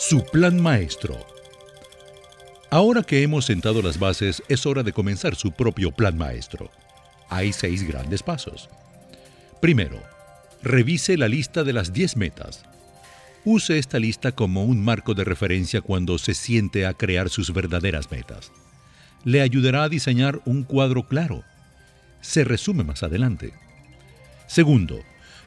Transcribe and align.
su 0.00 0.24
plan 0.24 0.58
maestro. 0.58 1.26
Ahora 2.70 3.02
que 3.02 3.22
hemos 3.22 3.44
sentado 3.44 3.82
las 3.82 3.98
bases, 3.98 4.42
es 4.48 4.64
hora 4.64 4.82
de 4.82 4.94
comenzar 4.94 5.34
su 5.34 5.52
propio 5.52 5.92
plan 5.92 6.16
maestro. 6.16 6.70
Hay 7.28 7.52
seis 7.52 7.86
grandes 7.86 8.22
pasos. 8.22 8.70
Primero, 9.60 10.02
revise 10.62 11.18
la 11.18 11.28
lista 11.28 11.64
de 11.64 11.74
las 11.74 11.92
10 11.92 12.16
metas. 12.16 12.64
Use 13.44 13.76
esta 13.76 13.98
lista 13.98 14.32
como 14.32 14.64
un 14.64 14.82
marco 14.82 15.12
de 15.12 15.22
referencia 15.22 15.82
cuando 15.82 16.16
se 16.16 16.32
siente 16.32 16.86
a 16.86 16.94
crear 16.94 17.28
sus 17.28 17.52
verdaderas 17.52 18.10
metas. 18.10 18.52
Le 19.24 19.42
ayudará 19.42 19.82
a 19.82 19.90
diseñar 19.90 20.40
un 20.46 20.62
cuadro 20.62 21.06
claro. 21.08 21.44
Se 22.22 22.42
resume 22.42 22.84
más 22.84 23.02
adelante. 23.02 23.52
Segundo, 24.46 25.02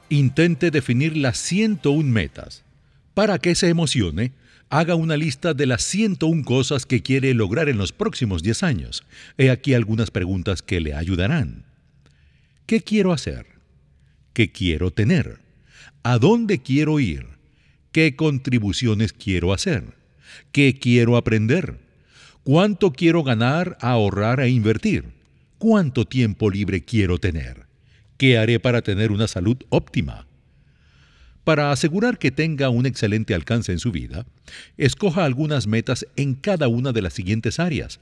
intente 0.09 0.69
definir 0.69 1.17
las 1.17 1.39
101 1.39 2.07
metas. 2.07 2.63
Para 3.15 3.39
que 3.39 3.55
se 3.55 3.69
emocione, 3.69 4.31
haga 4.69 4.95
una 4.95 5.17
lista 5.17 5.53
de 5.53 5.65
las 5.65 5.83
101 5.83 6.43
cosas 6.43 6.85
que 6.85 7.01
quiere 7.01 7.33
lograr 7.33 7.69
en 7.69 7.77
los 7.77 7.91
próximos 7.91 8.43
10 8.43 8.63
años. 8.63 9.03
He 9.37 9.49
aquí 9.49 9.73
algunas 9.73 10.11
preguntas 10.11 10.61
que 10.61 10.79
le 10.79 10.93
ayudarán. 10.93 11.65
¿Qué 12.65 12.81
quiero 12.81 13.13
hacer? 13.13 13.45
¿Qué 14.33 14.51
quiero 14.51 14.91
tener? 14.91 15.39
¿A 16.01 16.17
dónde 16.17 16.61
quiero 16.61 16.99
ir? 16.99 17.27
¿Qué 17.91 18.15
contribuciones 18.15 19.13
quiero 19.13 19.53
hacer? 19.53 19.95
¿Qué 20.51 20.79
quiero 20.79 21.17
aprender? 21.17 21.79
¿Cuánto 22.43 22.91
quiero 22.91 23.23
ganar, 23.23 23.77
ahorrar 23.79 24.39
e 24.39 24.49
invertir? 24.49 25.05
¿Cuánto 25.59 26.05
tiempo 26.05 26.49
libre 26.49 26.83
quiero 26.83 27.19
tener? 27.19 27.67
¿Qué 28.17 28.37
haré 28.37 28.59
para 28.59 28.81
tener 28.81 29.11
una 29.11 29.27
salud 29.27 29.57
óptima? 29.69 30.27
Para 31.43 31.71
asegurar 31.71 32.19
que 32.19 32.31
tenga 32.31 32.69
un 32.69 32.85
excelente 32.85 33.33
alcance 33.33 33.73
en 33.73 33.79
su 33.79 33.91
vida, 33.91 34.25
escoja 34.77 35.25
algunas 35.25 35.67
metas 35.67 36.07
en 36.15 36.35
cada 36.35 36.69
una 36.69 36.93
de 36.93 37.01
las 37.01 37.13
siguientes 37.13 37.59
áreas. 37.59 37.99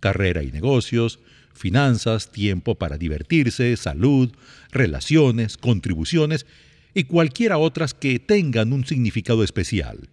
Carrera 0.00 0.42
y 0.42 0.50
negocios, 0.52 1.18
finanzas, 1.52 2.32
tiempo 2.32 2.76
para 2.76 2.96
divertirse, 2.96 3.76
salud, 3.76 4.30
relaciones, 4.70 5.58
contribuciones 5.58 6.46
y 6.94 7.04
cualquiera 7.04 7.58
otras 7.58 7.92
que 7.92 8.18
tengan 8.18 8.72
un 8.72 8.86
significado 8.86 9.44
especial. 9.44 10.08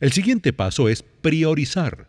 El 0.00 0.12
siguiente 0.12 0.54
paso 0.54 0.88
es 0.88 1.02
priorizar. 1.02 2.08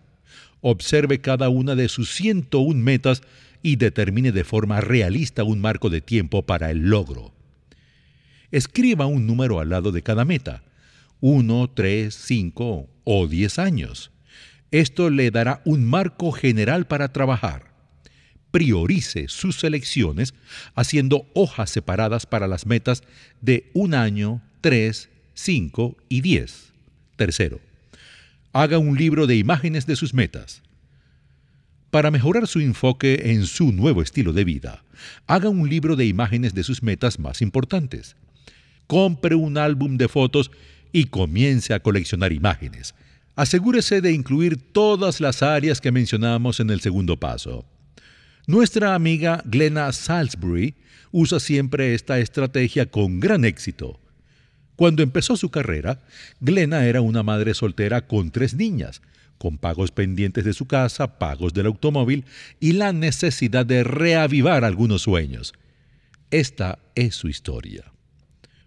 Observe 0.61 1.19
cada 1.19 1.49
una 1.49 1.75
de 1.75 1.89
sus 1.89 2.13
101 2.13 2.81
metas 2.81 3.21
y 3.61 3.75
determine 3.75 4.31
de 4.31 4.43
forma 4.45 4.79
realista 4.79 5.43
un 5.43 5.59
marco 5.59 5.89
de 5.89 5.99
tiempo 5.99 6.45
para 6.45 6.71
el 6.71 6.89
logro. 6.89 7.33
Escriba 8.55 9.05
un 9.05 9.27
número 9.27 9.59
al 9.59 9.67
lado 9.67 9.91
de 9.91 10.01
cada 10.01 10.23
meta, 10.23 10.63
1, 11.19 11.71
3, 11.75 12.15
5 12.15 12.89
o 13.03 13.27
10 13.27 13.59
años. 13.59 14.11
Esto 14.71 15.09
le 15.09 15.29
dará 15.29 15.61
un 15.65 15.83
marco 15.83 16.31
general 16.31 16.87
para 16.87 17.11
trabajar. 17.11 17.73
Priorice 18.51 19.27
sus 19.27 19.59
selecciones 19.59 20.33
haciendo 20.73 21.27
hojas 21.33 21.69
separadas 21.69 22.25
para 22.25 22.47
las 22.47 22.65
metas 22.65 23.03
de 23.41 23.69
un 23.73 23.93
año, 23.93 24.41
3, 24.61 25.09
5 25.33 25.97
y 26.07 26.21
10. 26.21 26.71
Tercero, 27.17 27.59
haga 28.53 28.77
un 28.77 28.97
libro 28.97 29.27
de 29.27 29.35
imágenes 29.35 29.85
de 29.85 29.97
sus 29.97 30.13
metas. 30.13 30.61
Para 31.89 32.09
mejorar 32.09 32.47
su 32.47 32.61
enfoque 32.61 33.33
en 33.33 33.47
su 33.47 33.73
nuevo 33.73 34.01
estilo 34.01 34.31
de 34.31 34.45
vida, 34.45 34.85
haga 35.27 35.49
un 35.49 35.67
libro 35.67 35.97
de 35.97 36.05
imágenes 36.05 36.53
de 36.53 36.63
sus 36.63 36.81
metas 36.83 37.19
más 37.19 37.41
importantes. 37.41 38.15
Compre 38.87 39.35
un 39.35 39.57
álbum 39.57 39.97
de 39.97 40.07
fotos 40.07 40.51
y 40.91 41.05
comience 41.05 41.73
a 41.73 41.79
coleccionar 41.81 42.31
imágenes. 42.31 42.95
Asegúrese 43.35 43.99
de 43.99 44.13
incluir 44.13 44.71
todas 44.71 45.19
las 45.19 45.43
áreas 45.43 45.81
que 45.81 45.91
mencionamos 45.91 46.59
en 46.59 46.69
el 46.69 46.79
segundo 46.79 47.19
paso. 47.19 47.65
Nuestra 48.47 48.95
amiga 48.95 49.41
Glenna 49.45 49.91
Salisbury 49.91 50.75
usa 51.11 51.39
siempre 51.39 51.95
esta 51.95 52.19
estrategia 52.19 52.85
con 52.85 53.19
gran 53.19 53.43
éxito. 53.43 53.99
Cuando 54.75 55.03
empezó 55.03 55.35
su 55.35 55.49
carrera, 55.49 56.01
Glenna 56.39 56.85
era 56.85 57.01
una 57.01 57.23
madre 57.23 57.53
soltera 57.53 58.07
con 58.07 58.31
tres 58.31 58.53
niñas, 58.53 59.01
con 59.37 59.57
pagos 59.57 59.91
pendientes 59.91 60.45
de 60.45 60.53
su 60.53 60.65
casa, 60.65 61.17
pagos 61.17 61.53
del 61.53 61.65
automóvil 61.65 62.25
y 62.59 62.73
la 62.73 62.93
necesidad 62.93 63.65
de 63.65 63.83
reavivar 63.83 64.63
algunos 64.63 65.01
sueños. 65.01 65.53
Esta 66.31 66.79
es 66.95 67.15
su 67.15 67.27
historia. 67.27 67.94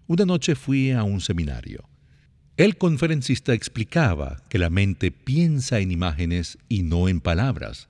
Una 0.08 0.24
noche 0.24 0.56
fui 0.56 0.90
a 0.90 1.04
un 1.04 1.20
seminario. 1.20 1.88
El 2.56 2.76
conferencista 2.76 3.54
explicaba 3.54 4.42
que 4.48 4.58
la 4.58 4.70
mente 4.70 5.12
piensa 5.12 5.78
en 5.78 5.92
imágenes 5.92 6.58
y 6.68 6.82
no 6.82 7.08
en 7.08 7.20
palabras. 7.20 7.88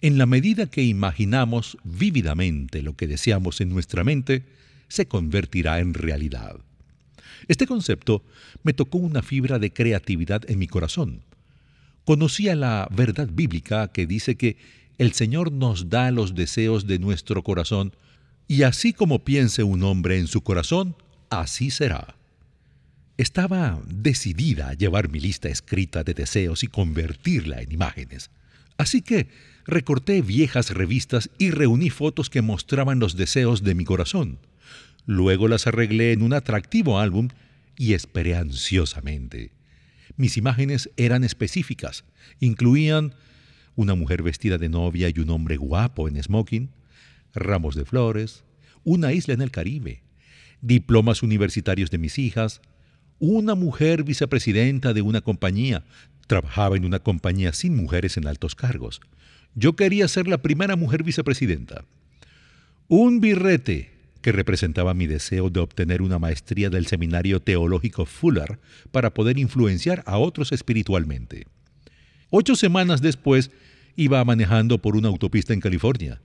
En 0.00 0.16
la 0.16 0.24
medida 0.24 0.66
que 0.66 0.82
imaginamos 0.82 1.76
vívidamente 1.84 2.80
lo 2.80 2.96
que 2.96 3.06
deseamos 3.06 3.60
en 3.60 3.68
nuestra 3.68 4.02
mente, 4.02 4.44
se 4.88 5.06
convertirá 5.06 5.80
en 5.80 5.92
realidad. 5.92 6.56
Este 7.48 7.66
concepto 7.66 8.24
me 8.62 8.72
tocó 8.72 8.96
una 8.96 9.20
fibra 9.20 9.58
de 9.58 9.72
creatividad 9.74 10.48
en 10.48 10.58
mi 10.58 10.68
corazón 10.68 11.20
conocía 12.06 12.54
la 12.54 12.88
verdad 12.92 13.28
bíblica 13.30 13.88
que 13.88 14.06
dice 14.06 14.36
que 14.36 14.56
el 14.96 15.12
Señor 15.12 15.50
nos 15.50 15.90
da 15.90 16.12
los 16.12 16.34
deseos 16.34 16.86
de 16.86 17.00
nuestro 17.00 17.42
corazón, 17.42 17.92
y 18.48 18.62
así 18.62 18.92
como 18.92 19.24
piense 19.24 19.64
un 19.64 19.82
hombre 19.82 20.18
en 20.18 20.28
su 20.28 20.40
corazón, 20.40 20.94
así 21.30 21.70
será. 21.70 22.16
Estaba 23.16 23.80
decidida 23.86 24.68
a 24.68 24.74
llevar 24.74 25.08
mi 25.08 25.20
lista 25.20 25.48
escrita 25.48 26.04
de 26.04 26.14
deseos 26.14 26.62
y 26.62 26.66
convertirla 26.66 27.62
en 27.62 27.72
imágenes. 27.72 28.30
Así 28.76 29.00
que 29.00 29.28
recorté 29.64 30.20
viejas 30.20 30.70
revistas 30.70 31.30
y 31.38 31.50
reuní 31.50 31.90
fotos 31.90 32.28
que 32.28 32.42
mostraban 32.42 32.98
los 32.98 33.16
deseos 33.16 33.62
de 33.62 33.74
mi 33.74 33.84
corazón. 33.84 34.38
Luego 35.06 35.48
las 35.48 35.66
arreglé 35.66 36.12
en 36.12 36.22
un 36.22 36.34
atractivo 36.34 36.98
álbum 36.98 37.28
y 37.78 37.94
esperé 37.94 38.36
ansiosamente. 38.36 39.52
Mis 40.16 40.36
imágenes 40.36 40.90
eran 40.96 41.24
específicas. 41.24 42.04
Incluían 42.40 43.14
una 43.76 43.94
mujer 43.94 44.22
vestida 44.22 44.58
de 44.58 44.68
novia 44.68 45.08
y 45.14 45.20
un 45.20 45.30
hombre 45.30 45.56
guapo 45.56 46.08
en 46.08 46.22
smoking, 46.22 46.70
ramos 47.34 47.76
de 47.76 47.84
flores, 47.84 48.44
una 48.84 49.12
isla 49.12 49.34
en 49.34 49.42
el 49.42 49.50
Caribe, 49.50 50.02
diplomas 50.60 51.22
universitarios 51.22 51.90
de 51.90 51.98
mis 51.98 52.18
hijas, 52.18 52.60
una 53.18 53.54
mujer 53.54 54.04
vicepresidenta 54.04 54.92
de 54.92 55.02
una 55.02 55.20
compañía. 55.20 55.84
Trabajaba 56.26 56.76
en 56.76 56.84
una 56.84 56.98
compañía 56.98 57.52
sin 57.52 57.76
mujeres 57.76 58.16
en 58.16 58.26
altos 58.26 58.54
cargos. 58.54 59.00
Yo 59.54 59.74
quería 59.76 60.08
ser 60.08 60.26
la 60.28 60.38
primera 60.38 60.76
mujer 60.76 61.02
vicepresidenta. 61.02 61.84
Un 62.88 63.20
birrete 63.20 63.96
que 64.20 64.32
representaba 64.32 64.92
mi 64.92 65.06
deseo 65.06 65.50
de 65.50 65.60
obtener 65.60 66.02
una 66.02 66.18
maestría 66.18 66.68
del 66.68 66.86
Seminario 66.86 67.40
Teológico 67.40 68.06
Fuller 68.06 68.58
para 68.90 69.14
poder 69.14 69.38
influenciar 69.38 70.02
a 70.04 70.18
otros 70.18 70.52
espiritualmente. 70.52 71.46
Ocho 72.30 72.56
semanas 72.56 73.00
después, 73.00 73.52
iba 73.94 74.24
manejando 74.24 74.78
por 74.78 74.96
una 74.96 75.08
autopista 75.08 75.54
en 75.54 75.60
California. 75.60 76.20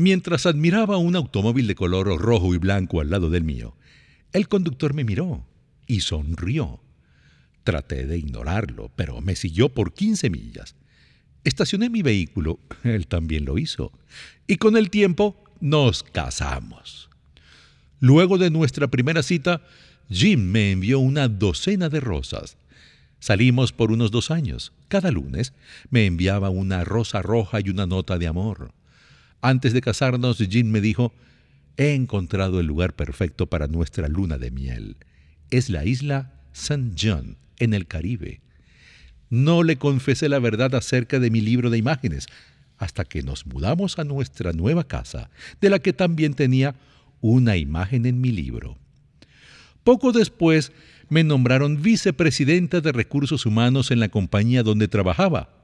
Mientras 0.00 0.46
admiraba 0.46 0.96
un 0.96 1.16
automóvil 1.16 1.66
de 1.66 1.74
color 1.74 2.06
rojo 2.20 2.54
y 2.54 2.58
blanco 2.58 3.00
al 3.00 3.10
lado 3.10 3.30
del 3.30 3.42
mío, 3.42 3.74
el 4.32 4.46
conductor 4.46 4.94
me 4.94 5.02
miró 5.02 5.44
y 5.88 6.02
sonrió. 6.02 6.80
Traté 7.64 8.06
de 8.06 8.16
ignorarlo, 8.16 8.92
pero 8.94 9.20
me 9.20 9.34
siguió 9.34 9.70
por 9.70 9.94
15 9.94 10.30
millas. 10.30 10.76
Estacioné 11.42 11.90
mi 11.90 12.02
vehículo, 12.02 12.60
él 12.84 13.08
también 13.08 13.44
lo 13.44 13.58
hizo, 13.58 13.90
y 14.46 14.58
con 14.58 14.76
el 14.76 14.88
tiempo 14.88 15.34
nos 15.60 16.04
casamos. 16.04 17.10
Luego 17.98 18.38
de 18.38 18.50
nuestra 18.50 18.86
primera 18.86 19.24
cita, 19.24 19.62
Jim 20.08 20.38
me 20.38 20.70
envió 20.70 21.00
una 21.00 21.26
docena 21.26 21.88
de 21.88 21.98
rosas. 21.98 22.56
Salimos 23.18 23.72
por 23.72 23.90
unos 23.90 24.12
dos 24.12 24.30
años. 24.30 24.72
Cada 24.86 25.10
lunes 25.10 25.54
me 25.90 26.06
enviaba 26.06 26.50
una 26.50 26.84
rosa 26.84 27.20
roja 27.20 27.58
y 27.58 27.70
una 27.70 27.86
nota 27.86 28.16
de 28.16 28.28
amor. 28.28 28.77
Antes 29.40 29.72
de 29.72 29.80
casarnos, 29.80 30.38
Jim 30.38 30.68
me 30.70 30.80
dijo, 30.80 31.12
he 31.76 31.94
encontrado 31.94 32.60
el 32.60 32.66
lugar 32.66 32.94
perfecto 32.94 33.46
para 33.46 33.68
nuestra 33.68 34.08
luna 34.08 34.36
de 34.38 34.50
miel. 34.50 34.96
Es 35.50 35.70
la 35.70 35.84
isla 35.84 36.32
St. 36.52 36.92
John, 37.00 37.36
en 37.58 37.72
el 37.72 37.86
Caribe. 37.86 38.40
No 39.30 39.62
le 39.62 39.76
confesé 39.76 40.28
la 40.28 40.38
verdad 40.38 40.74
acerca 40.74 41.20
de 41.20 41.30
mi 41.30 41.40
libro 41.40 41.70
de 41.70 41.78
imágenes, 41.78 42.26
hasta 42.78 43.04
que 43.04 43.22
nos 43.22 43.46
mudamos 43.46 43.98
a 43.98 44.04
nuestra 44.04 44.52
nueva 44.52 44.84
casa, 44.84 45.30
de 45.60 45.70
la 45.70 45.78
que 45.78 45.92
también 45.92 46.34
tenía 46.34 46.74
una 47.20 47.56
imagen 47.56 48.06
en 48.06 48.20
mi 48.20 48.32
libro. 48.32 48.76
Poco 49.84 50.12
después 50.12 50.72
me 51.08 51.24
nombraron 51.24 51.80
vicepresidenta 51.80 52.80
de 52.80 52.92
recursos 52.92 53.46
humanos 53.46 53.90
en 53.90 54.00
la 54.00 54.08
compañía 54.08 54.62
donde 54.62 54.88
trabajaba. 54.88 55.57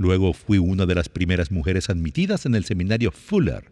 Luego 0.00 0.32
fui 0.32 0.56
una 0.56 0.86
de 0.86 0.94
las 0.94 1.10
primeras 1.10 1.50
mujeres 1.50 1.90
admitidas 1.90 2.46
en 2.46 2.54
el 2.54 2.64
seminario 2.64 3.12
Fuller. 3.12 3.70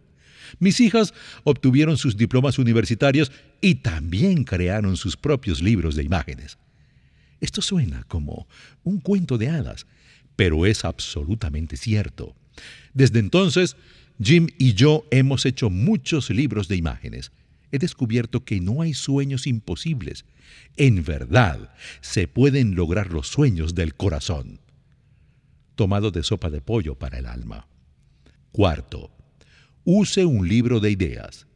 Mis 0.59 0.79
hijas 0.79 1.15
obtuvieron 1.43 1.97
sus 1.97 2.19
diplomas 2.19 2.59
universitarios 2.59 3.33
y 3.63 3.77
también 3.77 4.45
crearon 4.45 4.99
sus 4.99 5.17
propios 5.17 5.63
libros 5.63 5.97
de 5.97 6.03
imágenes. 6.03 6.59
Esto 7.41 7.63
suena 7.63 8.05
como 8.09 8.47
un 8.85 9.01
cuento 9.01 9.39
de 9.39 9.49
hadas, 9.49 9.87
pero 10.37 10.67
es 10.67 10.85
absolutamente 10.85 11.79
cierto. 11.79 12.37
Desde 12.93 13.21
entonces, 13.21 13.79
Jim 14.23 14.49
y 14.59 14.75
yo 14.75 15.07
hemos 15.11 15.47
hecho 15.47 15.71
muchos 15.71 16.29
libros 16.29 16.69
de 16.69 16.77
imágenes. 16.77 17.33
He 17.73 17.79
descubierto 17.79 18.45
que 18.45 18.61
no 18.61 18.83
hay 18.83 18.93
sueños 18.93 19.47
imposibles. 19.47 20.27
En 20.77 21.05
verdad, 21.05 21.73
se 22.03 22.29
pueden 22.29 22.75
lograr 22.75 23.15
los 23.15 23.29
sueños 23.29 23.75
del 23.75 23.95
corazón. 23.95 24.61
Tomado 25.79 26.11
de 26.11 26.25
sopa 26.25 26.51
de 26.51 26.61
pollo 26.61 26.97
para 26.97 27.21
el 27.21 27.27
alma. 27.27 27.69
Cuarto, 28.51 29.13
use 29.85 30.25
un 30.25 30.49
libro 30.49 30.81
de 30.81 30.91
ideas. 30.91 31.47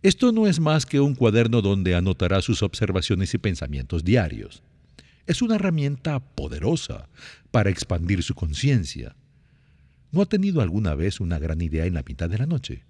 Esto 0.00 0.30
no 0.30 0.46
es 0.46 0.60
más 0.60 0.86
que 0.86 1.00
un 1.00 1.16
cuaderno 1.16 1.60
donde 1.60 1.96
anotará 1.96 2.40
sus 2.40 2.62
observaciones 2.62 3.34
y 3.34 3.38
pensamientos 3.38 4.04
diarios. 4.04 4.62
Es 5.26 5.42
una 5.42 5.56
herramienta 5.56 6.20
poderosa 6.20 7.08
para 7.50 7.68
expandir 7.68 8.22
su 8.22 8.36
conciencia. 8.36 9.16
¿No 10.12 10.22
ha 10.22 10.26
tenido 10.26 10.60
alguna 10.60 10.94
vez 10.94 11.18
una 11.18 11.40
gran 11.40 11.60
idea 11.60 11.84
en 11.84 11.94
la 11.94 12.04
mitad 12.06 12.30
de 12.30 12.38
la 12.38 12.46
noche? 12.46 12.84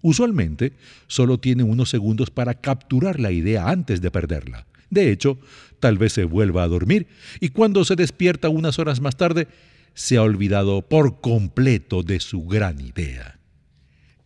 Usualmente 0.00 0.74
solo 1.08 1.38
tiene 1.38 1.64
unos 1.64 1.90
segundos 1.90 2.30
para 2.30 2.54
capturar 2.54 3.18
la 3.18 3.32
idea 3.32 3.68
antes 3.68 4.00
de 4.00 4.12
perderla. 4.12 4.64
De 4.90 5.10
hecho, 5.10 5.38
tal 5.82 5.98
vez 5.98 6.12
se 6.12 6.22
vuelva 6.22 6.62
a 6.62 6.68
dormir 6.68 7.08
y 7.40 7.48
cuando 7.48 7.84
se 7.84 7.96
despierta 7.96 8.48
unas 8.48 8.78
horas 8.78 9.00
más 9.00 9.16
tarde, 9.16 9.48
se 9.94 10.16
ha 10.16 10.22
olvidado 10.22 10.82
por 10.82 11.20
completo 11.20 12.04
de 12.04 12.20
su 12.20 12.46
gran 12.46 12.80
idea. 12.80 13.40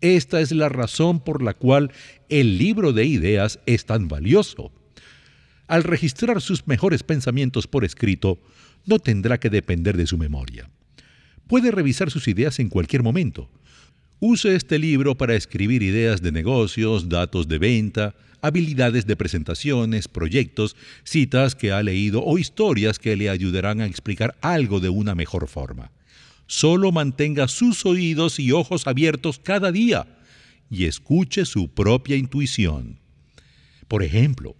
Esta 0.02 0.42
es 0.42 0.52
la 0.52 0.68
razón 0.68 1.18
por 1.18 1.42
la 1.42 1.54
cual 1.54 1.92
el 2.28 2.58
libro 2.58 2.92
de 2.92 3.06
ideas 3.06 3.58
es 3.64 3.86
tan 3.86 4.06
valioso. 4.06 4.70
Al 5.66 5.82
registrar 5.82 6.42
sus 6.42 6.68
mejores 6.68 7.02
pensamientos 7.02 7.66
por 7.66 7.86
escrito, 7.86 8.38
no 8.84 8.98
tendrá 8.98 9.40
que 9.40 9.48
depender 9.48 9.96
de 9.96 10.06
su 10.06 10.18
memoria. 10.18 10.68
Puede 11.48 11.70
revisar 11.70 12.10
sus 12.10 12.28
ideas 12.28 12.58
en 12.58 12.68
cualquier 12.68 13.02
momento. 13.02 13.48
Use 14.18 14.54
este 14.54 14.78
libro 14.78 15.14
para 15.14 15.34
escribir 15.34 15.82
ideas 15.82 16.22
de 16.22 16.32
negocios, 16.32 17.10
datos 17.10 17.48
de 17.48 17.58
venta, 17.58 18.14
habilidades 18.40 19.06
de 19.06 19.14
presentaciones, 19.14 20.08
proyectos, 20.08 20.74
citas 21.04 21.54
que 21.54 21.70
ha 21.70 21.82
leído 21.82 22.24
o 22.24 22.38
historias 22.38 22.98
que 22.98 23.14
le 23.14 23.28
ayudarán 23.28 23.82
a 23.82 23.86
explicar 23.86 24.34
algo 24.40 24.80
de 24.80 24.88
una 24.88 25.14
mejor 25.14 25.48
forma. 25.48 25.90
Solo 26.46 26.92
mantenga 26.92 27.46
sus 27.46 27.84
oídos 27.84 28.38
y 28.38 28.52
ojos 28.52 28.86
abiertos 28.86 29.38
cada 29.38 29.70
día 29.70 30.06
y 30.70 30.86
escuche 30.86 31.44
su 31.44 31.68
propia 31.68 32.16
intuición. 32.16 32.98
Por 33.86 34.02
ejemplo, 34.02 34.56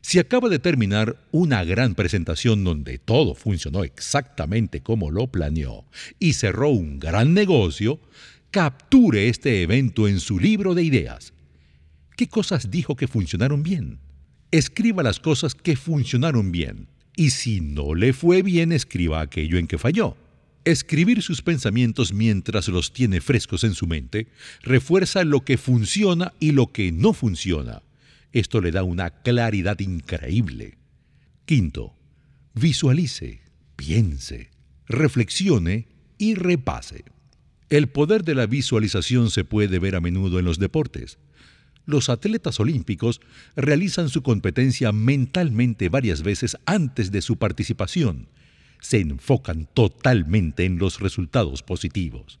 si 0.00 0.18
acaba 0.18 0.48
de 0.48 0.58
terminar 0.58 1.18
una 1.30 1.62
gran 1.64 1.94
presentación 1.94 2.64
donde 2.64 2.98
todo 2.98 3.34
funcionó 3.34 3.84
exactamente 3.84 4.80
como 4.80 5.10
lo 5.10 5.26
planeó 5.26 5.84
y 6.18 6.32
cerró 6.32 6.70
un 6.70 6.98
gran 6.98 7.34
negocio, 7.34 8.00
capture 8.50 9.28
este 9.28 9.62
evento 9.62 10.08
en 10.08 10.20
su 10.20 10.38
libro 10.38 10.74
de 10.74 10.82
ideas. 10.82 11.32
¿Qué 12.16 12.28
cosas 12.28 12.70
dijo 12.70 12.96
que 12.96 13.06
funcionaron 13.06 13.62
bien? 13.62 13.98
Escriba 14.50 15.02
las 15.02 15.20
cosas 15.20 15.54
que 15.54 15.76
funcionaron 15.76 16.50
bien 16.50 16.88
y 17.18 17.30
si 17.30 17.60
no 17.60 17.96
le 17.96 18.12
fue 18.12 18.42
bien, 18.42 18.70
escriba 18.70 19.20
aquello 19.20 19.58
en 19.58 19.66
que 19.66 19.76
falló. 19.76 20.16
Escribir 20.64 21.20
sus 21.20 21.42
pensamientos 21.42 22.12
mientras 22.12 22.68
los 22.68 22.92
tiene 22.92 23.20
frescos 23.20 23.64
en 23.64 23.74
su 23.74 23.88
mente 23.88 24.28
refuerza 24.62 25.24
lo 25.24 25.40
que 25.40 25.58
funciona 25.58 26.32
y 26.38 26.52
lo 26.52 26.72
que 26.72 26.92
no 26.92 27.12
funciona. 27.12 27.82
Esto 28.32 28.60
le 28.60 28.70
da 28.70 28.84
una 28.84 29.10
claridad 29.10 29.80
increíble. 29.80 30.78
Quinto, 31.44 31.96
visualice, 32.54 33.40
piense, 33.74 34.50
reflexione 34.86 35.88
y 36.18 36.36
repase. 36.36 37.04
El 37.70 37.88
poder 37.88 38.24
de 38.24 38.34
la 38.34 38.46
visualización 38.46 39.30
se 39.30 39.44
puede 39.44 39.78
ver 39.78 39.94
a 39.96 40.00
menudo 40.00 40.38
en 40.38 40.44
los 40.44 40.58
deportes. 40.58 41.18
Los 41.86 42.08
atletas 42.08 42.60
olímpicos 42.60 43.20
realizan 43.56 44.08
su 44.08 44.22
competencia 44.22 44.92
mentalmente 44.92 45.88
varias 45.88 46.22
veces 46.22 46.56
antes 46.66 47.10
de 47.10 47.22
su 47.22 47.36
participación 47.36 48.28
se 48.80 49.00
enfocan 49.00 49.68
totalmente 49.72 50.64
en 50.64 50.78
los 50.78 51.00
resultados 51.00 51.62
positivos. 51.62 52.38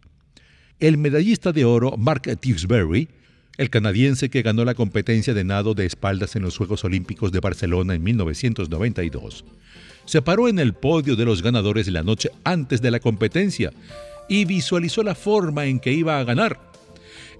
El 0.78 0.98
medallista 0.98 1.52
de 1.52 1.64
oro 1.64 1.96
Mark 1.96 2.22
Tewksbury, 2.22 3.08
el 3.56 3.70
canadiense 3.70 4.30
que 4.30 4.42
ganó 4.42 4.64
la 4.64 4.74
competencia 4.74 5.34
de 5.34 5.44
nado 5.44 5.74
de 5.74 5.86
espaldas 5.86 6.36
en 6.36 6.42
los 6.42 6.56
Juegos 6.56 6.84
Olímpicos 6.84 7.32
de 7.32 7.40
Barcelona 7.40 7.94
en 7.94 8.02
1992, 8.04 9.44
se 10.04 10.22
paró 10.22 10.48
en 10.48 10.58
el 10.58 10.74
podio 10.74 11.16
de 11.16 11.24
los 11.24 11.42
ganadores 11.42 11.88
la 11.88 12.02
noche 12.02 12.30
antes 12.44 12.80
de 12.80 12.90
la 12.90 13.00
competencia 13.00 13.72
y 14.28 14.44
visualizó 14.44 15.02
la 15.02 15.14
forma 15.14 15.66
en 15.66 15.80
que 15.80 15.92
iba 15.92 16.18
a 16.18 16.24
ganar. 16.24 16.60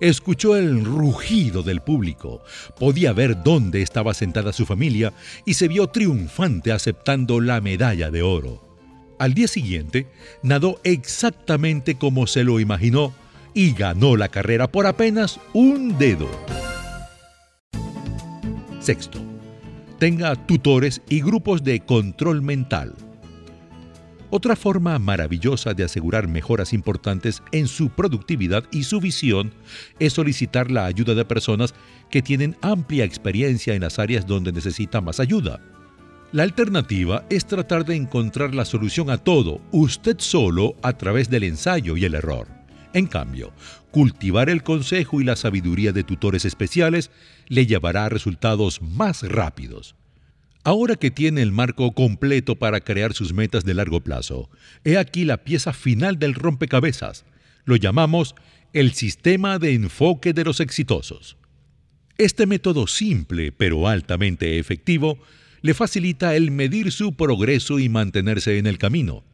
Escuchó 0.00 0.56
el 0.56 0.84
rugido 0.84 1.62
del 1.62 1.80
público, 1.80 2.42
podía 2.78 3.12
ver 3.12 3.42
dónde 3.42 3.82
estaba 3.82 4.14
sentada 4.14 4.52
su 4.52 4.64
familia 4.64 5.12
y 5.44 5.54
se 5.54 5.66
vio 5.66 5.88
triunfante 5.88 6.70
aceptando 6.70 7.40
la 7.40 7.60
medalla 7.60 8.10
de 8.10 8.22
oro. 8.22 8.62
Al 9.18 9.34
día 9.34 9.48
siguiente, 9.48 10.06
nadó 10.42 10.80
exactamente 10.84 11.96
como 11.96 12.28
se 12.28 12.44
lo 12.44 12.60
imaginó 12.60 13.12
y 13.54 13.72
ganó 13.72 14.16
la 14.16 14.28
carrera 14.28 14.70
por 14.70 14.86
apenas 14.86 15.40
un 15.52 15.98
dedo. 15.98 16.28
Sexto, 18.78 19.18
tenga 19.98 20.36
tutores 20.46 21.02
y 21.08 21.20
grupos 21.20 21.64
de 21.64 21.80
control 21.80 22.40
mental. 22.42 22.94
Otra 24.30 24.56
forma 24.56 24.98
maravillosa 24.98 25.72
de 25.72 25.84
asegurar 25.84 26.28
mejoras 26.28 26.74
importantes 26.74 27.42
en 27.50 27.66
su 27.66 27.88
productividad 27.88 28.64
y 28.70 28.84
su 28.84 29.00
visión 29.00 29.54
es 29.98 30.12
solicitar 30.12 30.70
la 30.70 30.84
ayuda 30.84 31.14
de 31.14 31.24
personas 31.24 31.74
que 32.10 32.20
tienen 32.20 32.56
amplia 32.60 33.04
experiencia 33.04 33.74
en 33.74 33.80
las 33.80 33.98
áreas 33.98 34.26
donde 34.26 34.52
necesita 34.52 35.00
más 35.00 35.18
ayuda. 35.18 35.60
La 36.30 36.42
alternativa 36.42 37.24
es 37.30 37.46
tratar 37.46 37.86
de 37.86 37.96
encontrar 37.96 38.54
la 38.54 38.66
solución 38.66 39.08
a 39.08 39.16
todo 39.16 39.62
usted 39.72 40.16
solo 40.18 40.76
a 40.82 40.92
través 40.92 41.30
del 41.30 41.44
ensayo 41.44 41.96
y 41.96 42.04
el 42.04 42.14
error. 42.14 42.48
En 42.92 43.06
cambio, 43.06 43.52
cultivar 43.92 44.50
el 44.50 44.62
consejo 44.62 45.22
y 45.22 45.24
la 45.24 45.36
sabiduría 45.36 45.92
de 45.92 46.04
tutores 46.04 46.44
especiales 46.44 47.10
le 47.46 47.64
llevará 47.64 48.04
a 48.04 48.08
resultados 48.10 48.82
más 48.82 49.22
rápidos. 49.22 49.94
Ahora 50.64 50.96
que 50.96 51.10
tiene 51.10 51.42
el 51.42 51.52
marco 51.52 51.92
completo 51.92 52.56
para 52.56 52.80
crear 52.80 53.14
sus 53.14 53.32
metas 53.32 53.64
de 53.64 53.74
largo 53.74 54.00
plazo, 54.00 54.50
he 54.84 54.98
aquí 54.98 55.24
la 55.24 55.44
pieza 55.44 55.72
final 55.72 56.18
del 56.18 56.34
rompecabezas. 56.34 57.24
Lo 57.64 57.76
llamamos 57.76 58.34
el 58.72 58.92
sistema 58.92 59.58
de 59.58 59.74
enfoque 59.74 60.32
de 60.32 60.44
los 60.44 60.60
exitosos. 60.60 61.36
Este 62.18 62.46
método 62.46 62.86
simple 62.86 63.52
pero 63.52 63.88
altamente 63.88 64.58
efectivo 64.58 65.18
le 65.62 65.74
facilita 65.74 66.36
el 66.36 66.50
medir 66.50 66.92
su 66.92 67.14
progreso 67.14 67.78
y 67.78 67.88
mantenerse 67.88 68.58
en 68.58 68.66
el 68.66 68.78
camino. 68.78 69.24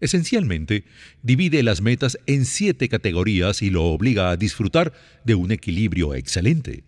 Esencialmente, 0.00 0.84
divide 1.22 1.62
las 1.62 1.80
metas 1.80 2.18
en 2.26 2.44
siete 2.44 2.88
categorías 2.88 3.62
y 3.62 3.70
lo 3.70 3.84
obliga 3.84 4.30
a 4.30 4.36
disfrutar 4.36 4.92
de 5.24 5.34
un 5.34 5.52
equilibrio 5.52 6.14
excelente. 6.14 6.84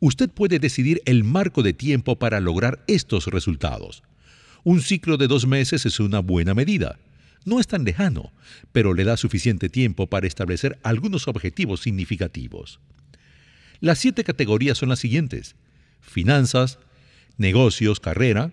Usted 0.00 0.30
puede 0.30 0.58
decidir 0.58 1.02
el 1.04 1.24
marco 1.24 1.62
de 1.62 1.74
tiempo 1.74 2.18
para 2.18 2.40
lograr 2.40 2.82
estos 2.86 3.26
resultados. 3.26 4.02
Un 4.64 4.80
ciclo 4.80 5.18
de 5.18 5.28
dos 5.28 5.46
meses 5.46 5.84
es 5.84 6.00
una 6.00 6.20
buena 6.20 6.54
medida. 6.54 6.98
No 7.44 7.60
es 7.60 7.66
tan 7.66 7.84
lejano, 7.84 8.32
pero 8.72 8.94
le 8.94 9.04
da 9.04 9.18
suficiente 9.18 9.68
tiempo 9.68 10.06
para 10.06 10.26
establecer 10.26 10.78
algunos 10.82 11.28
objetivos 11.28 11.80
significativos. 11.80 12.80
Las 13.80 13.98
siete 13.98 14.24
categorías 14.24 14.78
son 14.78 14.88
las 14.88 14.98
siguientes. 14.98 15.54
Finanzas, 16.00 16.78
negocios, 17.36 18.00
carrera, 18.00 18.52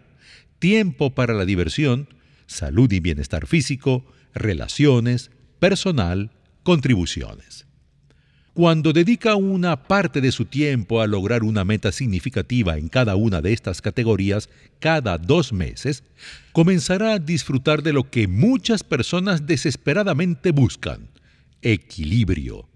tiempo 0.60 1.16
para 1.16 1.34
la 1.34 1.46
diversión, 1.46 2.10
salud 2.46 2.92
y 2.92 3.00
bienestar 3.00 3.48
físico, 3.48 4.06
relaciones, 4.34 5.32
personal, 5.60 6.32
contribuciones. 6.64 7.67
Cuando 8.58 8.92
dedica 8.92 9.36
una 9.36 9.84
parte 9.84 10.20
de 10.20 10.32
su 10.32 10.46
tiempo 10.46 11.00
a 11.00 11.06
lograr 11.06 11.44
una 11.44 11.64
meta 11.64 11.92
significativa 11.92 12.80
en 12.80 12.88
cada 12.88 13.16
una 13.16 13.40
de 13.40 13.54
estas 13.54 13.84
categorías 13.84 14.50
cada 14.80 15.20
dos 15.20 15.54
meses, 15.54 16.04
comenzará 16.54 17.14
a 17.14 17.20
disfrutar 17.20 17.84
de 17.84 17.94
lo 17.94 18.10
que 18.10 18.28
muchas 18.28 18.84
personas 18.84 19.46
desesperadamente 19.46 20.50
buscan, 20.50 21.08
equilibrio. 21.62 22.68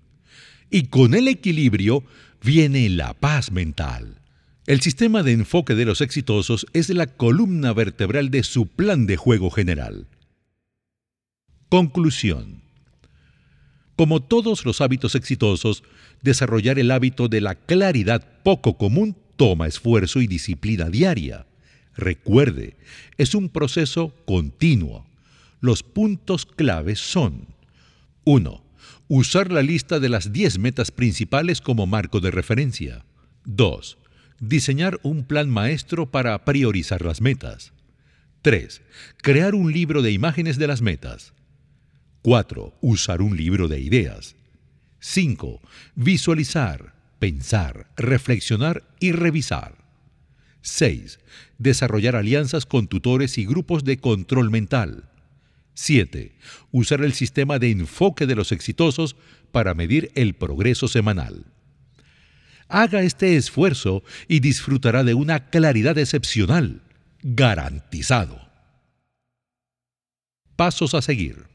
Y 0.70 0.84
con 0.84 1.16
el 1.16 1.28
equilibrio 1.28 2.04
viene 2.44 2.88
la 2.88 3.16
paz 3.16 3.52
mental. 3.52 4.22
El 4.68 4.82
sistema 4.82 5.24
de 5.24 5.32
enfoque 5.32 5.74
de 5.74 5.86
los 5.86 6.02
exitosos 6.02 6.68
es 6.74 6.90
la 6.90 7.08
columna 7.08 7.74
vertebral 7.74 8.30
de 8.30 8.44
su 8.44 8.68
plan 8.68 9.08
de 9.08 9.18
juego 9.18 9.50
general. 9.50 10.06
Conclusión. 11.70 12.61
Como 14.02 14.20
todos 14.20 14.66
los 14.66 14.82
hábitos 14.82 15.14
exitosos, 15.14 15.84
desarrollar 16.24 16.80
el 16.80 16.90
hábito 16.90 17.28
de 17.28 17.40
la 17.40 17.54
claridad 17.54 18.28
poco 18.42 18.76
común 18.76 19.16
toma 19.36 19.68
esfuerzo 19.68 20.22
y 20.22 20.26
disciplina 20.26 20.90
diaria. 20.90 21.46
Recuerde, 21.96 22.78
es 23.20 23.36
un 23.36 23.50
proceso 23.50 24.12
continuo. 24.26 25.06
Los 25.60 25.84
puntos 25.84 26.48
claves 26.48 26.98
son 26.98 27.46
1. 28.24 28.64
Usar 29.08 29.52
la 29.52 29.62
lista 29.62 30.00
de 30.00 30.10
las 30.10 30.34
10 30.34 30.58
metas 30.58 30.90
principales 30.90 31.62
como 31.62 31.86
marco 31.86 32.20
de 32.22 32.32
referencia. 32.32 33.06
2. 33.46 34.00
Diseñar 34.40 35.00
un 35.04 35.26
plan 35.26 35.48
maestro 35.48 36.10
para 36.10 36.44
priorizar 36.44 37.06
las 37.06 37.22
metas. 37.22 37.72
3. 38.42 38.82
Crear 39.18 39.54
un 39.54 39.72
libro 39.72 40.02
de 40.02 40.12
imágenes 40.12 40.58
de 40.58 40.66
las 40.66 40.82
metas. 40.82 41.34
4. 42.22 42.78
Usar 42.82 43.22
un 43.22 43.36
libro 43.36 43.68
de 43.68 43.80
ideas. 43.80 44.36
5. 45.00 45.60
Visualizar, 45.96 46.94
pensar, 47.18 47.88
reflexionar 47.98 48.84
y 49.00 49.12
revisar. 49.12 49.76
6. 50.62 51.20
Desarrollar 51.58 52.16
alianzas 52.16 52.68
con 52.68 52.88
tutores 52.88 53.40
y 53.40 53.46
grupos 53.46 53.84
de 53.84 53.98
control 53.98 54.52
mental. 54.52 55.10
7. 55.74 56.36
Usar 56.72 57.02
el 57.02 57.14
sistema 57.14 57.58
de 57.58 57.72
enfoque 57.72 58.28
de 58.28 58.36
los 58.36 58.52
exitosos 58.52 59.16
para 59.52 59.74
medir 59.74 60.12
el 60.14 60.36
progreso 60.36 60.88
semanal. 60.88 61.46
Haga 62.68 63.02
este 63.02 63.36
esfuerzo 63.36 64.04
y 64.28 64.40
disfrutará 64.40 65.04
de 65.04 65.16
una 65.16 65.50
claridad 65.50 65.98
excepcional, 65.98 66.84
garantizado. 67.24 68.48
Pasos 70.56 70.94
a 70.94 71.02
seguir. 71.02 71.51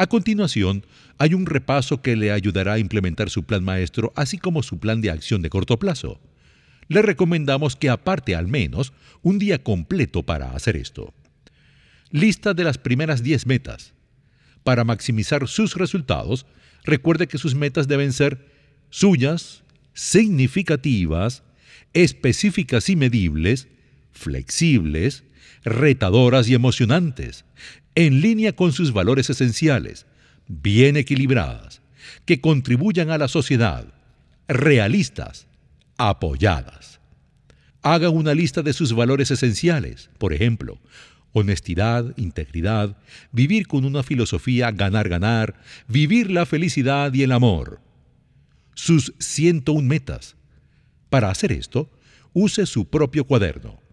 A 0.00 0.06
continuación, 0.06 0.86
hay 1.18 1.34
un 1.34 1.44
repaso 1.44 2.02
que 2.02 2.14
le 2.14 2.30
ayudará 2.30 2.74
a 2.74 2.78
implementar 2.78 3.30
su 3.30 3.42
plan 3.42 3.64
maestro, 3.64 4.12
así 4.14 4.38
como 4.38 4.62
su 4.62 4.78
plan 4.78 5.00
de 5.00 5.10
acción 5.10 5.42
de 5.42 5.50
corto 5.50 5.76
plazo. 5.80 6.20
Le 6.86 7.02
recomendamos 7.02 7.74
que 7.74 7.90
aparte 7.90 8.36
al 8.36 8.46
menos 8.46 8.92
un 9.22 9.40
día 9.40 9.64
completo 9.64 10.22
para 10.22 10.52
hacer 10.52 10.76
esto. 10.76 11.12
Lista 12.12 12.54
de 12.54 12.62
las 12.62 12.78
primeras 12.78 13.24
10 13.24 13.46
metas. 13.46 13.92
Para 14.62 14.84
maximizar 14.84 15.48
sus 15.48 15.74
resultados, 15.74 16.46
recuerde 16.84 17.26
que 17.26 17.38
sus 17.38 17.56
metas 17.56 17.88
deben 17.88 18.12
ser 18.12 18.46
suyas, 18.90 19.64
significativas, 19.94 21.42
específicas 21.92 22.88
y 22.88 22.94
medibles, 22.94 23.66
flexibles, 24.12 25.24
retadoras 25.64 26.48
y 26.48 26.54
emocionantes, 26.54 27.44
en 27.98 28.20
línea 28.20 28.52
con 28.54 28.70
sus 28.70 28.92
valores 28.92 29.28
esenciales, 29.28 30.06
bien 30.46 30.96
equilibradas, 30.96 31.82
que 32.26 32.40
contribuyan 32.40 33.10
a 33.10 33.18
la 33.18 33.26
sociedad, 33.26 33.92
realistas, 34.46 35.48
apoyadas. 35.96 37.00
Haga 37.82 38.10
una 38.10 38.34
lista 38.34 38.62
de 38.62 38.72
sus 38.72 38.92
valores 38.92 39.32
esenciales, 39.32 40.10
por 40.18 40.32
ejemplo, 40.32 40.78
honestidad, 41.32 42.16
integridad, 42.16 42.96
vivir 43.32 43.66
con 43.66 43.84
una 43.84 44.04
filosofía 44.04 44.70
ganar-ganar, 44.70 45.56
vivir 45.88 46.30
la 46.30 46.46
felicidad 46.46 47.12
y 47.14 47.24
el 47.24 47.32
amor. 47.32 47.80
Sus 48.76 49.12
101 49.18 49.82
metas. 49.82 50.36
Para 51.10 51.30
hacer 51.30 51.50
esto, 51.50 51.90
use 52.32 52.64
su 52.66 52.84
propio 52.88 53.24
cuaderno. 53.24 53.87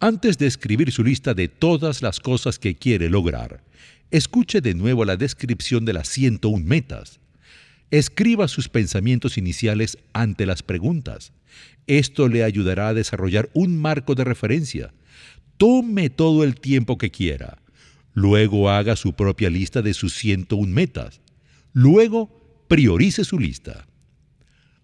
Antes 0.00 0.38
de 0.38 0.46
escribir 0.46 0.92
su 0.92 1.02
lista 1.02 1.34
de 1.34 1.48
todas 1.48 2.02
las 2.02 2.20
cosas 2.20 2.60
que 2.60 2.76
quiere 2.76 3.10
lograr, 3.10 3.64
escuche 4.12 4.60
de 4.60 4.74
nuevo 4.74 5.04
la 5.04 5.16
descripción 5.16 5.84
de 5.84 5.92
las 5.92 6.06
101 6.08 6.64
metas. 6.64 7.18
Escriba 7.90 8.46
sus 8.46 8.68
pensamientos 8.68 9.38
iniciales 9.38 9.98
ante 10.12 10.46
las 10.46 10.62
preguntas. 10.62 11.32
Esto 11.88 12.28
le 12.28 12.44
ayudará 12.44 12.88
a 12.88 12.94
desarrollar 12.94 13.50
un 13.54 13.76
marco 13.76 14.14
de 14.14 14.22
referencia 14.22 14.92
Tome 15.56 16.08
todo 16.08 16.44
el 16.44 16.54
tiempo 16.54 16.96
que 16.96 17.10
quiera. 17.10 17.58
Luego 18.14 18.70
haga 18.70 18.94
su 18.94 19.14
propia 19.14 19.50
lista 19.50 19.82
de 19.82 19.94
sus 19.94 20.14
101 20.14 20.72
metas. 20.72 21.20
Luego 21.72 22.64
priorice 22.68 23.24
su 23.24 23.40
lista. 23.40 23.88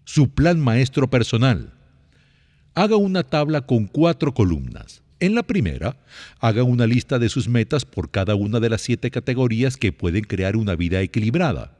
Su 0.03 0.33
plan 0.33 0.59
maestro 0.59 1.09
personal. 1.09 1.73
Haga 2.73 2.97
una 2.97 3.23
tabla 3.23 3.61
con 3.61 3.87
cuatro 3.87 4.33
columnas. 4.33 5.04
En 5.19 5.33
la 5.33 5.43
primera, 5.43 5.97
haga 6.39 6.63
una 6.63 6.85
lista 6.85 7.19
de 7.19 7.29
sus 7.29 7.47
metas 7.47 7.85
por 7.85 8.11
cada 8.11 8.35
una 8.35 8.59
de 8.59 8.69
las 8.69 8.81
siete 8.81 9.11
categorías 9.11 9.77
que 9.77 9.93
pueden 9.93 10.25
crear 10.25 10.57
una 10.57 10.75
vida 10.75 11.01
equilibrada. 11.01 11.77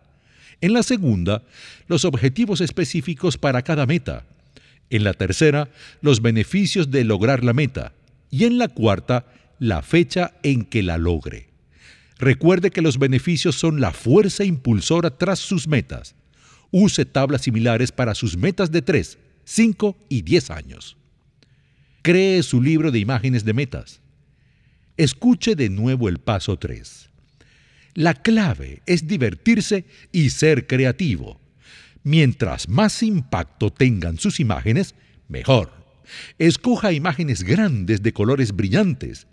En 0.61 0.73
la 0.73 0.83
segunda, 0.83 1.43
los 1.87 2.05
objetivos 2.05 2.61
específicos 2.61 3.37
para 3.37 3.61
cada 3.61 3.85
meta. 3.85 4.25
En 4.89 5.03
la 5.03 5.13
tercera, 5.13 5.69
los 6.01 6.21
beneficios 6.21 6.91
de 6.91 7.03
lograr 7.03 7.43
la 7.43 7.53
meta 7.53 7.91
y 8.29 8.45
en 8.45 8.57
la 8.57 8.69
cuarta, 8.69 9.25
la 9.59 9.81
fecha 9.81 10.33
en 10.43 10.63
que 10.63 10.81
la 10.81 10.97
logre. 10.97 11.49
Recuerde 12.17 12.71
que 12.71 12.81
los 12.81 12.97
beneficios 12.97 13.55
son 13.55 13.81
la 13.81 13.91
fuerza 13.91 14.45
impulsora 14.45 15.17
tras 15.17 15.39
sus 15.39 15.67
metas. 15.67 16.15
Use 16.71 17.03
tablas 17.05 17.41
similares 17.41 17.91
para 17.91 18.15
sus 18.15 18.37
metas 18.37 18.71
de 18.71 18.81
3, 18.81 19.17
5 19.43 19.97
y 20.07 20.21
10 20.21 20.51
años. 20.51 20.97
Cree 22.05 22.43
su 22.43 22.61
libro 22.61 22.91
de 22.91 22.99
imágenes 22.99 23.45
de 23.45 23.55
metas. 23.55 23.99
Escuche 24.95 25.55
de 25.55 25.69
nuevo 25.69 26.07
el 26.07 26.19
paso 26.19 26.55
3. 26.55 27.09
La 27.95 28.13
clave 28.13 28.83
es 28.85 29.07
divertirse 29.07 29.85
y 30.11 30.29
ser 30.29 30.67
creativo. 30.67 31.41
Mientras 32.03 32.69
más 32.69 33.01
impacto 33.01 33.73
tengan 33.73 34.19
sus 34.19 34.39
imágenes, 34.39 34.93
mejor. 35.27 35.71
Escoja 36.37 36.91
imágenes 36.91 37.41
grandes 37.41 38.03
de 38.03 38.13
colores 38.13 38.55
brillantes. 38.55 39.25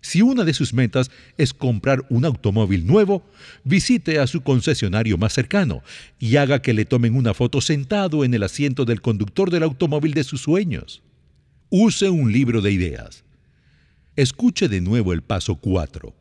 Si 0.00 0.22
una 0.22 0.44
de 0.44 0.54
sus 0.54 0.72
metas 0.72 1.10
es 1.38 1.52
comprar 1.52 2.06
un 2.08 2.24
automóvil 2.24 2.86
nuevo, 2.86 3.28
visite 3.64 4.20
a 4.20 4.28
su 4.28 4.42
concesionario 4.42 5.18
más 5.18 5.32
cercano 5.32 5.82
y 6.20 6.36
haga 6.36 6.62
que 6.62 6.72
le 6.72 6.84
tomen 6.84 7.16
una 7.16 7.34
foto 7.34 7.60
sentado 7.60 8.24
en 8.24 8.32
el 8.32 8.44
asiento 8.44 8.84
del 8.84 9.00
conductor 9.00 9.50
del 9.50 9.64
automóvil 9.64 10.14
de 10.14 10.22
sus 10.22 10.42
sueños. 10.42 11.02
Use 11.74 12.10
un 12.10 12.30
libro 12.30 12.60
de 12.60 12.70
ideas. 12.70 13.24
Escuche 14.14 14.68
de 14.68 14.82
nuevo 14.82 15.14
el 15.14 15.22
paso 15.22 15.56
4. 15.56 16.14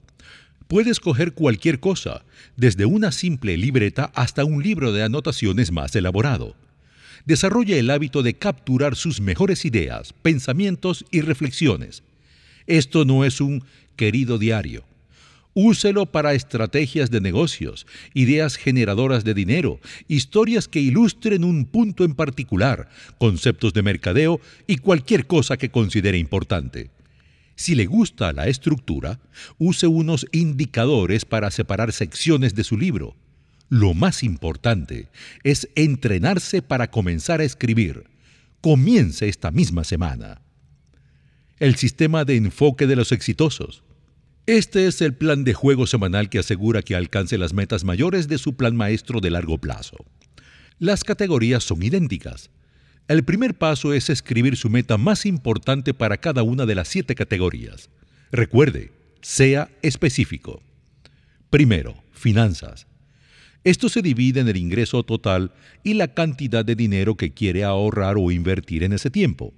Puede 0.69 0.91
escoger 0.91 1.33
cualquier 1.33 1.81
cosa, 1.81 2.23
desde 2.55 2.85
una 2.85 3.11
simple 3.11 3.57
libreta 3.57 4.11
hasta 4.15 4.45
un 4.45 4.63
libro 4.63 4.93
de 4.93 5.03
anotaciones 5.03 5.71
más 5.71 5.93
elaborado 5.95 6.55
desarrolle 7.25 7.79
el 7.79 7.89
hábito 7.89 8.23
de 8.23 8.33
capturar 8.33 8.95
sus 8.95 9.21
mejores 9.21 9.65
ideas, 9.65 10.13
pensamientos 10.21 11.05
y 11.11 11.21
reflexiones. 11.21 12.03
Esto 12.67 13.05
no 13.05 13.25
es 13.25 13.41
un 13.41 13.63
querido 13.95 14.37
diario. 14.37 14.83
Úselo 15.53 16.05
para 16.05 16.33
estrategias 16.33 17.11
de 17.11 17.19
negocios, 17.19 17.85
ideas 18.13 18.55
generadoras 18.55 19.25
de 19.25 19.33
dinero, 19.33 19.81
historias 20.07 20.69
que 20.69 20.79
ilustren 20.79 21.43
un 21.43 21.65
punto 21.65 22.05
en 22.05 22.15
particular, 22.15 22.89
conceptos 23.17 23.73
de 23.73 23.81
mercadeo 23.81 24.39
y 24.65 24.77
cualquier 24.77 25.27
cosa 25.27 25.57
que 25.57 25.69
considere 25.69 26.17
importante. 26.17 26.89
Si 27.55 27.75
le 27.75 27.85
gusta 27.85 28.31
la 28.31 28.47
estructura, 28.47 29.19
use 29.57 29.87
unos 29.87 30.25
indicadores 30.31 31.25
para 31.25 31.51
separar 31.51 31.91
secciones 31.91 32.55
de 32.55 32.63
su 32.63 32.77
libro. 32.77 33.15
Lo 33.67 33.93
más 33.93 34.23
importante 34.23 35.09
es 35.43 35.69
entrenarse 35.75 36.61
para 36.61 36.89
comenzar 36.89 37.41
a 37.41 37.43
escribir. 37.43 38.05
Comience 38.61 39.27
esta 39.27 39.51
misma 39.51 39.83
semana. 39.83 40.41
El 41.59 41.75
sistema 41.75 42.25
de 42.25 42.37
enfoque 42.37 42.87
de 42.87 42.95
los 42.95 43.11
exitosos. 43.11 43.83
Este 44.47 44.87
es 44.87 45.01
el 45.01 45.13
plan 45.13 45.43
de 45.43 45.53
juego 45.53 45.85
semanal 45.85 46.27
que 46.27 46.39
asegura 46.39 46.81
que 46.81 46.95
alcance 46.95 47.37
las 47.37 47.53
metas 47.53 47.83
mayores 47.83 48.27
de 48.27 48.39
su 48.39 48.55
plan 48.55 48.75
maestro 48.75 49.21
de 49.21 49.29
largo 49.29 49.59
plazo. 49.59 49.97
Las 50.79 51.03
categorías 51.03 51.63
son 51.63 51.83
idénticas. 51.83 52.49
El 53.07 53.23
primer 53.23 53.55
paso 53.55 53.93
es 53.93 54.09
escribir 54.09 54.57
su 54.57 54.69
meta 54.71 54.97
más 54.97 55.27
importante 55.27 55.93
para 55.93 56.17
cada 56.17 56.41
una 56.41 56.65
de 56.65 56.73
las 56.73 56.87
siete 56.87 57.13
categorías. 57.13 57.91
Recuerde, 58.31 58.91
sea 59.21 59.69
específico. 59.83 60.63
Primero, 61.51 62.03
finanzas. 62.11 62.87
Esto 63.63 63.89
se 63.89 64.01
divide 64.01 64.39
en 64.39 64.47
el 64.47 64.57
ingreso 64.57 65.03
total 65.03 65.51
y 65.83 65.93
la 65.93 66.15
cantidad 66.15 66.65
de 66.65 66.75
dinero 66.75 67.15
que 67.15 67.31
quiere 67.31 67.63
ahorrar 67.63 68.15
o 68.17 68.31
invertir 68.31 68.81
en 68.81 68.93
ese 68.93 69.11
tiempo. 69.11 69.53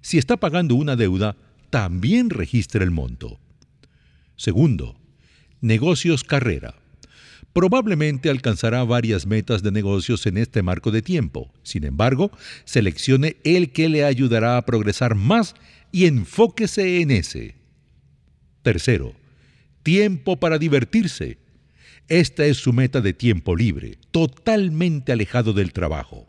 Si 0.00 0.16
está 0.16 0.36
pagando 0.36 0.76
una 0.76 0.94
deuda, 0.94 1.36
también 1.70 2.30
registre 2.30 2.84
el 2.84 2.92
monto. 2.92 3.40
Segundo, 4.42 4.96
negocios 5.60 6.24
carrera. 6.24 6.74
Probablemente 7.52 8.28
alcanzará 8.28 8.82
varias 8.82 9.24
metas 9.24 9.62
de 9.62 9.70
negocios 9.70 10.26
en 10.26 10.36
este 10.36 10.62
marco 10.62 10.90
de 10.90 11.00
tiempo. 11.00 11.54
Sin 11.62 11.84
embargo, 11.84 12.32
seleccione 12.64 13.36
el 13.44 13.70
que 13.70 13.88
le 13.88 14.04
ayudará 14.04 14.56
a 14.56 14.66
progresar 14.66 15.14
más 15.14 15.54
y 15.92 16.06
enfóquese 16.06 17.02
en 17.02 17.12
ese. 17.12 17.54
Tercero, 18.62 19.14
tiempo 19.84 20.40
para 20.40 20.58
divertirse. 20.58 21.38
Esta 22.08 22.44
es 22.44 22.56
su 22.56 22.72
meta 22.72 23.00
de 23.00 23.12
tiempo 23.12 23.54
libre, 23.54 23.96
totalmente 24.10 25.12
alejado 25.12 25.52
del 25.52 25.72
trabajo. 25.72 26.26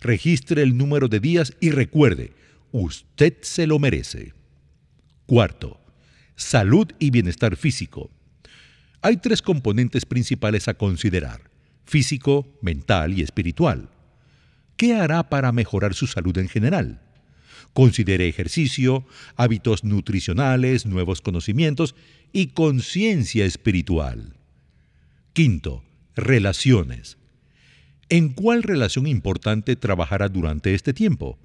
Registre 0.00 0.62
el 0.62 0.76
número 0.76 1.08
de 1.08 1.18
días 1.18 1.52
y 1.58 1.70
recuerde, 1.70 2.34
usted 2.70 3.34
se 3.40 3.66
lo 3.66 3.80
merece. 3.80 4.32
Cuarto, 5.26 5.77
salud 6.38 6.92
y 7.00 7.10
bienestar 7.10 7.56
físico. 7.56 8.10
Hay 9.02 9.18
tres 9.18 9.42
componentes 9.42 10.06
principales 10.06 10.68
a 10.68 10.74
considerar, 10.74 11.50
físico, 11.84 12.46
mental 12.62 13.18
y 13.18 13.22
espiritual. 13.22 13.90
¿Qué 14.76 14.94
hará 14.94 15.28
para 15.28 15.50
mejorar 15.50 15.94
su 15.94 16.06
salud 16.06 16.38
en 16.38 16.48
general? 16.48 17.02
Considere 17.74 18.28
ejercicio, 18.28 19.04
hábitos 19.36 19.82
nutricionales, 19.82 20.86
nuevos 20.86 21.20
conocimientos 21.20 21.96
y 22.32 22.48
conciencia 22.48 23.44
espiritual. 23.44 24.36
Quinto, 25.32 25.82
relaciones. 26.14 27.18
¿En 28.08 28.28
cuál 28.28 28.62
relación 28.62 29.08
importante 29.08 29.74
trabajará 29.74 30.28
durante 30.28 30.74
este 30.74 30.94
tiempo? 30.94 31.36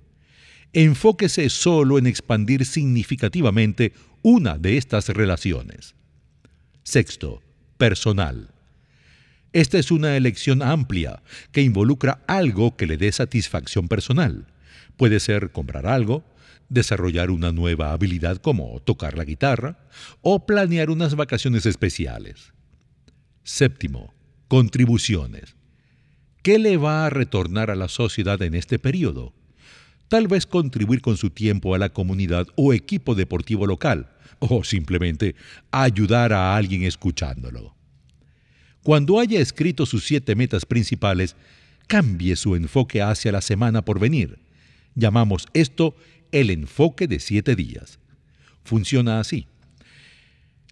Enfóquese 0.73 1.49
solo 1.49 1.99
en 1.99 2.07
expandir 2.07 2.65
significativamente 2.65 3.93
una 4.23 4.57
de 4.57 4.77
estas 4.77 5.07
relaciones. 5.09 5.93
Sexto, 6.83 7.43
personal. 7.77 8.49
Esta 9.53 9.77
es 9.77 9.91
una 9.91 10.17
elección 10.17 10.63
amplia 10.63 11.21
que 11.51 11.61
involucra 11.61 12.23
algo 12.25 12.75
que 12.75 12.87
le 12.87 12.97
dé 12.97 13.11
satisfacción 13.11 13.87
personal. 13.87 14.47
Puede 14.97 15.19
ser 15.19 15.51
comprar 15.51 15.85
algo, 15.85 16.23
desarrollar 16.69 17.29
una 17.29 17.51
nueva 17.51 17.91
habilidad 17.91 18.37
como 18.37 18.79
tocar 18.79 19.15
la 19.15 19.25
guitarra 19.25 19.77
o 20.21 20.47
planear 20.47 20.89
unas 20.89 21.13
vacaciones 21.13 21.67
especiales. 21.67 22.51
Séptimo, 23.43 24.11
contribuciones. 24.47 25.55
¿Qué 26.41 26.57
le 26.57 26.77
va 26.77 27.05
a 27.05 27.11
retornar 27.11 27.69
a 27.69 27.75
la 27.75 27.89
sociedad 27.89 28.41
en 28.41 28.55
este 28.55 28.79
periodo? 28.79 29.33
Tal 30.13 30.27
vez 30.27 30.45
contribuir 30.45 31.01
con 31.01 31.17
su 31.17 31.31
tiempo 31.31 31.73
a 31.73 31.79
la 31.79 31.89
comunidad 31.89 32.45
o 32.55 32.71
equipo 32.71 33.15
deportivo 33.15 33.65
local, 33.65 34.11
o 34.37 34.63
simplemente 34.63 35.33
ayudar 35.71 36.33
a 36.33 36.55
alguien 36.55 36.83
escuchándolo. 36.83 37.73
Cuando 38.83 39.19
haya 39.19 39.39
escrito 39.39 39.87
sus 39.87 40.03
siete 40.05 40.35
metas 40.35 40.67
principales, 40.67 41.35
cambie 41.87 42.35
su 42.35 42.55
enfoque 42.55 43.01
hacia 43.01 43.31
la 43.31 43.41
semana 43.41 43.83
por 43.83 43.99
venir. 43.99 44.37
Llamamos 44.93 45.47
esto 45.55 45.95
el 46.31 46.51
enfoque 46.51 47.07
de 47.07 47.19
siete 47.19 47.55
días. 47.55 47.97
Funciona 48.63 49.19
así. 49.19 49.47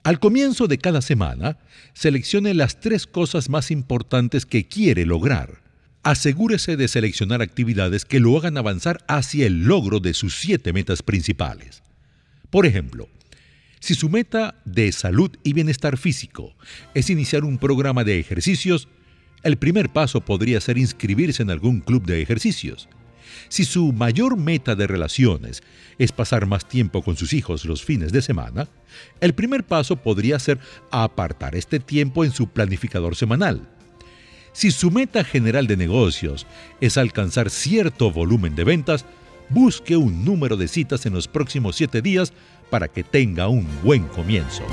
Al 0.04 0.20
comienzo 0.20 0.68
de 0.68 0.78
cada 0.78 1.02
semana, 1.02 1.58
seleccione 1.96 2.54
las 2.54 2.80
tres 2.80 3.08
cosas 3.08 3.50
más 3.50 3.72
importantes 3.72 4.46
que 4.46 4.68
quiere 4.68 5.04
lograr. 5.08 5.71
Asegúrese 6.04 6.78
de 6.78 6.88
seleccionar 6.88 7.44
actividades 7.44 8.06
que 8.06 8.20
lo 8.20 8.36
hagan 8.36 8.58
avanzar 8.58 9.04
hacia 9.08 9.46
el 9.46 9.66
logro 9.66 10.00
de 10.00 10.16
sus 10.16 10.40
siete 10.40 10.74
metas 10.74 11.04
principales. 11.04 11.84
Por 12.50 12.66
ejemplo, 12.66 13.08
si 13.80 13.94
su 13.94 14.10
meta 14.10 14.56
de 14.66 14.92
salud 14.94 15.32
y 15.44 15.54
bienestar 15.54 15.98
físico 15.98 16.56
es 16.96 17.12
iniciar 17.12 17.44
un 17.44 17.60
programa 17.60 18.04
de 18.04 18.20
ejercicios, 18.20 18.88
el 19.44 19.58
primer 19.58 19.90
paso 19.90 20.22
podría 20.22 20.60
ser 20.60 20.80
inscribirse 20.80 21.44
en 21.44 21.52
algún 21.52 21.82
club 21.82 22.04
de 22.04 22.22
ejercicios. 22.24 22.90
Si 23.48 23.64
su 23.64 23.94
mayor 23.94 24.38
meta 24.38 24.76
de 24.76 24.88
relaciones 24.88 25.62
es 26.00 26.12
pasar 26.12 26.48
más 26.48 26.68
tiempo 26.68 27.04
con 27.04 27.16
sus 27.16 27.32
hijos 27.34 27.64
los 27.66 27.84
fines 27.84 28.12
de 28.12 28.24
semana, 28.24 28.68
el 29.20 29.34
primer 29.34 29.66
paso 29.66 29.98
podría 29.98 30.40
ser 30.40 30.60
apartar 30.90 31.56
este 31.56 31.80
tiempo 31.80 32.26
en 32.26 32.32
su 32.32 32.48
planificador 32.48 33.16
semanal. 33.16 33.68
Si 34.54 34.72
su 34.72 34.92
meta 34.92 35.24
general 35.24 35.68
de 35.68 35.78
negocios 35.78 36.46
es 36.82 36.98
alcanzar 36.98 37.50
cierto 37.50 38.12
volumen 38.12 38.56
de 38.56 38.64
ventas, 38.64 39.06
busque 39.50 39.98
un 39.98 40.26
número 40.26 40.58
de 40.58 40.68
citas 40.68 41.06
en 41.06 41.14
los 41.14 41.28
próximos 41.28 41.76
siete 41.76 42.02
días 42.02 42.34
para 42.70 42.88
que 42.88 43.04
tenga 43.04 43.48
un 43.48 43.68
buen 43.84 44.08
comienzo. 44.08 44.64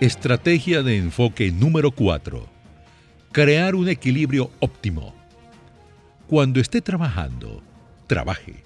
Estrategia 0.00 0.82
de 0.82 0.96
enfoque 0.96 1.52
número 1.52 1.92
4 1.92 2.52
crear 3.32 3.74
un 3.74 3.88
equilibrio 3.88 4.50
óptimo. 4.60 5.14
Cuando 6.28 6.60
esté 6.60 6.82
trabajando, 6.82 7.62
trabaje. 8.06 8.62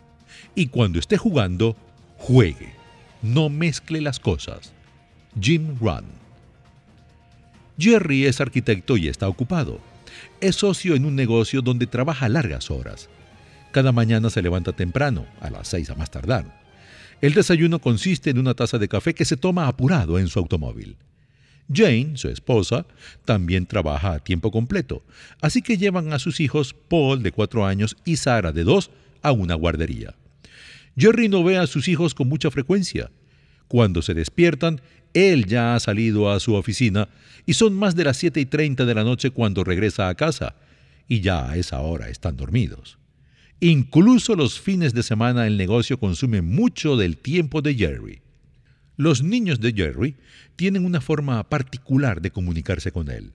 Y 0.55 0.67
cuando 0.67 0.99
esté 0.99 1.17
jugando, 1.17 1.77
juegue. 2.19 2.75
No 3.23 3.49
mezcle 3.49 4.01
las 4.01 4.19
cosas. 4.19 4.73
Jim 5.41 5.77
Run. 5.81 6.16
Jerry 7.79 8.25
es 8.27 8.41
arquitecto 8.41 8.97
y 8.97 9.09
está 9.09 9.29
ocupado. 9.29 9.81
Es 10.41 10.57
socio 10.57 10.95
en 10.95 11.05
un 11.05 11.15
negocio 11.15 11.63
donde 11.63 11.87
trabaja 11.87 12.29
largas 12.29 12.71
horas. 12.71 13.09
Cada 13.73 13.93
mañana 13.93 14.31
se 14.31 14.43
levanta 14.43 14.73
temprano, 14.73 15.27
a 15.41 15.51
las 15.51 15.69
seis 15.69 15.91
a 15.91 15.95
más 15.95 16.11
tardar. 16.11 16.61
El 17.21 17.35
desayuno 17.35 17.79
consiste 17.79 18.31
en 18.31 18.39
una 18.39 18.55
taza 18.55 18.79
de 18.79 18.89
café 18.89 19.15
que 19.15 19.25
se 19.25 19.37
toma 19.37 19.69
apurado 19.69 20.19
en 20.19 20.29
su 20.29 20.39
automóvil. 20.39 20.97
Jane, 21.73 22.13
su 22.15 22.29
esposa, 22.29 22.87
también 23.25 23.67
trabaja 23.67 24.13
a 24.13 24.19
tiempo 24.21 24.51
completo, 24.51 25.03
así 25.41 25.63
que 25.63 25.79
llevan 25.79 26.13
a 26.13 26.19
sus 26.19 26.41
hijos 26.41 26.75
Paul, 26.89 27.23
de 27.23 27.33
cuatro 27.33 27.67
años, 27.67 27.97
y 28.05 28.17
Sara, 28.17 28.53
de 28.53 28.65
dos, 28.65 28.91
a 29.23 29.33
una 29.33 29.55
guardería. 29.55 30.15
Jerry 30.97 31.29
no 31.29 31.43
ve 31.43 31.59
a 31.59 31.67
sus 31.67 31.89
hijos 31.89 32.15
con 32.15 32.29
mucha 32.29 32.51
frecuencia. 32.51 33.11
Cuando 33.69 34.01
se 34.01 34.15
despiertan, 34.15 34.81
él 35.17 35.47
ya 35.47 35.75
ha 35.75 35.81
salido 35.81 36.31
a 36.31 36.41
su 36.41 36.55
oficina 36.55 37.09
y 37.47 37.55
son 37.55 37.73
más 37.75 37.97
de 37.97 38.05
las 38.05 38.19
siete 38.19 38.39
y 38.39 38.45
treinta 38.45 38.85
de 38.85 38.95
la 38.95 39.03
noche 39.03 39.31
cuando 39.31 39.65
regresa 39.65 40.11
a 40.11 40.15
casa, 40.15 40.57
y 41.09 41.21
ya 41.21 41.49
a 41.49 41.57
esa 41.57 41.81
hora 41.81 42.11
están 42.11 42.37
dormidos. 42.37 42.99
Incluso 43.61 44.37
los 44.37 44.61
fines 44.61 44.93
de 44.93 45.03
semana 45.03 45.47
el 45.47 45.57
negocio 45.57 45.99
consume 45.99 46.43
mucho 46.43 46.97
del 46.97 47.17
tiempo 47.17 47.63
de 47.63 47.75
Jerry. 47.75 48.21
Los 48.99 49.23
niños 49.23 49.61
de 49.61 49.73
Jerry 49.73 50.17
tienen 50.57 50.85
una 50.85 51.01
forma 51.01 51.43
particular 51.49 52.21
de 52.21 52.31
comunicarse 52.31 52.93
con 52.93 53.11
él. 53.11 53.33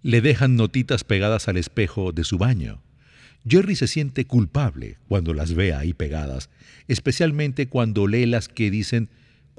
Le 0.00 0.20
dejan 0.22 0.56
notitas 0.56 1.04
pegadas 1.04 1.46
al 1.46 1.56
espejo 1.56 2.10
de 2.10 2.24
su 2.24 2.38
baño. 2.38 2.82
Jerry 3.46 3.76
se 3.76 3.86
siente 3.86 4.24
culpable 4.24 4.98
cuando 5.06 5.34
las 5.34 5.54
ve 5.54 5.72
ahí 5.72 5.92
pegadas, 5.92 6.50
especialmente 6.88 7.68
cuando 7.68 8.08
lee 8.08 8.26
las 8.26 8.48
que 8.48 8.70
dicen 8.70 9.08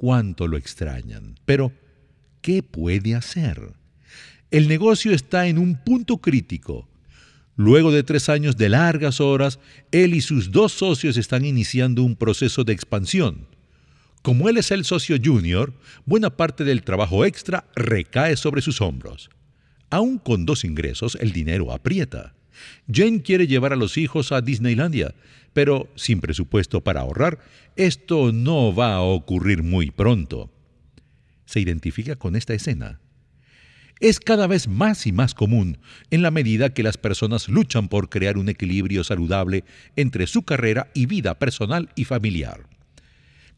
cuánto 0.04 0.48
lo 0.48 0.58
extrañan. 0.58 1.36
Pero, 1.46 1.72
¿qué 2.42 2.62
puede 2.62 3.14
hacer? 3.14 3.72
El 4.50 4.68
negocio 4.68 5.12
está 5.12 5.46
en 5.46 5.56
un 5.56 5.82
punto 5.82 6.18
crítico. 6.18 6.86
Luego 7.56 7.90
de 7.90 8.02
tres 8.02 8.28
años 8.28 8.58
de 8.58 8.68
largas 8.68 9.22
horas, 9.22 9.58
él 9.92 10.12
y 10.12 10.20
sus 10.20 10.50
dos 10.50 10.72
socios 10.72 11.16
están 11.16 11.46
iniciando 11.46 12.02
un 12.02 12.16
proceso 12.16 12.64
de 12.64 12.74
expansión. 12.74 13.46
Como 14.20 14.50
él 14.50 14.58
es 14.58 14.72
el 14.72 14.84
socio 14.84 15.16
junior, 15.24 15.72
buena 16.04 16.36
parte 16.36 16.64
del 16.64 16.82
trabajo 16.82 17.24
extra 17.24 17.64
recae 17.74 18.36
sobre 18.36 18.60
sus 18.60 18.82
hombros. 18.82 19.30
Aún 19.88 20.18
con 20.18 20.44
dos 20.44 20.66
ingresos, 20.66 21.16
el 21.18 21.32
dinero 21.32 21.72
aprieta. 21.72 22.33
Jane 22.92 23.22
quiere 23.22 23.46
llevar 23.46 23.72
a 23.72 23.76
los 23.76 23.96
hijos 23.96 24.32
a 24.32 24.40
Disneylandia, 24.40 25.14
pero 25.52 25.88
sin 25.94 26.20
presupuesto 26.20 26.80
para 26.82 27.00
ahorrar, 27.00 27.38
esto 27.76 28.32
no 28.32 28.74
va 28.74 28.94
a 28.94 29.02
ocurrir 29.02 29.62
muy 29.62 29.90
pronto. 29.90 30.50
¿Se 31.46 31.60
identifica 31.60 32.16
con 32.16 32.36
esta 32.36 32.54
escena? 32.54 33.00
Es 34.00 34.18
cada 34.18 34.46
vez 34.46 34.66
más 34.66 35.06
y 35.06 35.12
más 35.12 35.34
común 35.34 35.78
en 36.10 36.22
la 36.22 36.30
medida 36.30 36.74
que 36.74 36.82
las 36.82 36.98
personas 36.98 37.48
luchan 37.48 37.88
por 37.88 38.08
crear 38.10 38.36
un 38.36 38.48
equilibrio 38.48 39.04
saludable 39.04 39.64
entre 39.96 40.26
su 40.26 40.42
carrera 40.42 40.90
y 40.94 41.06
vida 41.06 41.38
personal 41.38 41.88
y 41.94 42.04
familiar. 42.04 42.66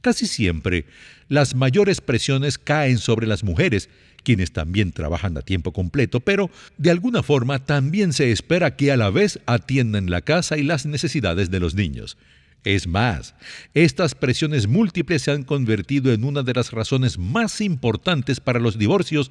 Casi 0.02 0.26
siempre, 0.26 0.84
las 1.28 1.54
mayores 1.54 2.00
presiones 2.00 2.58
caen 2.58 2.98
sobre 2.98 3.26
las 3.26 3.42
mujeres, 3.42 3.88
quienes 4.26 4.50
también 4.50 4.90
trabajan 4.90 5.38
a 5.38 5.42
tiempo 5.42 5.72
completo, 5.72 6.18
pero 6.18 6.50
de 6.78 6.90
alguna 6.90 7.22
forma 7.22 7.60
también 7.60 8.12
se 8.12 8.32
espera 8.32 8.74
que 8.74 8.90
a 8.90 8.96
la 8.96 9.08
vez 9.10 9.38
atiendan 9.46 10.10
la 10.10 10.20
casa 10.20 10.58
y 10.58 10.64
las 10.64 10.84
necesidades 10.84 11.48
de 11.48 11.60
los 11.60 11.76
niños. 11.76 12.18
Es 12.64 12.88
más, 12.88 13.36
estas 13.72 14.16
presiones 14.16 14.66
múltiples 14.66 15.22
se 15.22 15.30
han 15.30 15.44
convertido 15.44 16.12
en 16.12 16.24
una 16.24 16.42
de 16.42 16.54
las 16.54 16.72
razones 16.72 17.18
más 17.18 17.60
importantes 17.60 18.40
para 18.40 18.58
los 18.58 18.78
divorcios 18.78 19.30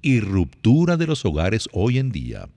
y 0.00 0.20
ruptura 0.20 0.96
de 0.96 1.06
los 1.06 1.22
hogares 1.26 1.68
hoy 1.72 1.98
en 1.98 2.10
día. 2.10 2.48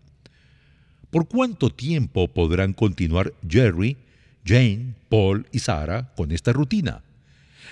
¿Por 1.11 1.27
cuánto 1.27 1.69
tiempo 1.69 2.29
podrán 2.29 2.71
continuar 2.71 3.33
Jerry, 3.45 3.97
Jane, 4.45 4.93
Paul 5.09 5.47
y 5.51 5.59
Sarah 5.59 6.13
con 6.15 6.31
esta 6.31 6.53
rutina? 6.53 7.03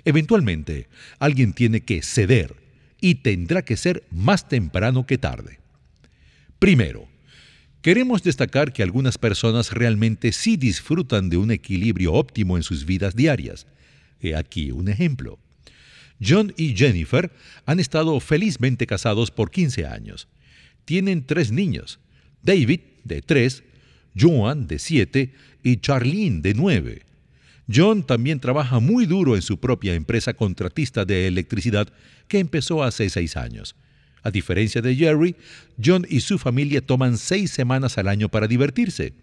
Eventualmente, 0.03 0.89
alguien 1.17 1.53
tiene 1.53 1.79
que 1.79 2.01
ceder 2.01 2.60
y 3.01 3.15
tendrá 3.15 3.63
que 3.63 3.75
ser 3.75 4.03
más 4.11 4.47
temprano 4.47 5.05
que 5.05 5.17
tarde. 5.17 5.59
Primero, 6.59 7.07
queremos 7.81 8.21
destacar 8.21 8.71
que 8.71 8.83
algunas 8.83 9.17
personas 9.17 9.73
realmente 9.73 10.31
sí 10.31 10.55
disfrutan 10.55 11.29
de 11.29 11.37
un 11.37 11.51
equilibrio 11.51 12.13
óptimo 12.13 12.55
en 12.55 12.63
sus 12.63 12.85
vidas 12.85 13.15
diarias. 13.15 13.65
He 14.21 14.35
aquí 14.35 14.71
un 14.71 14.87
ejemplo. 14.87 15.39
John 16.23 16.53
y 16.55 16.75
Jennifer 16.77 17.31
han 17.65 17.79
estado 17.79 18.19
felizmente 18.19 18.85
casados 18.85 19.31
por 19.31 19.49
15 19.49 19.87
años. 19.87 20.27
Tienen 20.85 21.25
tres 21.25 21.51
niños, 21.51 21.99
David, 22.43 22.81
de 23.03 23.23
3, 23.23 23.63
Joan, 24.15 24.67
de 24.67 24.77
7, 24.77 25.33
y 25.63 25.77
Charlene, 25.77 26.41
de 26.41 26.53
9. 26.53 27.01
John 27.73 28.03
también 28.03 28.39
trabaja 28.39 28.79
muy 28.79 29.05
duro 29.05 29.35
en 29.35 29.41
su 29.41 29.59
propia 29.59 29.93
empresa 29.93 30.33
contratista 30.33 31.05
de 31.05 31.27
electricidad 31.27 31.87
que 32.27 32.39
empezó 32.39 32.83
hace 32.83 33.09
seis 33.09 33.37
años. 33.37 33.75
A 34.23 34.31
diferencia 34.31 34.81
de 34.81 34.95
Jerry, 34.95 35.35
John 35.83 36.05
y 36.09 36.21
su 36.21 36.37
familia 36.37 36.81
toman 36.81 37.17
seis 37.17 37.51
semanas 37.51 37.97
al 37.97 38.07
año 38.07 38.29
para 38.29 38.47
divertirse. 38.47 39.13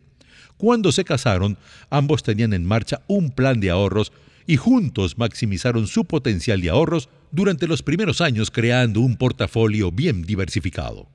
Cuando 0.56 0.90
se 0.90 1.04
casaron, 1.04 1.56
ambos 1.90 2.22
tenían 2.22 2.52
en 2.52 2.64
marcha 2.64 3.00
un 3.06 3.30
plan 3.30 3.60
de 3.60 3.70
ahorros 3.70 4.12
y 4.46 4.56
juntos 4.56 5.18
maximizaron 5.18 5.86
su 5.86 6.04
potencial 6.04 6.60
de 6.60 6.70
ahorros 6.70 7.08
durante 7.30 7.68
los 7.68 7.82
primeros 7.82 8.20
años 8.20 8.50
creando 8.50 9.00
un 9.00 9.16
portafolio 9.16 9.92
bien 9.92 10.22
diversificado. 10.22 11.08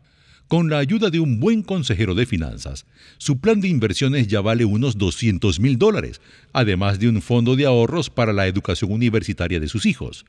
Con 0.53 0.69
la 0.69 0.77
ayuda 0.77 1.09
de 1.09 1.19
un 1.19 1.39
buen 1.39 1.63
consejero 1.63 2.13
de 2.13 2.27
finanzas, 2.27 2.85
su 3.17 3.39
plan 3.39 3.59
de 3.59 3.69
inversiones 3.69 4.27
ya 4.27 4.39
vale 4.39 4.65
unos 4.65 4.99
200 4.99 5.59
mil 5.59 5.79
dólares, 5.79 6.21
además 6.51 6.99
de 6.99 7.09
un 7.09 7.23
fondo 7.23 7.55
de 7.55 7.65
ahorros 7.65 8.11
para 8.11 8.33
la 8.33 8.45
educación 8.45 8.91
universitaria 8.91 9.59
de 9.59 9.67
sus 9.67 9.87
hijos. 9.87 10.27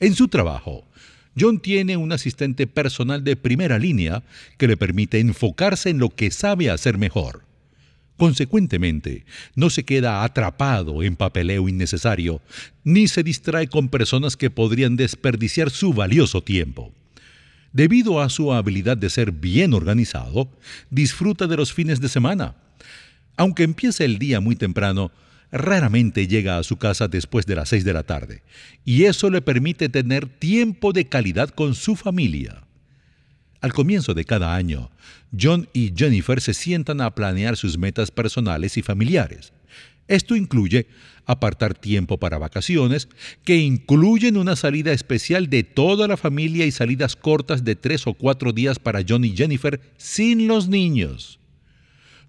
En 0.00 0.16
su 0.16 0.26
trabajo, 0.26 0.84
John 1.38 1.60
tiene 1.60 1.96
un 1.96 2.10
asistente 2.10 2.66
personal 2.66 3.22
de 3.22 3.36
primera 3.36 3.78
línea 3.78 4.24
que 4.58 4.66
le 4.66 4.76
permite 4.76 5.20
enfocarse 5.20 5.90
en 5.90 5.98
lo 5.98 6.08
que 6.08 6.32
sabe 6.32 6.68
hacer 6.68 6.98
mejor. 6.98 7.44
Consecuentemente, 8.16 9.26
no 9.54 9.70
se 9.70 9.84
queda 9.84 10.24
atrapado 10.24 11.04
en 11.04 11.14
papeleo 11.14 11.68
innecesario, 11.68 12.40
ni 12.82 13.06
se 13.06 13.22
distrae 13.22 13.68
con 13.68 13.90
personas 13.90 14.36
que 14.36 14.50
podrían 14.50 14.96
desperdiciar 14.96 15.70
su 15.70 15.92
valioso 15.92 16.42
tiempo. 16.42 16.92
Debido 17.76 18.22
a 18.22 18.30
su 18.30 18.54
habilidad 18.54 18.96
de 18.96 19.10
ser 19.10 19.32
bien 19.32 19.74
organizado, 19.74 20.50
disfruta 20.88 21.46
de 21.46 21.58
los 21.58 21.74
fines 21.74 22.00
de 22.00 22.08
semana. 22.08 22.54
Aunque 23.36 23.64
empiece 23.64 24.06
el 24.06 24.18
día 24.18 24.40
muy 24.40 24.56
temprano, 24.56 25.12
raramente 25.52 26.26
llega 26.26 26.56
a 26.56 26.62
su 26.62 26.78
casa 26.78 27.06
después 27.06 27.44
de 27.44 27.54
las 27.54 27.68
seis 27.68 27.84
de 27.84 27.92
la 27.92 28.02
tarde, 28.02 28.42
y 28.86 29.04
eso 29.04 29.28
le 29.28 29.42
permite 29.42 29.90
tener 29.90 30.26
tiempo 30.26 30.94
de 30.94 31.06
calidad 31.06 31.50
con 31.50 31.74
su 31.74 31.96
familia. 31.96 32.62
Al 33.60 33.74
comienzo 33.74 34.14
de 34.14 34.24
cada 34.24 34.54
año, 34.54 34.90
John 35.38 35.68
y 35.74 35.92
Jennifer 35.94 36.40
se 36.40 36.54
sientan 36.54 37.02
a 37.02 37.14
planear 37.14 37.58
sus 37.58 37.76
metas 37.76 38.10
personales 38.10 38.78
y 38.78 38.82
familiares. 38.82 39.52
Esto 40.08 40.36
incluye 40.36 40.86
apartar 41.26 41.74
tiempo 41.74 42.18
para 42.18 42.38
vacaciones, 42.38 43.08
que 43.44 43.56
incluyen 43.56 44.36
una 44.36 44.54
salida 44.56 44.92
especial 44.92 45.50
de 45.50 45.64
toda 45.64 46.06
la 46.06 46.16
familia 46.16 46.64
y 46.66 46.70
salidas 46.70 47.16
cortas 47.16 47.64
de 47.64 47.74
tres 47.74 48.06
o 48.06 48.14
cuatro 48.14 48.52
días 48.52 48.78
para 48.78 49.02
John 49.06 49.24
y 49.24 49.36
Jennifer 49.36 49.80
sin 49.96 50.46
los 50.46 50.68
niños. 50.68 51.40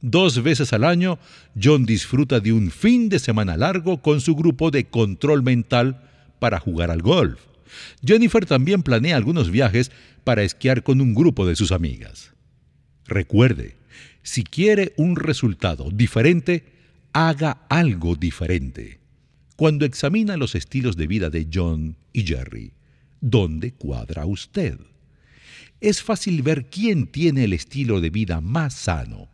Dos 0.02 0.44
veces 0.44 0.74
al 0.74 0.84
año, 0.84 1.20
John 1.62 1.86
disfruta 1.86 2.40
de 2.40 2.54
un 2.54 2.72
fin 2.72 3.10
de 3.10 3.20
semana 3.20 3.58
largo 3.58 4.02
con 4.02 4.22
su 4.22 4.36
grupo 4.36 4.72
de 4.72 4.86
control 4.86 5.44
mental 5.44 6.04
para 6.40 6.60
jugar 6.60 6.92
al 6.92 7.02
golf. 7.02 7.40
Jennifer 8.04 8.46
también 8.46 8.84
planea 8.84 9.16
algunos 9.16 9.52
viajes 9.52 9.92
para 10.24 10.44
esquiar 10.44 10.84
con 10.84 11.02
un 11.02 11.14
grupo 11.14 11.48
de 11.48 11.56
sus 11.56 11.72
amigas. 11.72 12.32
Recuerde, 13.06 13.76
si 14.22 14.44
quiere 14.44 14.94
un 14.98 15.16
resultado 15.16 15.90
diferente, 15.92 16.77
haga 17.18 17.66
algo 17.68 18.16
diferente. 18.16 19.00
Cuando 19.56 19.86
examina 19.86 20.38
los 20.38 20.54
estilos 20.54 20.96
de 20.98 21.08
vida 21.08 21.32
de 21.32 21.48
John 21.52 21.98
y 22.14 22.22
Jerry, 22.22 22.74
¿dónde 23.22 23.74
cuadra 23.74 24.28
usted? 24.28 24.78
Es 25.82 26.04
fácil 26.04 26.44
ver 26.44 26.70
quién 26.70 27.08
tiene 27.08 27.46
el 27.46 27.54
estilo 27.54 28.02
de 28.02 28.12
vida 28.12 28.40
más 28.40 28.76
sano. 28.76 29.30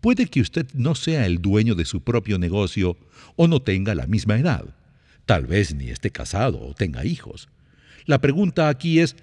Puede 0.00 0.26
que 0.26 0.40
usted 0.40 0.68
no 0.72 0.94
sea 0.94 1.26
el 1.26 1.42
dueño 1.42 1.74
de 1.74 1.84
su 1.84 2.00
propio 2.04 2.38
negocio 2.38 2.96
o 3.34 3.48
no 3.48 3.60
tenga 3.60 3.96
la 3.96 4.06
misma 4.06 4.38
edad. 4.38 4.64
Tal 5.26 5.46
vez 5.46 5.74
ni 5.74 5.88
esté 5.88 6.12
casado 6.12 6.60
o 6.60 6.74
tenga 6.74 7.04
hijos. 7.04 7.48
La 8.06 8.20
pregunta 8.20 8.68
aquí 8.68 9.00
es, 9.00 9.16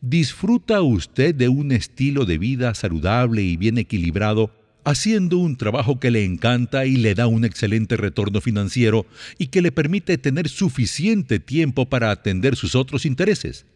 ¿disfruta 0.00 0.80
usted 0.80 1.34
de 1.34 1.48
un 1.48 1.72
estilo 1.72 2.24
de 2.24 2.38
vida 2.38 2.72
saludable 2.74 3.42
y 3.42 3.56
bien 3.56 3.78
equilibrado 3.78 4.52
haciendo 4.86 5.38
un 5.38 5.56
trabajo 5.56 5.98
que 5.98 6.12
le 6.12 6.24
encanta 6.24 6.86
y 6.86 6.96
le 6.96 7.16
da 7.16 7.26
un 7.26 7.44
excelente 7.44 7.96
retorno 7.96 8.40
financiero 8.40 9.04
y 9.36 9.48
que 9.48 9.60
le 9.60 9.72
permite 9.72 10.16
tener 10.16 10.48
suficiente 10.48 11.40
tiempo 11.40 11.86
para 11.86 12.12
atender 12.12 12.54
sus 12.54 12.76
otros 12.76 13.04
intereses? 13.04 13.66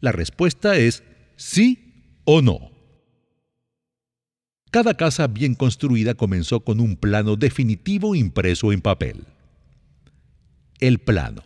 La 0.00 0.12
respuesta 0.12 0.76
es 0.76 1.02
sí 1.36 2.20
o 2.26 2.42
no. 2.42 2.70
Cada 4.70 4.92
casa 4.92 5.26
bien 5.26 5.54
construida 5.54 6.12
comenzó 6.12 6.60
con 6.60 6.80
un 6.80 6.96
plano 6.96 7.36
definitivo 7.36 8.14
impreso 8.14 8.72
en 8.72 8.82
papel. 8.82 9.24
El 10.80 10.98
plano. 10.98 11.44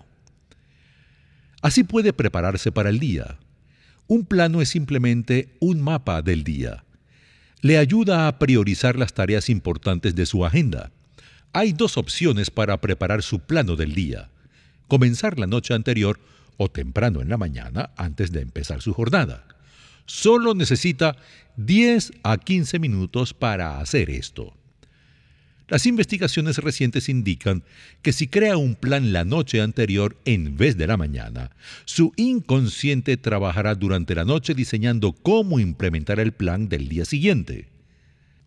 Así 1.62 1.84
puede 1.84 2.12
prepararse 2.12 2.72
para 2.72 2.90
el 2.90 2.98
día. 2.98 3.38
Un 4.08 4.24
plano 4.24 4.60
es 4.60 4.68
simplemente 4.68 5.56
un 5.60 5.80
mapa 5.80 6.22
del 6.22 6.42
día 6.42 6.82
le 7.62 7.78
ayuda 7.78 8.26
a 8.26 8.38
priorizar 8.38 8.96
las 8.96 9.12
tareas 9.12 9.48
importantes 9.48 10.14
de 10.14 10.26
su 10.26 10.44
agenda. 10.44 10.90
Hay 11.52 11.72
dos 11.72 11.96
opciones 11.96 12.50
para 12.50 12.80
preparar 12.80 13.22
su 13.22 13.40
plano 13.40 13.76
del 13.76 13.94
día. 13.94 14.30
Comenzar 14.88 15.38
la 15.38 15.46
noche 15.46 15.74
anterior 15.74 16.20
o 16.56 16.70
temprano 16.70 17.20
en 17.20 17.28
la 17.28 17.36
mañana 17.36 17.90
antes 17.96 18.32
de 18.32 18.40
empezar 18.40 18.82
su 18.82 18.94
jornada. 18.94 19.46
Solo 20.06 20.54
necesita 20.54 21.16
10 21.56 22.12
a 22.22 22.38
15 22.38 22.78
minutos 22.78 23.34
para 23.34 23.80
hacer 23.80 24.10
esto. 24.10 24.54
Las 25.70 25.86
investigaciones 25.86 26.58
recientes 26.58 27.08
indican 27.08 27.62
que 28.02 28.12
si 28.12 28.26
crea 28.26 28.56
un 28.56 28.74
plan 28.74 29.12
la 29.12 29.24
noche 29.24 29.60
anterior 29.60 30.16
en 30.24 30.56
vez 30.56 30.76
de 30.76 30.88
la 30.88 30.96
mañana, 30.96 31.52
su 31.84 32.12
inconsciente 32.16 33.16
trabajará 33.16 33.76
durante 33.76 34.16
la 34.16 34.24
noche 34.24 34.54
diseñando 34.54 35.12
cómo 35.12 35.60
implementar 35.60 36.18
el 36.18 36.32
plan 36.32 36.68
del 36.68 36.88
día 36.88 37.04
siguiente. 37.04 37.68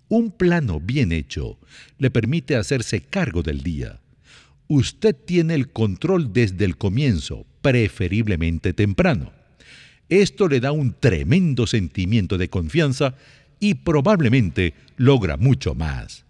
Un 0.10 0.32
plano 0.32 0.82
bien 0.82 1.14
hecho 1.14 1.58
le 1.98 2.12
permite 2.12 2.58
hacerse 2.58 3.00
cargo 3.00 3.42
del 3.42 3.64
día. 3.64 4.02
Usted 4.68 5.16
tiene 5.16 5.56
el 5.56 5.70
control 5.72 6.34
desde 6.34 6.66
el 6.66 6.76
comienzo, 6.76 7.46
preferiblemente 7.62 8.74
temprano. 8.74 9.32
Esto 10.10 10.50
le 10.50 10.60
da 10.60 10.74
un 10.74 10.94
tremendo 11.00 11.68
sentimiento 11.68 12.38
de 12.38 12.50
confianza 12.50 13.16
y 13.62 13.76
probablemente 13.76 14.74
logra 14.98 15.38
mucho 15.38 15.74
más. 15.74 16.23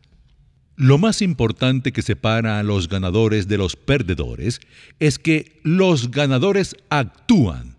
Lo 0.75 0.97
más 0.97 1.21
importante 1.21 1.91
que 1.91 2.01
separa 2.01 2.57
a 2.57 2.63
los 2.63 2.89
ganadores 2.89 3.47
de 3.47 3.59
los 3.59 3.75
perdedores 3.75 4.59
es 4.99 5.19
que 5.19 5.59
los 5.63 6.09
ganadores 6.09 6.75
actúan. 6.89 7.77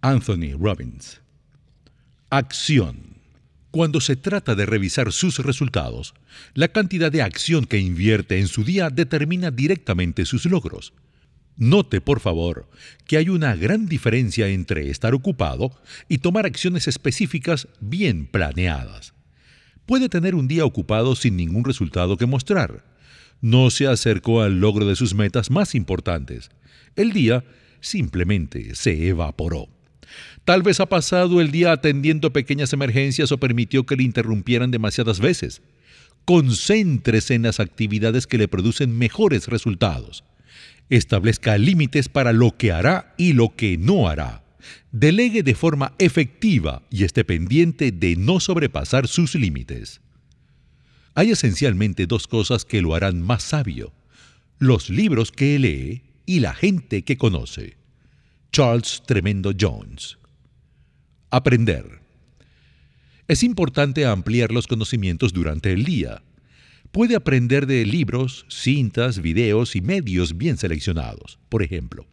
Anthony 0.00 0.56
Robbins. 0.56 1.20
Acción. 2.30 3.16
Cuando 3.72 4.00
se 4.00 4.14
trata 4.14 4.54
de 4.54 4.64
revisar 4.64 5.10
sus 5.10 5.40
resultados, 5.40 6.14
la 6.54 6.68
cantidad 6.68 7.10
de 7.10 7.22
acción 7.22 7.66
que 7.66 7.78
invierte 7.78 8.38
en 8.38 8.46
su 8.46 8.62
día 8.62 8.90
determina 8.90 9.50
directamente 9.50 10.24
sus 10.24 10.46
logros. 10.46 10.92
Note, 11.56 12.00
por 12.00 12.20
favor, 12.20 12.70
que 13.06 13.16
hay 13.16 13.28
una 13.28 13.56
gran 13.56 13.86
diferencia 13.86 14.46
entre 14.46 14.88
estar 14.90 15.14
ocupado 15.14 15.72
y 16.08 16.18
tomar 16.18 16.46
acciones 16.46 16.86
específicas 16.86 17.66
bien 17.80 18.26
planeadas 18.26 19.15
puede 19.86 20.08
tener 20.08 20.34
un 20.34 20.48
día 20.48 20.64
ocupado 20.64 21.16
sin 21.16 21.36
ningún 21.36 21.64
resultado 21.64 22.16
que 22.16 22.26
mostrar. 22.26 22.84
No 23.40 23.70
se 23.70 23.86
acercó 23.86 24.42
al 24.42 24.60
logro 24.60 24.86
de 24.86 24.96
sus 24.96 25.14
metas 25.14 25.50
más 25.50 25.74
importantes. 25.74 26.50
El 26.96 27.12
día 27.12 27.44
simplemente 27.80 28.74
se 28.74 29.08
evaporó. 29.08 29.68
Tal 30.44 30.62
vez 30.62 30.80
ha 30.80 30.86
pasado 30.86 31.40
el 31.40 31.50
día 31.50 31.72
atendiendo 31.72 32.32
pequeñas 32.32 32.72
emergencias 32.72 33.32
o 33.32 33.38
permitió 33.38 33.84
que 33.84 33.96
le 33.96 34.04
interrumpieran 34.04 34.70
demasiadas 34.70 35.20
veces. 35.20 35.62
Concéntrese 36.24 37.34
en 37.34 37.42
las 37.42 37.60
actividades 37.60 38.26
que 38.26 38.38
le 38.38 38.48
producen 38.48 38.96
mejores 38.96 39.48
resultados. 39.48 40.24
Establezca 40.88 41.58
límites 41.58 42.08
para 42.08 42.32
lo 42.32 42.56
que 42.56 42.72
hará 42.72 43.14
y 43.16 43.32
lo 43.32 43.54
que 43.54 43.76
no 43.76 44.08
hará 44.08 44.45
delegue 44.98 45.42
de 45.42 45.54
forma 45.54 45.92
efectiva 45.98 46.82
y 46.90 47.04
esté 47.04 47.22
pendiente 47.22 47.92
de 47.92 48.16
no 48.16 48.40
sobrepasar 48.40 49.08
sus 49.08 49.34
límites. 49.34 50.00
Hay 51.14 51.32
esencialmente 51.32 52.06
dos 52.06 52.26
cosas 52.26 52.64
que 52.64 52.80
lo 52.80 52.94
harán 52.94 53.20
más 53.20 53.42
sabio, 53.42 53.92
los 54.58 54.88
libros 54.88 55.32
que 55.32 55.58
lee 55.58 56.02
y 56.24 56.40
la 56.40 56.54
gente 56.54 57.02
que 57.02 57.18
conoce. 57.18 57.76
Charles 58.52 59.02
Tremendo 59.06 59.52
Jones. 59.58 60.16
Aprender. 61.30 62.00
Es 63.28 63.42
importante 63.42 64.06
ampliar 64.06 64.50
los 64.50 64.66
conocimientos 64.66 65.34
durante 65.34 65.72
el 65.72 65.84
día. 65.84 66.22
Puede 66.90 67.16
aprender 67.16 67.66
de 67.66 67.84
libros, 67.84 68.46
cintas, 68.48 69.20
videos 69.20 69.76
y 69.76 69.82
medios 69.82 70.38
bien 70.38 70.56
seleccionados. 70.56 71.38
Por 71.50 71.62
ejemplo, 71.62 72.06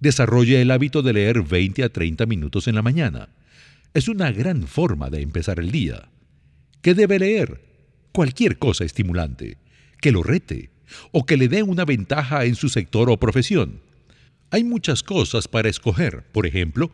Desarrolle 0.00 0.60
el 0.60 0.70
hábito 0.70 1.02
de 1.02 1.12
leer 1.12 1.42
20 1.42 1.84
a 1.84 1.88
30 1.88 2.26
minutos 2.26 2.66
en 2.68 2.74
la 2.74 2.82
mañana. 2.82 3.28
Es 3.94 4.08
una 4.08 4.32
gran 4.32 4.66
forma 4.66 5.10
de 5.10 5.22
empezar 5.22 5.60
el 5.60 5.70
día. 5.70 6.08
¿Qué 6.82 6.94
debe 6.94 7.18
leer? 7.18 7.70
cualquier 8.12 8.58
cosa 8.58 8.84
estimulante, 8.84 9.58
que 10.00 10.12
lo 10.12 10.22
rete 10.22 10.70
o 11.12 11.24
que 11.24 11.36
le 11.36 11.48
dé 11.48 11.62
una 11.62 11.84
ventaja 11.84 12.44
en 12.44 12.54
su 12.54 12.68
sector 12.68 13.10
o 13.10 13.18
profesión. 13.18 13.80
Hay 14.50 14.64
muchas 14.64 15.02
cosas 15.02 15.46
para 15.46 15.68
escoger, 15.68 16.24
por 16.32 16.46
ejemplo, 16.46 16.90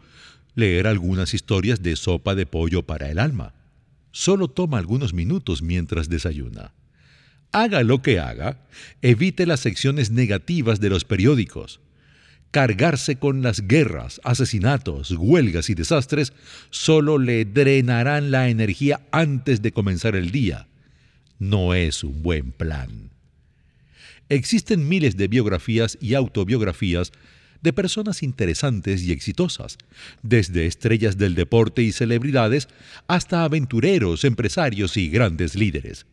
leer 0.54 0.86
algunas 0.86 1.32
historias 1.32 1.82
de 1.82 1.96
sopa 1.96 2.34
de 2.34 2.46
pollo 2.46 2.82
para 2.82 3.10
el 3.10 3.18
alma. 3.18 3.54
Solo 4.12 4.48
toma 4.48 4.78
algunos 4.78 5.14
minutos 5.14 5.62
mientras 5.62 6.08
desayuna. 6.08 6.74
Haga 7.52 7.82
lo 7.82 8.02
que 8.02 8.18
haga, 8.18 8.66
evite 9.00 9.46
las 9.46 9.60
secciones 9.60 10.10
negativas 10.10 10.80
de 10.80 10.90
los 10.90 11.04
periódicos. 11.04 11.80
Cargarse 12.50 13.16
con 13.16 13.42
las 13.42 13.66
guerras, 13.66 14.20
asesinatos, 14.24 15.10
huelgas 15.10 15.68
y 15.68 15.74
desastres 15.74 16.32
solo 16.70 17.18
le 17.18 17.44
drenarán 17.44 18.30
la 18.30 18.48
energía 18.48 19.00
antes 19.10 19.60
de 19.62 19.72
comenzar 19.72 20.16
el 20.16 20.30
día. 20.30 20.66
No 21.38 21.74
es 21.74 22.02
un 22.02 22.22
buen 22.22 22.52
plan. 22.52 23.10
Existen 24.28 24.88
miles 24.88 25.16
de 25.16 25.28
biografías 25.28 25.98
y 26.00 26.14
autobiografías 26.14 27.12
de 27.62 27.72
personas 27.72 28.22
interesantes 28.22 29.02
y 29.02 29.12
exitosas, 29.12 29.78
desde 30.22 30.66
estrellas 30.66 31.18
del 31.18 31.34
deporte 31.34 31.82
y 31.82 31.92
celebridades 31.92 32.68
hasta 33.06 33.44
aventureros, 33.44 34.24
empresarios 34.24 34.96
y 34.96 35.08
grandes 35.08 35.54
líderes. 35.54 36.06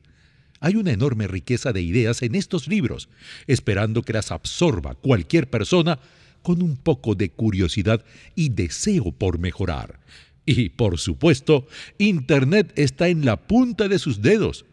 Hay 0.59 0.75
una 0.75 0.91
enorme 0.91 1.27
riqueza 1.27 1.73
de 1.73 1.81
ideas 1.81 2.21
en 2.21 2.35
estos 2.35 2.67
libros, 2.67 3.09
esperando 3.47 4.01
que 4.01 4.13
las 4.13 4.31
absorba 4.31 4.95
cualquier 4.95 5.49
persona 5.49 5.99
con 6.43 6.61
un 6.61 6.77
poco 6.77 7.15
de 7.15 7.29
curiosidad 7.31 8.05
y 8.35 8.49
deseo 8.49 9.11
por 9.11 9.39
mejorar. 9.39 9.99
Y, 10.45 10.69
por 10.69 10.99
supuesto, 10.99 11.67
Internet 11.97 12.73
está 12.75 13.07
en 13.07 13.25
la 13.25 13.37
punta 13.47 13.87
de 13.87 13.97
sus 13.97 14.21
dedos. 14.21 14.65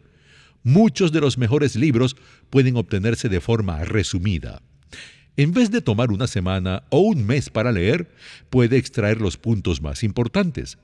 Muchos 0.63 1.11
de 1.11 1.21
los 1.21 1.37
mejores 1.37 1.75
libros 1.75 2.15
pueden 2.49 2.75
obtenerse 2.75 3.29
de 3.29 3.41
forma 3.41 3.83
resumida. 3.83 4.61
En 5.37 5.53
vez 5.53 5.71
de 5.71 5.81
tomar 5.81 6.11
una 6.11 6.27
semana 6.27 6.83
o 6.89 6.99
un 6.99 7.25
mes 7.25 7.49
para 7.49 7.71
leer, 7.71 8.11
puede 8.49 8.77
extraer 8.77 9.21
los 9.21 9.37
puntos 9.37 9.81
más 9.81 10.03
importantes. 10.03 10.77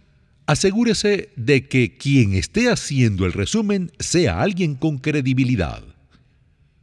Asegúrese 0.47 1.29
de 1.35 1.67
que 1.67 1.97
quien 1.97 2.33
esté 2.33 2.71
haciendo 2.71 3.25
el 3.25 3.33
resumen 3.33 3.91
sea 3.99 4.41
alguien 4.41 4.75
con 4.75 4.97
credibilidad. 4.97 5.83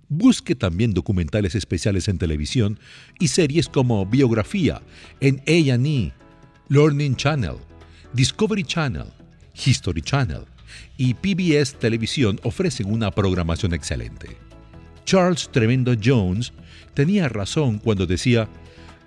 Busque 0.09 0.55
también 0.55 0.93
documentales 0.93 1.55
especiales 1.55 2.09
en 2.09 2.19
televisión 2.19 2.79
y 3.19 3.29
series 3.29 3.69
como 3.69 4.07
Biografía 4.07 4.83
en 5.21 5.43
A&E, 5.47 6.13
Learning 6.69 7.17
Channel, 7.17 7.57
Discovery 8.13 8.65
Channel, 8.65 9.07
History 9.55 10.03
Channel 10.03 10.45
y 10.97 11.15
PBS 11.15 11.79
Televisión 11.79 12.41
ofrecen 12.43 12.93
una 12.93 13.11
programación 13.11 13.75
excelente. 13.75 14.37
Charles 15.05 15.49
Tremendo 15.51 15.95
Jones 16.03 16.53
tenía 16.95 17.29
razón 17.29 17.79
cuando 17.79 18.07
decía, 18.07 18.49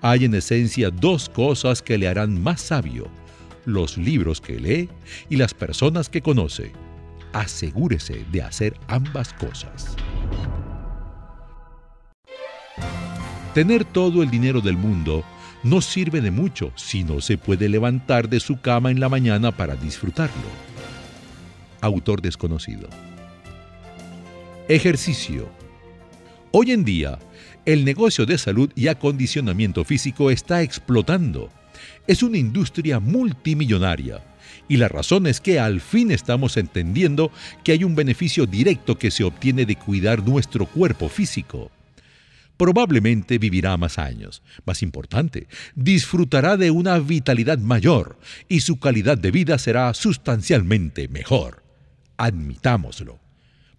hay 0.02 0.26
en 0.26 0.36
esencia 0.36 0.92
dos 0.92 1.30
cosas 1.30 1.82
que 1.82 1.98
le 1.98 2.08
harán 2.08 2.42
más 2.42 2.62
sabio, 2.62 3.10
los 3.66 3.98
libros 3.98 4.40
que 4.40 4.60
lee 4.60 4.90
y 5.30 5.38
las 5.38 5.54
personas 5.54 6.10
que 6.10 6.22
conoce. 6.22 6.72
Asegúrese 7.34 8.26
de 8.32 8.42
hacer 8.42 8.74
ambas 8.88 9.34
cosas. 9.34 9.96
Tener 13.58 13.86
todo 13.86 14.22
el 14.22 14.30
dinero 14.30 14.62
del 14.62 14.78
mundo 14.78 15.24
no 15.64 15.82
sirve 15.82 16.22
de 16.22 16.30
mucho 16.30 16.72
si 16.76 17.04
no 17.04 17.22
se 17.22 17.40
puede 17.40 17.68
levantar 17.68 18.30
de 18.30 18.40
su 18.40 18.62
cama 18.62 18.92
en 18.92 19.00
la 19.00 19.10
mañana 19.10 19.52
para 19.52 19.76
disfrutarlo. 19.76 20.48
Autor 21.82 22.22
desconocido. 22.22 22.88
Ejercicio. 24.68 25.50
Hoy 26.52 26.70
en 26.70 26.86
día, 26.86 27.18
el 27.66 27.84
negocio 27.84 28.28
de 28.28 28.38
salud 28.38 28.72
y 28.76 28.90
acondicionamiento 28.90 29.84
físico 29.84 30.30
está 30.30 30.62
explotando. 30.62 31.50
Es 32.06 32.22
una 32.22 32.38
industria 32.38 33.00
multimillonaria. 33.00 34.24
Y 34.68 34.78
la 34.78 34.88
razón 34.88 35.26
es 35.26 35.42
que 35.42 35.60
al 35.60 35.82
fin 35.82 36.12
estamos 36.12 36.58
entendiendo 36.58 37.32
que 37.64 37.72
hay 37.72 37.84
un 37.84 37.96
beneficio 37.96 38.46
directo 38.46 39.00
que 39.00 39.10
se 39.10 39.24
obtiene 39.24 39.66
de 39.66 39.78
cuidar 39.78 40.24
nuestro 40.24 40.68
cuerpo 40.68 41.10
físico. 41.10 41.72
Probablemente 42.58 43.38
vivirá 43.38 43.78
más 43.78 44.00
años. 44.00 44.42
Más 44.66 44.82
importante, 44.82 45.48
disfrutará 45.76 46.58
de 46.58 46.72
una 46.72 46.98
vitalidad 46.98 47.60
mayor 47.60 48.20
y 48.50 48.62
su 48.62 48.80
calidad 48.80 49.18
de 49.18 49.32
vida 49.32 49.58
será 49.60 49.94
sustancialmente 49.94 51.08
mejor. 51.08 51.64
Admitámoslo. 52.18 53.20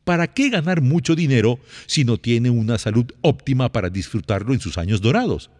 ¿Para 0.04 0.28
qué 0.28 0.48
ganar 0.48 0.80
mucho 0.80 1.14
dinero 1.14 1.58
si 1.86 2.04
no 2.04 2.16
tiene 2.16 2.48
una 2.48 2.78
salud 2.78 3.06
óptima 3.20 3.72
para 3.72 3.90
disfrutarlo 3.90 4.54
en 4.54 4.60
sus 4.60 4.78
años 4.78 5.02
dorados? 5.02 5.50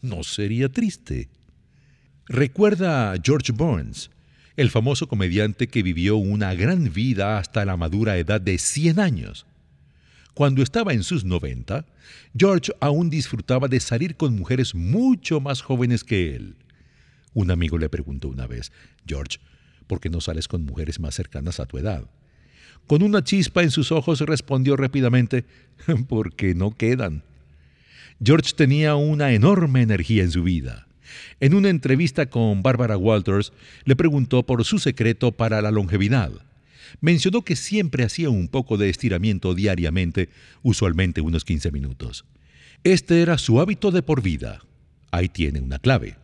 ¿No 0.00 0.22
sería 0.22 0.70
triste? 0.70 1.28
Recuerda 2.26 3.12
a 3.12 3.16
George 3.22 3.52
Burns, 3.52 4.10
el 4.56 4.70
famoso 4.70 5.08
comediante 5.08 5.66
que 5.66 5.82
vivió 5.82 6.16
una 6.16 6.54
gran 6.54 6.92
vida 6.92 7.38
hasta 7.38 7.64
la 7.64 7.76
madura 7.76 8.16
edad 8.16 8.40
de 8.40 8.56
100 8.56 9.00
años. 9.00 9.46
Cuando 10.40 10.62
estaba 10.62 10.94
en 10.94 11.02
sus 11.02 11.22
90, 11.22 11.84
George 12.34 12.72
aún 12.80 13.10
disfrutaba 13.10 13.68
de 13.68 13.78
salir 13.78 14.16
con 14.16 14.34
mujeres 14.34 14.74
mucho 14.74 15.38
más 15.38 15.60
jóvenes 15.60 16.02
que 16.02 16.34
él. 16.34 16.56
Un 17.34 17.50
amigo 17.50 17.76
le 17.76 17.90
preguntó 17.90 18.28
una 18.28 18.46
vez, 18.46 18.72
George, 19.06 19.36
¿por 19.86 20.00
qué 20.00 20.08
no 20.08 20.22
sales 20.22 20.48
con 20.48 20.64
mujeres 20.64 20.98
más 20.98 21.14
cercanas 21.14 21.60
a 21.60 21.66
tu 21.66 21.76
edad? 21.76 22.06
Con 22.86 23.02
una 23.02 23.22
chispa 23.22 23.62
en 23.62 23.70
sus 23.70 23.92
ojos 23.92 24.20
respondió 24.20 24.78
rápidamente, 24.78 25.44
porque 26.08 26.54
no 26.54 26.74
quedan. 26.74 27.22
George 28.24 28.54
tenía 28.56 28.94
una 28.94 29.32
enorme 29.34 29.82
energía 29.82 30.22
en 30.22 30.30
su 30.30 30.42
vida. 30.42 30.86
En 31.40 31.52
una 31.52 31.68
entrevista 31.68 32.30
con 32.30 32.62
Barbara 32.62 32.96
Walters, 32.96 33.52
le 33.84 33.94
preguntó 33.94 34.42
por 34.46 34.64
su 34.64 34.78
secreto 34.78 35.32
para 35.32 35.60
la 35.60 35.70
longevidad. 35.70 36.32
Mencionó 37.00 37.42
que 37.42 37.56
siempre 37.56 38.04
hacía 38.04 38.30
un 38.30 38.48
poco 38.48 38.76
de 38.76 38.90
estiramiento 38.90 39.54
diariamente, 39.54 40.28
usualmente 40.62 41.20
unos 41.20 41.44
15 41.44 41.70
minutos. 41.70 42.24
Este 42.84 43.22
era 43.22 43.38
su 43.38 43.60
hábito 43.60 43.90
de 43.90 44.02
por 44.02 44.22
vida. 44.22 44.60
Ahí 45.10 45.28
tiene 45.28 45.60
una 45.60 45.78
clave. 45.78 46.16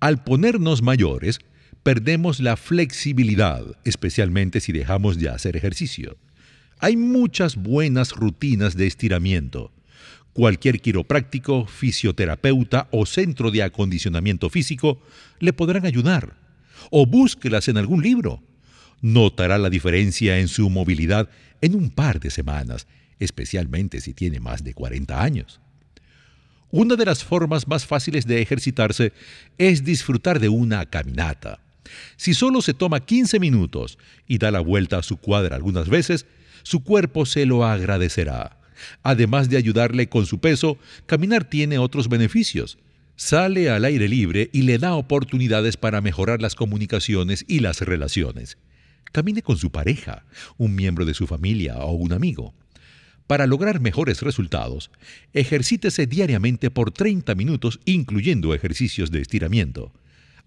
Al 0.00 0.22
ponernos 0.22 0.82
mayores, 0.82 1.38
perdemos 1.82 2.40
la 2.40 2.56
flexibilidad, 2.56 3.64
especialmente 3.84 4.60
si 4.60 4.72
dejamos 4.72 5.18
de 5.18 5.28
hacer 5.28 5.56
ejercicio. 5.56 6.16
Hay 6.78 6.96
muchas 6.96 7.56
buenas 7.56 8.12
rutinas 8.12 8.76
de 8.76 8.86
estiramiento. 8.86 9.72
Cualquier 10.32 10.80
quiropráctico, 10.80 11.66
fisioterapeuta 11.66 12.88
o 12.90 13.06
centro 13.06 13.50
de 13.50 13.62
acondicionamiento 13.62 14.50
físico 14.50 15.00
le 15.38 15.54
podrán 15.54 15.86
ayudar. 15.86 16.36
O 16.90 17.06
búsquelas 17.06 17.68
en 17.68 17.78
algún 17.78 18.02
libro. 18.02 18.42
Notará 19.00 19.58
la 19.58 19.70
diferencia 19.70 20.38
en 20.38 20.48
su 20.48 20.70
movilidad 20.70 21.28
en 21.60 21.74
un 21.74 21.90
par 21.90 22.20
de 22.20 22.30
semanas, 22.30 22.86
especialmente 23.18 24.00
si 24.00 24.14
tiene 24.14 24.40
más 24.40 24.64
de 24.64 24.74
40 24.74 25.22
años. 25.22 25.60
Una 26.70 26.96
de 26.96 27.04
las 27.04 27.22
formas 27.22 27.68
más 27.68 27.86
fáciles 27.86 28.26
de 28.26 28.42
ejercitarse 28.42 29.12
es 29.56 29.84
disfrutar 29.84 30.40
de 30.40 30.48
una 30.48 30.84
caminata. 30.86 31.60
Si 32.16 32.34
solo 32.34 32.60
se 32.60 32.74
toma 32.74 33.00
15 33.00 33.38
minutos 33.38 33.98
y 34.26 34.38
da 34.38 34.50
la 34.50 34.60
vuelta 34.60 34.98
a 34.98 35.02
su 35.02 35.16
cuadra 35.16 35.56
algunas 35.56 35.88
veces, 35.88 36.26
su 36.62 36.82
cuerpo 36.82 37.26
se 37.26 37.46
lo 37.46 37.64
agradecerá. 37.64 38.58
Además 39.02 39.48
de 39.48 39.56
ayudarle 39.56 40.08
con 40.08 40.26
su 40.26 40.40
peso, 40.40 40.78
caminar 41.06 41.44
tiene 41.48 41.78
otros 41.78 42.08
beneficios. 42.08 42.78
Sale 43.14 43.70
al 43.70 43.84
aire 43.84 44.08
libre 44.08 44.50
y 44.52 44.62
le 44.62 44.78
da 44.78 44.94
oportunidades 44.94 45.76
para 45.76 46.00
mejorar 46.00 46.42
las 46.42 46.54
comunicaciones 46.54 47.44
y 47.48 47.60
las 47.60 47.80
relaciones. 47.80 48.58
Camine 49.12 49.42
con 49.42 49.56
su 49.56 49.70
pareja, 49.70 50.24
un 50.56 50.74
miembro 50.74 51.04
de 51.04 51.14
su 51.14 51.26
familia 51.26 51.76
o 51.78 51.92
un 51.92 52.12
amigo. 52.12 52.54
Para 53.26 53.46
lograr 53.46 53.80
mejores 53.80 54.22
resultados, 54.22 54.90
ejercítese 55.32 56.06
diariamente 56.06 56.70
por 56.70 56.90
30 56.90 57.34
minutos 57.34 57.80
incluyendo 57.84 58.54
ejercicios 58.54 59.10
de 59.10 59.20
estiramiento 59.20 59.92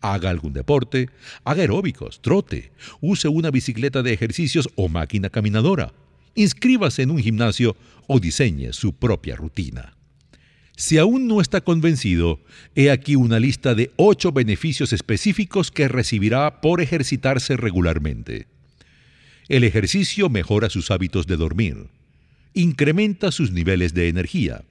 haga 0.02 0.30
algún 0.30 0.54
deporte, 0.54 1.10
haga 1.44 1.62
aeróbicos, 1.62 2.22
trote, 2.22 2.72
use 3.02 3.28
una 3.28 3.52
bicicleta 3.52 4.02
de 4.02 4.14
ejercicios 4.14 4.70
o 4.76 4.88
máquina 4.88 5.30
caminadora, 5.30 5.94
inscríbase 6.36 7.04
en 7.04 7.12
un 7.12 7.20
gimnasio 7.20 7.76
o 8.08 8.20
diseñe 8.20 8.74
su 8.74 8.94
propia 8.94 9.36
rutina. 9.36 9.99
Si 10.80 10.98
aún 10.98 11.28
no 11.28 11.42
está 11.42 11.60
convencido, 11.60 12.40
he 12.74 12.90
aquí 12.90 13.18
una 13.18 13.38
lista 13.38 13.76
de 13.76 13.92
ocho 13.98 14.32
beneficios 14.32 14.94
específicos 14.94 15.72
que 15.72 15.90
recibirá 15.90 16.62
por 16.62 16.80
ejercitarse 16.80 17.58
regularmente. 17.58 18.48
El 19.50 19.66
ejercicio 19.66 20.30
mejora 20.30 20.70
sus 20.70 20.90
hábitos 20.90 21.28
de 21.28 21.36
dormir, 21.36 21.90
incrementa 22.54 23.34
sus 23.34 23.52
niveles 23.52 23.94
de 23.94 24.08
energía, 24.08 24.64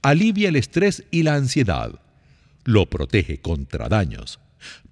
alivia 0.00 0.48
el 0.48 0.56
estrés 0.56 1.04
y 1.10 1.22
la 1.22 1.34
ansiedad, 1.34 2.00
lo 2.64 2.86
protege 2.86 3.36
contra 3.36 3.90
daños, 3.90 4.40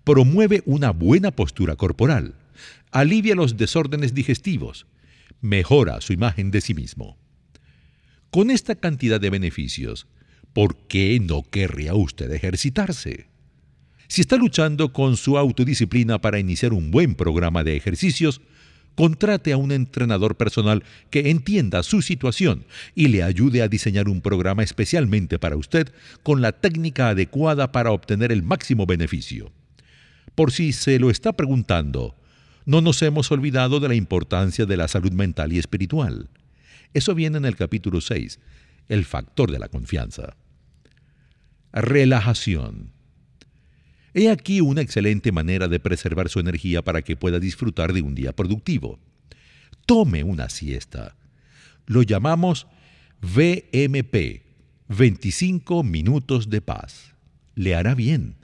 promueve 0.05 0.63
una 0.67 0.91
buena 0.91 1.31
postura 1.31 1.77
corporal, 1.77 2.35
alivia 2.91 3.35
los 3.35 3.57
desórdenes 3.57 4.13
digestivos, 4.13 4.85
mejora 5.41 6.03
su 6.03 6.13
imagen 6.13 6.51
de 6.51 6.61
sí 6.61 6.75
mismo. 6.75 7.17
Con 8.31 8.51
esta 8.51 8.75
cantidad 8.75 9.19
de 9.19 9.31
beneficios, 9.31 10.07
¿por 10.53 10.77
qué 10.89 11.19
no 11.21 11.43
querría 11.43 11.95
usted 11.95 12.31
ejercitarse? 12.33 13.27
Si 14.09 14.21
está 14.21 14.37
luchando 14.37 14.93
con 14.93 15.17
su 15.17 15.39
autodisciplina 15.39 16.21
para 16.21 16.39
iniciar 16.39 16.73
un 16.73 16.91
buen 16.91 17.15
programa 17.15 17.63
de 17.63 17.77
ejercicios, 17.77 18.41
contrate 18.97 19.53
a 19.53 19.57
un 19.57 19.73
entrenador 19.73 20.37
personal 20.37 20.83
que 21.11 21.31
entienda 21.31 21.83
su 21.83 22.03
situación 22.03 22.67
y 22.95 23.09
le 23.09 23.23
ayude 23.23 23.63
a 23.63 23.69
diseñar 23.69 24.09
un 24.09 24.21
programa 24.21 24.63
especialmente 24.63 25.39
para 25.39 25.57
usted 25.57 25.93
con 26.23 26.43
la 26.43 26.53
técnica 26.53 27.09
adecuada 27.11 27.73
para 27.73 27.93
obtener 27.93 28.33
el 28.33 28.43
máximo 28.43 28.87
beneficio. 28.87 29.53
Por 30.35 30.53
si 30.53 30.73
se 30.73 30.99
lo 30.99 31.11
está 31.11 31.33
preguntando, 31.33 32.17
no 32.67 32.81
nos 32.81 33.01
hemos 33.03 33.31
olvidado 33.31 33.81
de 33.81 33.89
la 33.89 33.95
importancia 33.95 34.67
de 34.67 34.77
la 34.77 34.89
salud 34.89 35.13
mental 35.13 35.53
y 35.53 35.59
espiritual. 35.59 36.29
Eso 36.93 37.15
viene 37.15 37.39
en 37.39 37.45
el 37.45 37.57
capítulo 37.57 38.01
6, 38.01 38.39
el 38.89 39.05
factor 39.05 39.51
de 39.51 39.59
la 39.59 39.69
confianza. 39.69 40.37
Relajación. 41.73 42.93
He 44.13 44.29
aquí 44.29 44.61
una 44.61 44.81
excelente 44.81 45.31
manera 45.31 45.69
de 45.69 45.79
preservar 45.79 46.29
su 46.29 46.41
energía 46.41 46.83
para 46.83 47.03
que 47.03 47.17
pueda 47.17 47.39
disfrutar 47.39 47.93
de 47.93 48.03
un 48.03 48.15
día 48.15 48.33
productivo. 48.33 48.99
Tome 49.87 50.25
una 50.25 50.49
siesta. 50.49 51.17
Lo 51.87 52.03
llamamos 52.03 52.67
VMP, 53.23 54.43
25 54.89 55.85
minutos 55.85 56.51
de 56.51 56.61
paz. 56.61 57.15
Le 57.55 57.77
hará 57.77 57.95
bien. 57.95 58.35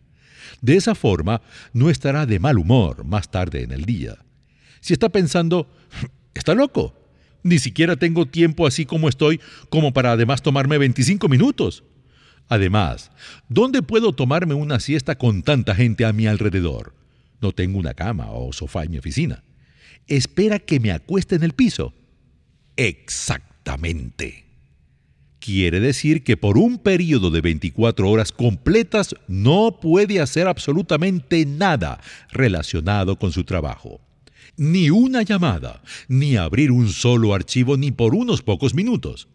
De 0.61 0.77
esa 0.77 0.95
forma, 0.95 1.43
no 1.73 1.91
estará 1.91 2.27
de 2.27 2.39
mal 2.39 2.59
humor 2.59 3.05
más 3.05 3.31
tarde 3.31 3.63
en 3.63 3.73
el 3.73 3.85
día. 3.85 4.19
Si 4.81 4.93
está 4.93 5.09
pensando, 5.09 5.69
¿está 6.35 6.55
loco? 6.55 6.95
Ni 7.43 7.59
siquiera 7.59 7.97
tengo 7.97 8.27
tiempo 8.27 8.67
así 8.67 8.87
como 8.87 9.09
estoy 9.09 9.41
como 9.69 9.93
para 9.93 10.13
además 10.13 10.43
tomarme 10.43 10.79
25 10.79 11.29
minutos. 11.29 11.83
Además, 12.49 13.11
¿dónde 13.49 13.83
puedo 13.83 14.13
tomarme 14.13 14.55
una 14.55 14.81
siesta 14.81 15.17
con 15.17 15.43
tanta 15.43 15.75
gente 15.75 16.05
a 16.05 16.13
mi 16.13 16.27
alrededor? 16.27 16.95
No 17.41 17.53
tengo 17.53 17.79
una 17.79 17.95
cama 17.95 18.31
o 18.31 18.53
sofá 18.53 18.85
en 18.85 18.93
mi 18.93 18.99
oficina. 18.99 19.43
Espera 20.07 20.59
que 20.59 20.79
me 20.79 20.93
acueste 20.93 21.35
en 21.35 21.43
el 21.43 21.53
piso. 21.53 21.93
Exactamente. 22.77 24.45
Quiere 25.41 25.81
decir 25.81 26.25
que 26.25 26.37
por 26.37 26.59
un 26.59 26.79
periodo 26.79 27.31
de 27.31 27.41
24 27.41 28.09
horas 28.11 28.33
completas 28.33 29.15
no 29.29 29.79
puede 29.81 30.21
hacer 30.21 30.49
absolutamente 30.49 31.47
nada 31.47 32.01
relacionado 32.33 33.17
con 33.17 33.33
su 33.33 33.45
trabajo. 33.45 34.01
Ni 34.57 34.91
una 34.91 35.23
llamada, 35.23 35.83
ni 36.09 36.37
abrir 36.37 36.73
un 36.73 36.89
solo 36.89 37.35
archivo 37.35 37.77
ni 37.77 37.93
por 37.93 38.15
unos 38.15 38.43
pocos 38.43 38.75
minutos. 38.75 39.29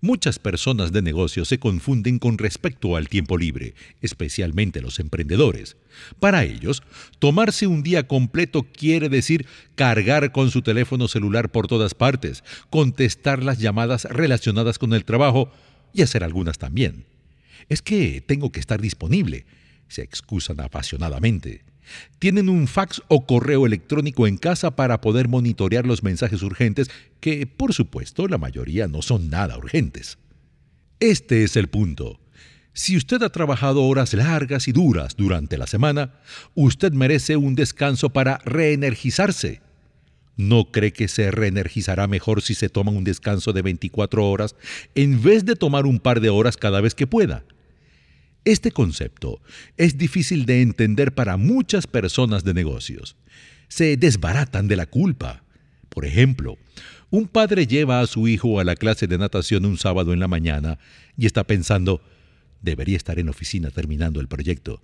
Muchas 0.00 0.38
personas 0.38 0.92
de 0.92 1.02
negocio 1.02 1.44
se 1.44 1.58
confunden 1.58 2.18
con 2.18 2.38
respecto 2.38 2.96
al 2.96 3.08
tiempo 3.08 3.36
libre, 3.36 3.74
especialmente 4.00 4.80
los 4.80 5.00
emprendedores. 5.00 5.76
Para 6.20 6.44
ellos, 6.44 6.82
tomarse 7.18 7.66
un 7.66 7.82
día 7.82 8.06
completo 8.06 8.64
quiere 8.72 9.08
decir 9.08 9.46
cargar 9.74 10.30
con 10.30 10.50
su 10.50 10.62
teléfono 10.62 11.08
celular 11.08 11.50
por 11.50 11.66
todas 11.66 11.94
partes, 11.94 12.44
contestar 12.70 13.42
las 13.42 13.58
llamadas 13.58 14.04
relacionadas 14.04 14.78
con 14.78 14.94
el 14.94 15.04
trabajo 15.04 15.50
y 15.92 16.02
hacer 16.02 16.22
algunas 16.22 16.58
también. 16.58 17.04
Es 17.68 17.82
que 17.82 18.20
tengo 18.20 18.52
que 18.52 18.60
estar 18.60 18.80
disponible, 18.80 19.46
se 19.88 20.02
excusan 20.02 20.60
apasionadamente. 20.60 21.64
Tienen 22.18 22.48
un 22.48 22.66
fax 22.66 23.02
o 23.08 23.26
correo 23.26 23.66
electrónico 23.66 24.26
en 24.26 24.36
casa 24.36 24.76
para 24.76 25.00
poder 25.00 25.28
monitorear 25.28 25.86
los 25.86 26.02
mensajes 26.02 26.42
urgentes, 26.42 26.90
que 27.20 27.46
por 27.46 27.72
supuesto 27.74 28.28
la 28.28 28.38
mayoría 28.38 28.88
no 28.88 29.02
son 29.02 29.30
nada 29.30 29.56
urgentes. 29.56 30.18
Este 31.00 31.44
es 31.44 31.56
el 31.56 31.68
punto. 31.68 32.18
Si 32.72 32.96
usted 32.96 33.22
ha 33.22 33.30
trabajado 33.30 33.82
horas 33.84 34.14
largas 34.14 34.68
y 34.68 34.72
duras 34.72 35.16
durante 35.16 35.58
la 35.58 35.66
semana, 35.66 36.14
usted 36.54 36.92
merece 36.92 37.36
un 37.36 37.54
descanso 37.54 38.10
para 38.10 38.38
reenergizarse. 38.44 39.60
¿No 40.36 40.70
cree 40.70 40.92
que 40.92 41.08
se 41.08 41.32
reenergizará 41.32 42.06
mejor 42.06 42.42
si 42.42 42.54
se 42.54 42.68
toma 42.68 42.92
un 42.92 43.02
descanso 43.02 43.52
de 43.52 43.62
24 43.62 44.30
horas 44.30 44.54
en 44.94 45.20
vez 45.20 45.44
de 45.44 45.56
tomar 45.56 45.86
un 45.86 45.98
par 45.98 46.20
de 46.20 46.30
horas 46.30 46.56
cada 46.56 46.80
vez 46.80 46.94
que 46.94 47.08
pueda? 47.08 47.44
Este 48.44 48.70
concepto 48.70 49.40
es 49.76 49.98
difícil 49.98 50.46
de 50.46 50.62
entender 50.62 51.14
para 51.14 51.36
muchas 51.36 51.86
personas 51.86 52.44
de 52.44 52.54
negocios. 52.54 53.16
Se 53.68 53.96
desbaratan 53.96 54.68
de 54.68 54.76
la 54.76 54.86
culpa. 54.86 55.44
Por 55.88 56.04
ejemplo, 56.04 56.56
un 57.10 57.26
padre 57.26 57.66
lleva 57.66 58.00
a 58.00 58.06
su 58.06 58.28
hijo 58.28 58.60
a 58.60 58.64
la 58.64 58.76
clase 58.76 59.06
de 59.06 59.18
natación 59.18 59.64
un 59.64 59.78
sábado 59.78 60.12
en 60.12 60.20
la 60.20 60.28
mañana 60.28 60.78
y 61.16 61.26
está 61.26 61.44
pensando, 61.44 62.02
debería 62.62 62.96
estar 62.96 63.18
en 63.18 63.26
la 63.26 63.32
oficina 63.32 63.70
terminando 63.70 64.20
el 64.20 64.28
proyecto. 64.28 64.82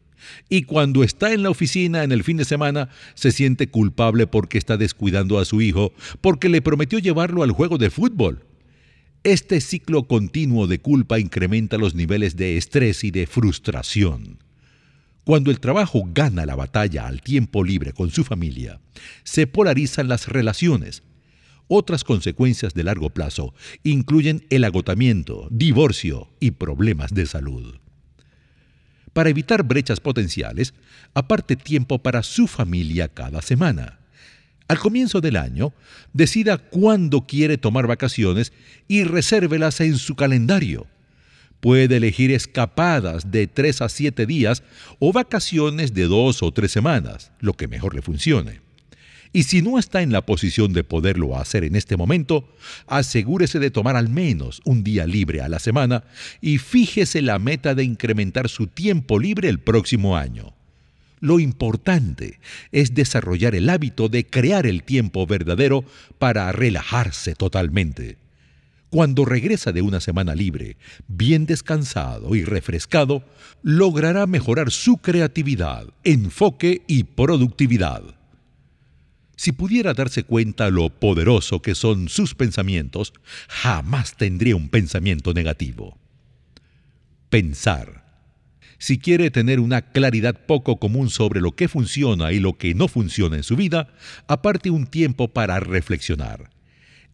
Y 0.48 0.62
cuando 0.62 1.04
está 1.04 1.32
en 1.32 1.42
la 1.42 1.50
oficina 1.50 2.02
en 2.02 2.12
el 2.12 2.24
fin 2.24 2.36
de 2.36 2.44
semana, 2.44 2.88
se 3.14 3.30
siente 3.30 3.68
culpable 3.68 4.26
porque 4.26 4.58
está 4.58 4.76
descuidando 4.76 5.38
a 5.38 5.44
su 5.44 5.60
hijo, 5.60 5.92
porque 6.20 6.48
le 6.48 6.62
prometió 6.62 6.98
llevarlo 6.98 7.42
al 7.42 7.50
juego 7.50 7.78
de 7.78 7.90
fútbol. 7.90 8.42
Este 9.24 9.62
ciclo 9.62 10.06
continuo 10.06 10.66
de 10.66 10.80
culpa 10.80 11.18
incrementa 11.18 11.78
los 11.78 11.94
niveles 11.94 12.36
de 12.36 12.58
estrés 12.58 13.04
y 13.04 13.10
de 13.10 13.26
frustración. 13.26 14.38
Cuando 15.24 15.50
el 15.50 15.60
trabajo 15.60 16.02
gana 16.12 16.44
la 16.44 16.54
batalla 16.54 17.06
al 17.06 17.22
tiempo 17.22 17.64
libre 17.64 17.94
con 17.94 18.10
su 18.10 18.22
familia, 18.22 18.82
se 19.22 19.46
polarizan 19.46 20.08
las 20.08 20.28
relaciones. 20.28 21.04
Otras 21.68 22.04
consecuencias 22.04 22.74
de 22.74 22.84
largo 22.84 23.08
plazo 23.08 23.54
incluyen 23.82 24.44
el 24.50 24.62
agotamiento, 24.62 25.48
divorcio 25.50 26.28
y 26.38 26.50
problemas 26.50 27.14
de 27.14 27.24
salud. 27.24 27.76
Para 29.14 29.30
evitar 29.30 29.62
brechas 29.62 30.00
potenciales, 30.00 30.74
aparte 31.14 31.56
tiempo 31.56 32.02
para 32.02 32.22
su 32.22 32.46
familia 32.46 33.08
cada 33.08 33.40
semana. 33.40 34.03
Al 34.66 34.78
comienzo 34.78 35.20
del 35.20 35.36
año, 35.36 35.74
decida 36.12 36.58
cuándo 36.58 37.26
quiere 37.26 37.58
tomar 37.58 37.86
vacaciones 37.86 38.52
y 38.88 39.04
resérvelas 39.04 39.80
en 39.80 39.98
su 39.98 40.14
calendario. 40.14 40.86
Puede 41.60 41.96
elegir 41.96 42.30
escapadas 42.30 43.30
de 43.30 43.46
tres 43.46 43.82
a 43.82 43.88
siete 43.88 44.26
días 44.26 44.62
o 44.98 45.12
vacaciones 45.12 45.94
de 45.94 46.04
dos 46.04 46.42
o 46.42 46.52
tres 46.52 46.72
semanas, 46.72 47.32
lo 47.40 47.54
que 47.54 47.68
mejor 47.68 47.94
le 47.94 48.02
funcione. 48.02 48.60
Y 49.32 49.42
si 49.42 49.62
no 49.62 49.78
está 49.78 50.00
en 50.00 50.12
la 50.12 50.24
posición 50.24 50.72
de 50.72 50.84
poderlo 50.84 51.36
hacer 51.36 51.64
en 51.64 51.74
este 51.74 51.96
momento, 51.96 52.48
asegúrese 52.86 53.58
de 53.58 53.70
tomar 53.70 53.96
al 53.96 54.08
menos 54.08 54.62
un 54.64 54.84
día 54.84 55.06
libre 55.06 55.40
a 55.42 55.48
la 55.48 55.58
semana 55.58 56.04
y 56.40 56.58
fíjese 56.58 57.20
la 57.20 57.38
meta 57.38 57.74
de 57.74 57.82
incrementar 57.82 58.48
su 58.48 58.68
tiempo 58.68 59.18
libre 59.18 59.48
el 59.48 59.58
próximo 59.58 60.16
año. 60.16 60.54
Lo 61.24 61.40
importante 61.40 62.38
es 62.70 62.92
desarrollar 62.92 63.54
el 63.54 63.70
hábito 63.70 64.10
de 64.10 64.26
crear 64.26 64.66
el 64.66 64.82
tiempo 64.82 65.26
verdadero 65.26 65.82
para 66.18 66.52
relajarse 66.52 67.34
totalmente. 67.34 68.18
Cuando 68.90 69.24
regresa 69.24 69.72
de 69.72 69.80
una 69.80 70.00
semana 70.00 70.34
libre, 70.34 70.76
bien 71.08 71.46
descansado 71.46 72.34
y 72.34 72.44
refrescado, 72.44 73.24
logrará 73.62 74.26
mejorar 74.26 74.70
su 74.70 74.98
creatividad, 74.98 75.86
enfoque 76.04 76.82
y 76.86 77.04
productividad. 77.04 78.02
Si 79.34 79.52
pudiera 79.52 79.94
darse 79.94 80.24
cuenta 80.24 80.68
lo 80.68 80.90
poderoso 80.90 81.62
que 81.62 81.74
son 81.74 82.10
sus 82.10 82.34
pensamientos, 82.34 83.14
jamás 83.48 84.14
tendría 84.18 84.56
un 84.56 84.68
pensamiento 84.68 85.32
negativo. 85.32 85.96
Pensar 87.30 88.03
si 88.84 88.98
quiere 88.98 89.30
tener 89.30 89.60
una 89.60 89.80
claridad 89.80 90.44
poco 90.44 90.76
común 90.76 91.08
sobre 91.08 91.40
lo 91.40 91.52
que 91.52 91.68
funciona 91.68 92.32
y 92.32 92.38
lo 92.38 92.58
que 92.58 92.74
no 92.74 92.86
funciona 92.86 93.36
en 93.36 93.42
su 93.42 93.56
vida, 93.56 93.88
aparte 94.26 94.68
un 94.68 94.86
tiempo 94.86 95.28
para 95.28 95.58
reflexionar. 95.58 96.50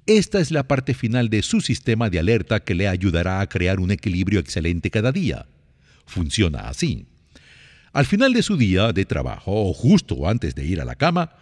Esta 0.05 0.41
es 0.41 0.51
la 0.51 0.67
parte 0.67 0.95
final 0.95 1.29
de 1.29 1.43
su 1.43 1.61
sistema 1.61 2.11
de 2.11 2.19
alerta 2.19 2.59
que 2.59 2.75
le 2.75 2.89
ayudará 2.89 3.41
a 3.41 3.49
crear 3.49 3.79
un 3.79 3.93
equilibrio 3.93 4.41
excelente 4.41 4.91
cada 4.91 5.13
día. 5.13 5.47
Funciona 6.07 6.69
así. 6.69 7.07
Al 7.93 8.05
final 8.05 8.33
de 8.33 8.43
su 8.43 8.57
día 8.57 8.93
de 8.93 9.05
trabajo 9.05 9.53
o 9.71 9.73
justo 9.73 10.29
antes 10.29 10.57
de 10.57 10.67
ir 10.67 10.81
a 10.81 10.85
la 10.85 10.97
cama, 10.97 11.37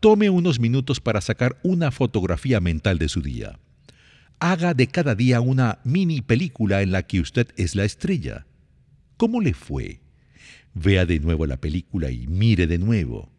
tome 0.00 0.30
unos 0.30 0.60
minutos 0.60 0.98
para 0.98 1.20
sacar 1.20 1.58
una 1.62 1.90
fotografía 1.90 2.58
mental 2.58 2.98
de 2.98 3.10
su 3.10 3.20
día. 3.20 3.58
Haga 4.38 4.72
de 4.72 4.86
cada 4.86 5.14
día 5.14 5.42
una 5.42 5.80
mini 5.84 6.22
película 6.22 6.80
en 6.80 6.90
la 6.90 7.02
que 7.02 7.20
usted 7.20 7.48
es 7.58 7.74
la 7.74 7.84
estrella. 7.84 8.46
¿Cómo 9.16 9.40
le 9.40 9.54
fue? 9.54 10.00
Vea 10.74 11.06
de 11.06 11.20
nuevo 11.20 11.46
la 11.46 11.56
película 11.56 12.10
y 12.10 12.26
mire 12.26 12.66
de 12.66 12.78
nuevo. 12.78 13.30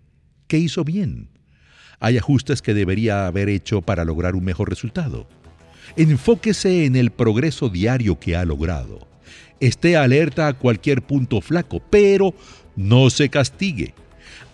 ¿Qué 0.47 0.57
hizo 0.57 0.83
bien? 0.83 1.29
Hay 1.99 2.17
ajustes 2.17 2.61
que 2.61 2.73
debería 2.73 3.27
haber 3.27 3.49
hecho 3.49 3.81
para 3.81 4.05
lograr 4.05 4.35
un 4.35 4.45
mejor 4.45 4.69
resultado. 4.69 5.27
Enfóquese 5.97 6.85
en 6.85 6.95
el 6.95 7.11
progreso 7.11 7.69
diario 7.69 8.19
que 8.19 8.35
ha 8.35 8.45
logrado. 8.45 9.07
Esté 9.59 9.97
alerta 9.97 10.47
a 10.47 10.53
cualquier 10.53 11.01
punto 11.01 11.41
flaco, 11.41 11.81
pero 11.89 12.33
no 12.75 13.09
se 13.09 13.29
castigue. 13.29 13.93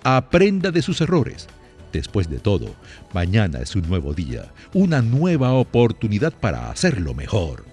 Aprenda 0.03 0.71
de 0.71 0.81
sus 0.81 1.01
errores. 1.01 1.47
Después 1.91 2.29
de 2.29 2.39
todo, 2.39 2.75
mañana 3.13 3.59
es 3.59 3.75
un 3.75 3.87
nuevo 3.87 4.13
día, 4.13 4.51
una 4.73 5.01
nueva 5.01 5.53
oportunidad 5.53 6.33
para 6.33 6.71
hacerlo 6.71 7.13
mejor. 7.13 7.65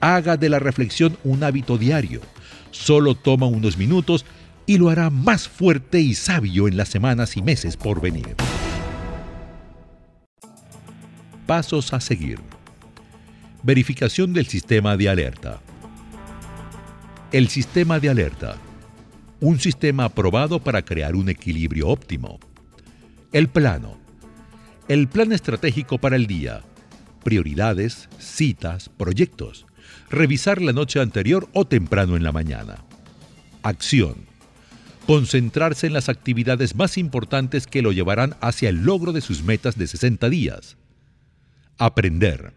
Haga 0.00 0.36
de 0.36 0.48
la 0.48 0.58
reflexión 0.58 1.16
un 1.22 1.44
hábito 1.44 1.78
diario. 1.78 2.20
Solo 2.72 3.14
toma 3.14 3.46
unos 3.46 3.76
minutos 3.76 4.24
y 4.66 4.78
lo 4.78 4.88
hará 4.88 5.10
más 5.10 5.46
fuerte 5.46 6.00
y 6.00 6.14
sabio 6.14 6.66
en 6.66 6.76
las 6.76 6.88
semanas 6.88 7.36
y 7.36 7.42
meses 7.42 7.76
por 7.76 8.00
venir. 8.00 8.34
Pasos 11.46 11.92
a 11.92 12.00
seguir. 12.00 12.40
Verificación 13.62 14.32
del 14.32 14.46
sistema 14.46 14.96
de 14.96 15.08
alerta. 15.08 15.60
El 17.30 17.48
sistema 17.48 18.00
de 18.00 18.08
alerta. 18.08 18.56
Un 19.40 19.60
sistema 19.60 20.04
aprobado 20.04 20.58
para 20.58 20.82
crear 20.82 21.14
un 21.14 21.28
equilibrio 21.28 21.88
óptimo. 21.88 22.40
El 23.32 23.48
plano. 23.48 23.98
El 24.88 25.08
plan 25.08 25.32
estratégico 25.32 25.98
para 25.98 26.16
el 26.16 26.26
día. 26.26 26.62
Prioridades, 27.22 28.08
citas, 28.18 28.88
proyectos. 28.88 29.66
Revisar 30.12 30.60
la 30.60 30.72
noche 30.72 31.00
anterior 31.00 31.48
o 31.52 31.66
temprano 31.66 32.16
en 32.16 32.22
la 32.22 32.32
mañana. 32.32 32.84
Acción. 33.62 34.26
Concentrarse 35.06 35.88
en 35.88 35.94
las 35.94 36.08
actividades 36.08 36.76
más 36.76 36.98
importantes 36.98 37.66
que 37.66 37.82
lo 37.82 37.92
llevarán 37.92 38.36
hacia 38.40 38.68
el 38.68 38.84
logro 38.84 39.12
de 39.12 39.22
sus 39.22 39.42
metas 39.42 39.76
de 39.76 39.86
60 39.86 40.28
días. 40.28 40.76
Aprender. 41.78 42.52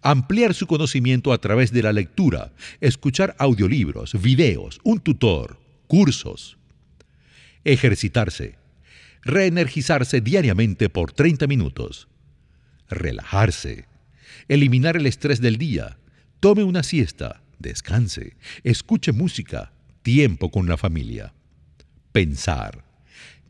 Ampliar 0.00 0.54
su 0.54 0.66
conocimiento 0.66 1.32
a 1.32 1.38
través 1.38 1.72
de 1.72 1.82
la 1.82 1.92
lectura, 1.92 2.52
escuchar 2.80 3.34
audiolibros, 3.38 4.20
videos, 4.22 4.80
un 4.84 5.00
tutor, 5.00 5.58
cursos. 5.88 6.56
Ejercitarse 7.64 8.62
reenergizarse 9.22 10.20
diariamente 10.20 10.88
por 10.88 11.12
30 11.12 11.46
minutos, 11.46 12.08
relajarse, 12.88 13.86
eliminar 14.48 14.96
el 14.96 15.06
estrés 15.06 15.40
del 15.40 15.58
día, 15.58 15.98
tome 16.42 16.64
una 16.64 16.82
siesta, 16.82 17.40
descanse, 17.60 18.34
escuche 18.64 19.12
música, 19.12 19.70
tiempo 20.02 20.50
con 20.50 20.66
la 20.66 20.76
familia, 20.76 21.34
pensar, 22.10 22.84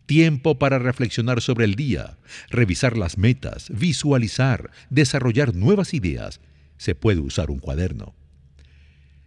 tiempo 0.05 0.59
para 0.59 0.79
reflexionar 0.79 1.41
sobre 1.41 1.65
el 1.65 1.75
día, 1.75 2.19
revisar 2.51 2.99
las 2.99 3.17
metas, 3.17 3.71
visualizar, 3.71 4.73
desarrollar 4.91 5.55
nuevas 5.55 5.95
ideas. 5.95 6.43
Se 6.77 6.95
puede 6.95 7.21
usar 7.21 7.51
un 7.51 7.61
cuaderno. 7.61 8.15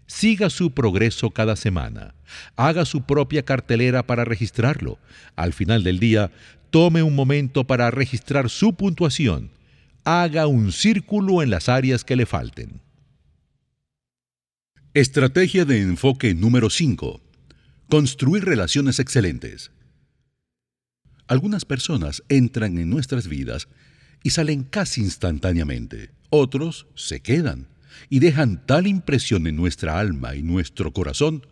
Siga 0.06 0.52
su 0.52 0.76
progreso 0.76 1.32
cada 1.32 1.56
semana. 1.56 2.14
Haga 2.56 2.86
su 2.86 3.08
propia 3.08 3.46
cartelera 3.46 4.06
para 4.06 4.26
registrarlo. 4.26 5.00
Al 5.36 5.54
final 5.54 5.84
del 5.84 5.98
día, 5.98 6.30
tome 6.70 7.02
un 7.02 7.16
momento 7.16 7.66
para 7.66 7.90
registrar 7.90 8.52
su 8.52 8.76
puntuación. 8.76 9.50
Haga 10.04 10.46
un 10.46 10.72
círculo 10.72 11.42
en 11.42 11.50
las 11.50 11.68
áreas 11.68 12.04
que 12.04 12.16
le 12.16 12.28
falten. 12.28 12.85
Estrategia 14.96 15.66
de 15.66 15.82
enfoque 15.82 16.34
número 16.34 16.70
5. 16.70 17.20
Construir 17.90 18.46
relaciones 18.46 19.00
excelentes. 19.00 19.72
Algunas 21.28 21.66
personas 21.66 22.24
entran 22.30 22.78
en 22.78 22.90
nuestras 22.92 23.28
vidas 23.28 23.68
y 24.24 24.30
salen 24.30 24.64
casi 24.64 25.02
instantáneamente. 25.02 26.12
Otros 26.30 26.88
se 26.96 27.20
quedan 27.20 27.68
y 28.10 28.20
dejan 28.20 28.66
tal 28.66 28.88
impresión 28.88 29.48
en 29.48 29.58
nuestra 29.58 30.00
alma 30.00 30.38
y 30.38 30.44
nuestro 30.44 30.94
corazón 30.94 31.46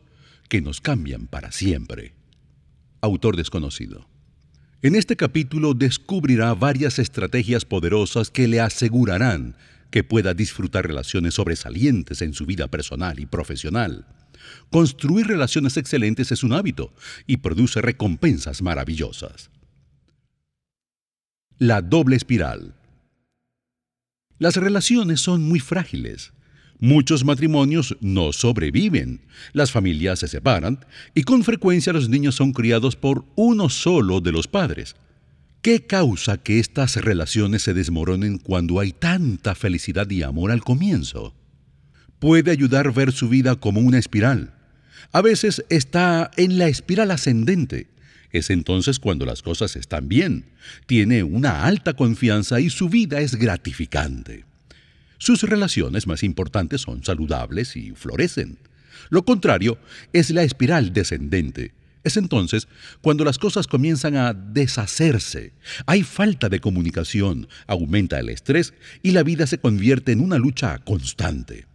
que 0.47 0.61
nos 0.61 0.79
cambian 0.79 1.27
para 1.27 1.51
siempre. 1.51 2.13
Autor 3.01 3.35
desconocido. 3.35 4.07
En 4.81 4.95
este 4.95 5.17
capítulo 5.17 5.73
descubrirá 5.73 6.53
varias 6.53 6.97
estrategias 6.97 7.65
poderosas 7.65 8.29
que 8.29 8.47
le 8.47 8.61
asegurarán 8.61 9.57
que 9.93 10.03
pueda 10.03 10.33
disfrutar 10.33 10.87
relaciones 10.87 11.35
sobresalientes 11.35 12.23
en 12.23 12.33
su 12.33 12.47
vida 12.47 12.67
personal 12.67 13.19
y 13.19 13.27
profesional. 13.27 14.07
Construir 14.71 15.27
relaciones 15.27 15.77
excelentes 15.77 16.31
es 16.31 16.43
un 16.43 16.53
hábito 16.53 16.91
y 17.27 17.37
produce 17.37 17.79
recompensas 17.79 18.63
maravillosas. 18.63 19.51
La 21.59 21.83
doble 21.83 22.15
espiral. 22.15 22.73
Las 24.39 24.55
relaciones 24.55 25.21
son 25.21 25.43
muy 25.43 25.59
frágiles. 25.59 26.33
Muchos 26.79 27.23
matrimonios 27.23 27.95
no 28.01 28.33
sobreviven, 28.33 29.21
las 29.51 29.71
familias 29.71 30.17
se 30.17 30.27
separan 30.27 30.83
y 31.13 31.21
con 31.21 31.43
frecuencia 31.43 31.93
los 31.93 32.09
niños 32.09 32.33
son 32.33 32.51
criados 32.51 32.95
por 32.95 33.25
uno 33.35 33.69
solo 33.69 34.21
de 34.21 34.31
los 34.31 34.47
padres. 34.47 34.95
¿Qué 35.63 35.79
causa 35.79 36.39
que 36.39 36.59
estas 36.59 36.97
relaciones 36.97 37.61
se 37.61 37.73
desmoronen 37.73 38.37
cuando 38.37 38.81
hay 38.81 38.91
tanta 38.91 39.55
felicidad 39.55 40.09
y 40.09 40.21
amor 40.21 40.51
al 40.51 40.61
comienzo? 40.61 41.33
Puede 42.19 42.51
ayudar 42.51 42.87
a 42.87 42.91
ver 42.91 43.13
su 43.13 43.29
vida 43.29 43.55
como 43.55 43.79
una 43.79 43.97
espiral. 43.97 44.53
A 45.13 45.21
veces 45.21 45.63
está 45.69 46.29
en 46.35 46.57
la 46.57 46.67
espiral 46.67 47.11
ascendente. 47.11 47.87
Es 48.33 48.49
entonces 48.49 48.99
cuando 48.99 49.25
las 49.25 49.41
cosas 49.41 49.77
están 49.77 50.09
bien. 50.09 50.47
Tiene 50.85 51.23
una 51.23 51.63
alta 51.63 51.93
confianza 51.93 52.59
y 52.59 52.69
su 52.69 52.89
vida 52.89 53.21
es 53.21 53.35
gratificante. 53.35 54.43
Sus 55.17 55.43
relaciones 55.43 56.07
más 56.07 56.23
importantes 56.23 56.81
son 56.81 57.05
saludables 57.05 57.77
y 57.77 57.91
florecen. 57.91 58.57
Lo 59.09 59.23
contrario 59.23 59.77
es 60.11 60.29
la 60.29 60.43
espiral 60.43 60.91
descendente. 60.91 61.71
Es 62.03 62.17
entonces 62.17 62.67
cuando 63.01 63.23
las 63.23 63.37
cosas 63.37 63.67
comienzan 63.67 64.15
a 64.17 64.33
deshacerse. 64.33 65.53
Hay 65.85 66.03
falta 66.03 66.49
de 66.49 66.59
comunicación, 66.59 67.47
aumenta 67.65 68.19
el 68.19 68.29
estrés 68.29 68.73
y 69.01 69.11
la 69.11 69.23
vida 69.23 69.47
se 69.47 69.57
convierte 69.57 70.11
en 70.11 70.19
una 70.19 70.37
lucha 70.37 70.79
constante. 70.79 71.65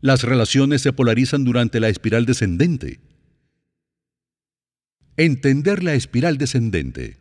Las 0.00 0.22
relaciones 0.22 0.82
se 0.82 0.92
polarizan 0.92 1.44
durante 1.44 1.80
la 1.80 1.88
espiral 1.88 2.26
descendente. 2.26 3.00
Entender 5.16 5.84
la 5.84 5.94
espiral 5.94 6.36
descendente. 6.36 7.16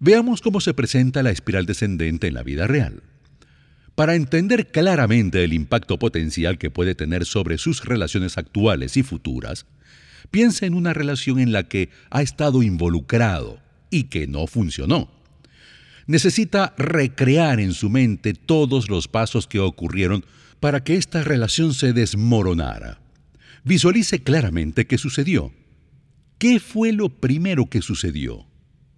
Veamos 0.00 0.40
cómo 0.40 0.60
se 0.60 0.74
presenta 0.74 1.22
la 1.22 1.30
espiral 1.30 1.66
descendente 1.66 2.28
en 2.28 2.34
la 2.34 2.42
vida 2.42 2.66
real. 2.66 3.02
Para 3.94 4.14
entender 4.14 4.70
claramente 4.70 5.44
el 5.44 5.52
impacto 5.52 5.98
potencial 5.98 6.56
que 6.56 6.70
puede 6.70 6.94
tener 6.94 7.26
sobre 7.26 7.58
sus 7.58 7.84
relaciones 7.84 8.38
actuales 8.38 8.96
y 8.96 9.02
futuras, 9.02 9.66
piensa 10.30 10.66
en 10.66 10.74
una 10.74 10.92
relación 10.92 11.38
en 11.38 11.52
la 11.52 11.68
que 11.68 11.90
ha 12.10 12.22
estado 12.22 12.62
involucrado 12.62 13.60
y 13.90 14.04
que 14.04 14.26
no 14.26 14.46
funcionó. 14.46 15.10
Necesita 16.06 16.74
recrear 16.78 17.60
en 17.60 17.74
su 17.74 17.90
mente 17.90 18.32
todos 18.32 18.88
los 18.88 19.08
pasos 19.08 19.46
que 19.46 19.58
ocurrieron 19.58 20.24
para 20.60 20.82
que 20.82 20.96
esta 20.96 21.22
relación 21.22 21.74
se 21.74 21.92
desmoronara. 21.92 23.00
Visualice 23.64 24.22
claramente 24.22 24.86
qué 24.86 24.96
sucedió. 24.96 25.52
¿Qué 26.38 26.60
fue 26.60 26.92
lo 26.92 27.08
primero 27.08 27.66
que 27.66 27.82
sucedió? 27.82 28.46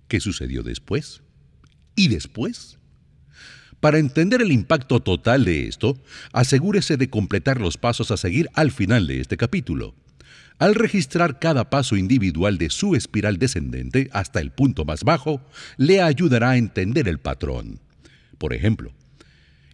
¿Qué 0.09 0.21
sucedió 0.21 0.63
después? 0.63 1.23
¿Y 1.97 2.09
después? 2.09 2.79
Para 3.81 3.99
entender 3.99 4.43
el 4.43 4.53
impacto 4.53 5.01
total 5.01 5.47
de 5.47 5.67
esto, 5.67 5.99
asegúrese 6.33 6.97
de 6.99 7.09
completar 7.09 7.61
los 7.61 7.79
pasos 7.79 8.11
a 8.11 8.19
seguir 8.19 8.51
al 8.55 8.71
final 8.71 9.07
de 9.07 9.21
este 9.21 9.39
capítulo. 9.39 9.95
Al 10.61 10.75
registrar 10.75 11.39
cada 11.39 11.71
paso 11.71 11.97
individual 11.97 12.59
de 12.59 12.69
su 12.69 12.95
espiral 12.95 13.39
descendente 13.39 14.11
hasta 14.13 14.41
el 14.41 14.51
punto 14.51 14.85
más 14.85 15.05
bajo, 15.05 15.41
le 15.79 16.03
ayudará 16.03 16.51
a 16.51 16.57
entender 16.59 17.09
el 17.09 17.19
patrón. 17.19 17.81
Por 18.37 18.53
ejemplo, 18.53 18.93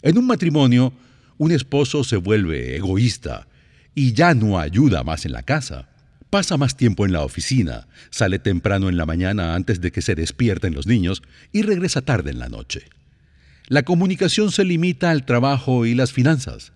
en 0.02 0.16
un 0.16 0.28
matrimonio, 0.28 0.92
un 1.38 1.50
esposo 1.50 2.04
se 2.04 2.16
vuelve 2.16 2.76
egoísta 2.76 3.48
y 3.96 4.12
ya 4.12 4.32
no 4.34 4.60
ayuda 4.60 5.02
más 5.02 5.26
en 5.26 5.32
la 5.32 5.42
casa. 5.42 5.88
Pasa 6.30 6.56
más 6.56 6.76
tiempo 6.76 7.04
en 7.04 7.12
la 7.12 7.24
oficina, 7.24 7.88
sale 8.10 8.38
temprano 8.38 8.88
en 8.88 8.96
la 8.96 9.06
mañana 9.06 9.56
antes 9.56 9.80
de 9.80 9.90
que 9.90 10.02
se 10.02 10.14
despierten 10.14 10.72
los 10.72 10.86
niños 10.86 11.20
y 11.50 11.62
regresa 11.62 12.02
tarde 12.02 12.30
en 12.30 12.38
la 12.38 12.48
noche. 12.48 12.84
La 13.66 13.82
comunicación 13.82 14.52
se 14.52 14.64
limita 14.64 15.10
al 15.10 15.26
trabajo 15.26 15.84
y 15.84 15.96
las 15.96 16.12
finanzas. 16.12 16.70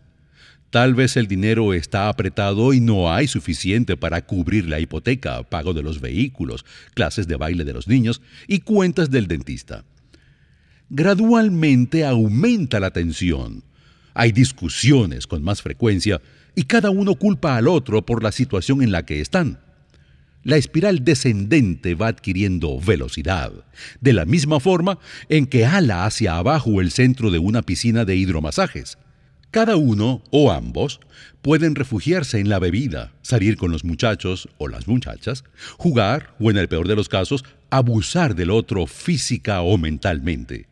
Tal 0.71 0.95
vez 0.95 1.17
el 1.17 1.27
dinero 1.27 1.75
está 1.75 2.09
apretado 2.09 2.73
y 2.73 2.81
no 2.81 3.13
hay 3.13 3.27
suficiente 3.27 3.97
para 3.97 4.25
cubrir 4.25 4.69
la 4.69 4.79
hipoteca, 4.79 5.43
pago 5.43 5.75
de 5.75 5.83
los 5.83 6.01
vehículos, 6.01 6.65
clases 6.95 7.27
de 7.27 7.37
baile 7.37 7.65
de 7.65 7.73
los 7.73 7.89
niños 7.89 8.23
y 8.47 8.61
cuentas 8.61 9.11
del 9.11 9.27
dentista. 9.27 9.85
Gradualmente 10.89 12.05
aumenta 12.05 12.79
la 12.79 12.93
tensión. 12.93 13.65
Hay 14.15 14.33
discusiones 14.33 15.27
con 15.27 15.43
más 15.43 15.61
frecuencia 15.61 16.21
y 16.55 16.65
cada 16.65 16.91
uno 16.91 17.17
culpa 17.17 17.57
al 17.57 17.69
otro 17.69 18.07
por 18.07 18.23
la 18.23 18.33
situación 18.33 18.83
en 18.83 18.93
la 18.93 19.05
que 19.05 19.21
están 19.21 19.59
la 20.43 20.57
espiral 20.57 21.05
descendente 21.05 21.95
va 21.95 22.09
adquiriendo 22.09 22.81
velocidad, 22.81 23.53
de 24.01 24.13
la 24.13 24.25
misma 24.25 24.61
forma 24.61 24.99
en 25.29 25.47
que 25.47 25.67
ala 25.67 26.07
hacia 26.07 26.37
abajo 26.37 26.81
el 26.81 26.91
centro 26.91 27.31
de 27.31 27.39
una 27.39 27.63
piscina 27.63 28.05
de 28.05 28.17
hidromasajes. 28.17 28.97
Cada 29.51 29.77
uno 29.77 30.23
o 30.31 30.53
ambos 30.53 31.01
pueden 31.43 31.75
refugiarse 31.75 32.39
en 32.39 32.49
la 32.49 32.61
bebida, 32.61 33.13
salir 33.23 33.57
con 33.57 33.73
los 33.73 33.85
muchachos 33.85 34.49
o 34.59 34.69
las 34.69 34.87
muchachas, 34.87 35.43
jugar 35.77 36.35
o 36.39 36.53
en 36.53 36.57
el 36.57 36.69
peor 36.69 36.87
de 36.87 36.95
los 36.95 37.09
casos, 37.09 37.45
abusar 37.69 38.37
del 38.37 38.51
otro 38.51 38.87
física 38.87 39.63
o 39.63 39.77
mentalmente. 39.77 40.69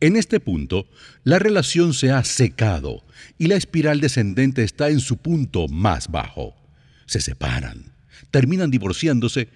En 0.00 0.16
este 0.16 0.40
punto, 0.40 0.88
la 1.22 1.38
relación 1.38 1.94
se 1.94 2.10
ha 2.10 2.24
secado 2.24 3.04
y 3.38 3.46
la 3.46 3.54
espiral 3.54 4.00
descendente 4.00 4.64
está 4.64 4.90
en 4.90 5.00
su 5.00 5.18
punto 5.18 5.68
más 5.68 6.08
bajo. 6.08 6.56
Se 7.06 7.20
separan, 7.20 7.92
terminan 8.32 8.70
divorciándose 8.70 9.48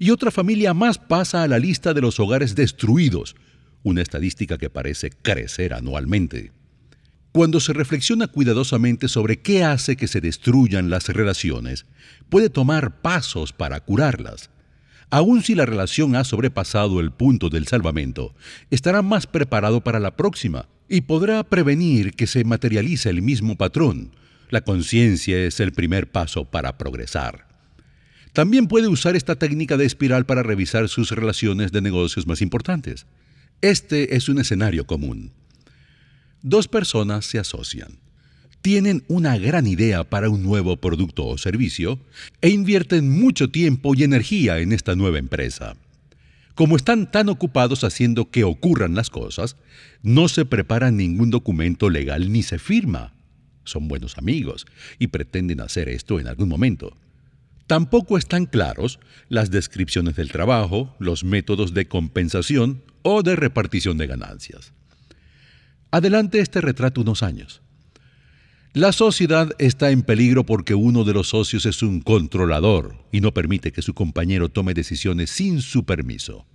y 0.00 0.10
otra 0.10 0.32
familia 0.32 0.74
más 0.74 0.98
pasa 0.98 1.44
a 1.44 1.48
la 1.48 1.58
lista 1.60 1.94
de 1.94 2.00
los 2.00 2.18
hogares 2.18 2.56
destruidos, 2.56 3.36
una 3.84 4.02
estadística 4.02 4.58
que 4.58 4.70
parece 4.70 5.10
crecer 5.10 5.72
anualmente. 5.72 6.57
Cuando 7.32 7.60
se 7.60 7.72
reflexiona 7.72 8.26
cuidadosamente 8.26 9.06
sobre 9.08 9.40
qué 9.40 9.62
hace 9.62 9.96
que 9.96 10.08
se 10.08 10.20
destruyan 10.20 10.90
las 10.90 11.08
relaciones, 11.08 11.86
puede 12.28 12.48
tomar 12.48 13.00
pasos 13.02 13.52
para 13.52 13.80
curarlas. 13.80 14.50
Aun 15.10 15.42
si 15.42 15.54
la 15.54 15.66
relación 15.66 16.16
ha 16.16 16.24
sobrepasado 16.24 17.00
el 17.00 17.12
punto 17.12 17.48
del 17.48 17.66
salvamento, 17.66 18.34
estará 18.70 19.02
más 19.02 19.26
preparado 19.26 19.82
para 19.82 20.00
la 20.00 20.16
próxima 20.16 20.68
y 20.88 21.02
podrá 21.02 21.44
prevenir 21.44 22.14
que 22.14 22.26
se 22.26 22.44
materialice 22.44 23.10
el 23.10 23.22
mismo 23.22 23.56
patrón. 23.56 24.12
La 24.50 24.62
conciencia 24.62 25.38
es 25.38 25.60
el 25.60 25.72
primer 25.72 26.10
paso 26.10 26.46
para 26.46 26.78
progresar. 26.78 27.46
También 28.32 28.68
puede 28.68 28.88
usar 28.88 29.16
esta 29.16 29.36
técnica 29.36 29.76
de 29.76 29.84
espiral 29.84 30.24
para 30.24 30.42
revisar 30.42 30.88
sus 30.88 31.10
relaciones 31.10 31.72
de 31.72 31.82
negocios 31.82 32.26
más 32.26 32.40
importantes. 32.40 33.06
Este 33.60 34.16
es 34.16 34.28
un 34.28 34.38
escenario 34.38 34.86
común. 34.86 35.32
Dos 36.42 36.68
personas 36.68 37.26
se 37.26 37.38
asocian, 37.38 37.98
tienen 38.62 39.04
una 39.08 39.38
gran 39.38 39.66
idea 39.66 40.04
para 40.04 40.30
un 40.30 40.42
nuevo 40.42 40.76
producto 40.76 41.26
o 41.26 41.38
servicio 41.38 41.98
e 42.40 42.50
invierten 42.50 43.08
mucho 43.08 43.50
tiempo 43.50 43.94
y 43.94 44.04
energía 44.04 44.58
en 44.58 44.72
esta 44.72 44.94
nueva 44.94 45.18
empresa. 45.18 45.76
Como 46.54 46.76
están 46.76 47.10
tan 47.10 47.28
ocupados 47.28 47.84
haciendo 47.84 48.30
que 48.30 48.44
ocurran 48.44 48.94
las 48.94 49.10
cosas, 49.10 49.56
no 50.02 50.28
se 50.28 50.44
prepara 50.44 50.90
ningún 50.90 51.30
documento 51.30 51.88
legal 51.88 52.32
ni 52.32 52.42
se 52.42 52.58
firma. 52.58 53.14
Son 53.64 53.86
buenos 53.86 54.18
amigos 54.18 54.66
y 54.98 55.08
pretenden 55.08 55.60
hacer 55.60 55.88
esto 55.88 56.18
en 56.18 56.26
algún 56.26 56.48
momento. 56.48 56.96
Tampoco 57.68 58.16
están 58.16 58.46
claros 58.46 58.98
las 59.28 59.50
descripciones 59.50 60.16
del 60.16 60.32
trabajo, 60.32 60.96
los 60.98 61.22
métodos 61.22 61.74
de 61.74 61.86
compensación 61.86 62.82
o 63.02 63.22
de 63.22 63.36
repartición 63.36 63.98
de 63.98 64.06
ganancias. 64.06 64.72
Adelante 65.90 66.40
este 66.40 66.60
retrato 66.60 67.00
unos 67.00 67.22
años. 67.22 67.62
La 68.74 68.92
sociedad 68.92 69.50
está 69.58 69.90
en 69.90 70.02
peligro 70.02 70.44
porque 70.44 70.74
uno 70.74 71.04
de 71.04 71.14
los 71.14 71.30
socios 71.30 71.64
es 71.64 71.82
un 71.82 72.00
controlador 72.00 72.94
y 73.10 73.22
no 73.22 73.32
permite 73.32 73.72
que 73.72 73.80
su 73.80 73.94
compañero 73.94 74.50
tome 74.50 74.74
decisiones 74.74 75.30
sin 75.30 75.62
su 75.62 75.84
permiso. 75.84 76.46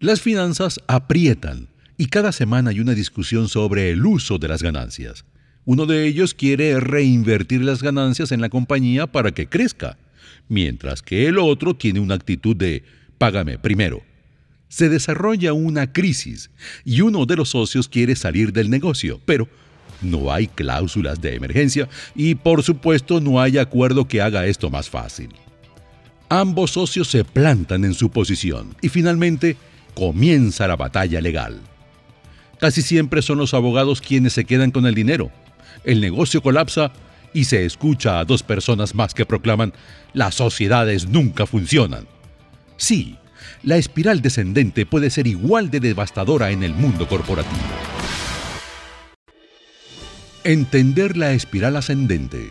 Las 0.00 0.20
finanzas 0.20 0.80
aprietan 0.86 1.68
y 1.96 2.06
cada 2.06 2.30
semana 2.30 2.70
hay 2.70 2.80
una 2.80 2.94
discusión 2.94 3.48
sobre 3.48 3.90
el 3.90 4.04
uso 4.04 4.38
de 4.38 4.48
las 4.48 4.62
ganancias. 4.62 5.24
Uno 5.64 5.86
de 5.86 6.06
ellos 6.06 6.34
quiere 6.34 6.78
reinvertir 6.78 7.62
las 7.62 7.82
ganancias 7.82 8.32
en 8.32 8.42
la 8.42 8.50
compañía 8.50 9.06
para 9.06 9.32
que 9.32 9.48
crezca, 9.48 9.96
mientras 10.48 11.00
que 11.00 11.26
el 11.26 11.38
otro 11.38 11.74
tiene 11.74 12.00
una 12.00 12.14
actitud 12.14 12.54
de 12.54 12.84
págame 13.16 13.58
primero 13.58 14.02
se 14.68 14.88
desarrolla 14.88 15.52
una 15.52 15.92
crisis 15.92 16.50
y 16.84 17.00
uno 17.00 17.26
de 17.26 17.36
los 17.36 17.50
socios 17.50 17.88
quiere 17.88 18.16
salir 18.16 18.52
del 18.52 18.70
negocio, 18.70 19.20
pero 19.24 19.48
no 20.02 20.32
hay 20.32 20.46
cláusulas 20.46 21.20
de 21.20 21.34
emergencia 21.34 21.88
y 22.14 22.34
por 22.34 22.62
supuesto 22.62 23.20
no 23.20 23.40
hay 23.40 23.58
acuerdo 23.58 24.06
que 24.06 24.22
haga 24.22 24.46
esto 24.46 24.70
más 24.70 24.88
fácil. 24.88 25.30
Ambos 26.28 26.72
socios 26.72 27.08
se 27.08 27.24
plantan 27.24 27.84
en 27.84 27.94
su 27.94 28.10
posición 28.10 28.76
y 28.82 28.90
finalmente 28.90 29.56
comienza 29.94 30.68
la 30.68 30.76
batalla 30.76 31.20
legal. 31.20 31.60
Casi 32.60 32.82
siempre 32.82 33.22
son 33.22 33.38
los 33.38 33.54
abogados 33.54 34.00
quienes 34.00 34.34
se 34.34 34.44
quedan 34.44 34.70
con 34.70 34.86
el 34.86 34.94
dinero. 34.94 35.30
El 35.84 36.00
negocio 36.00 36.42
colapsa 36.42 36.92
y 37.32 37.44
se 37.44 37.64
escucha 37.64 38.18
a 38.18 38.24
dos 38.24 38.42
personas 38.42 38.94
más 38.94 39.14
que 39.14 39.26
proclaman 39.26 39.72
las 40.12 40.34
sociedades 40.34 41.08
nunca 41.08 41.46
funcionan. 41.46 42.06
Sí, 42.76 43.16
la 43.62 43.76
espiral 43.76 44.22
descendente 44.22 44.86
puede 44.86 45.10
ser 45.10 45.26
igual 45.26 45.70
de 45.70 45.80
devastadora 45.80 46.50
en 46.50 46.62
el 46.62 46.74
mundo 46.74 47.08
corporativo. 47.08 47.56
Entender 50.44 51.16
la 51.16 51.32
espiral 51.32 51.76
ascendente. 51.76 52.50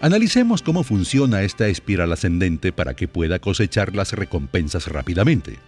Analicemos 0.00 0.62
cómo 0.62 0.82
funciona 0.82 1.42
esta 1.42 1.68
espiral 1.68 2.12
ascendente 2.12 2.72
para 2.72 2.94
que 2.94 3.06
pueda 3.06 3.38
cosechar 3.38 3.94
las 3.94 4.12
recompensas 4.12 4.88
rápidamente. 4.88 5.58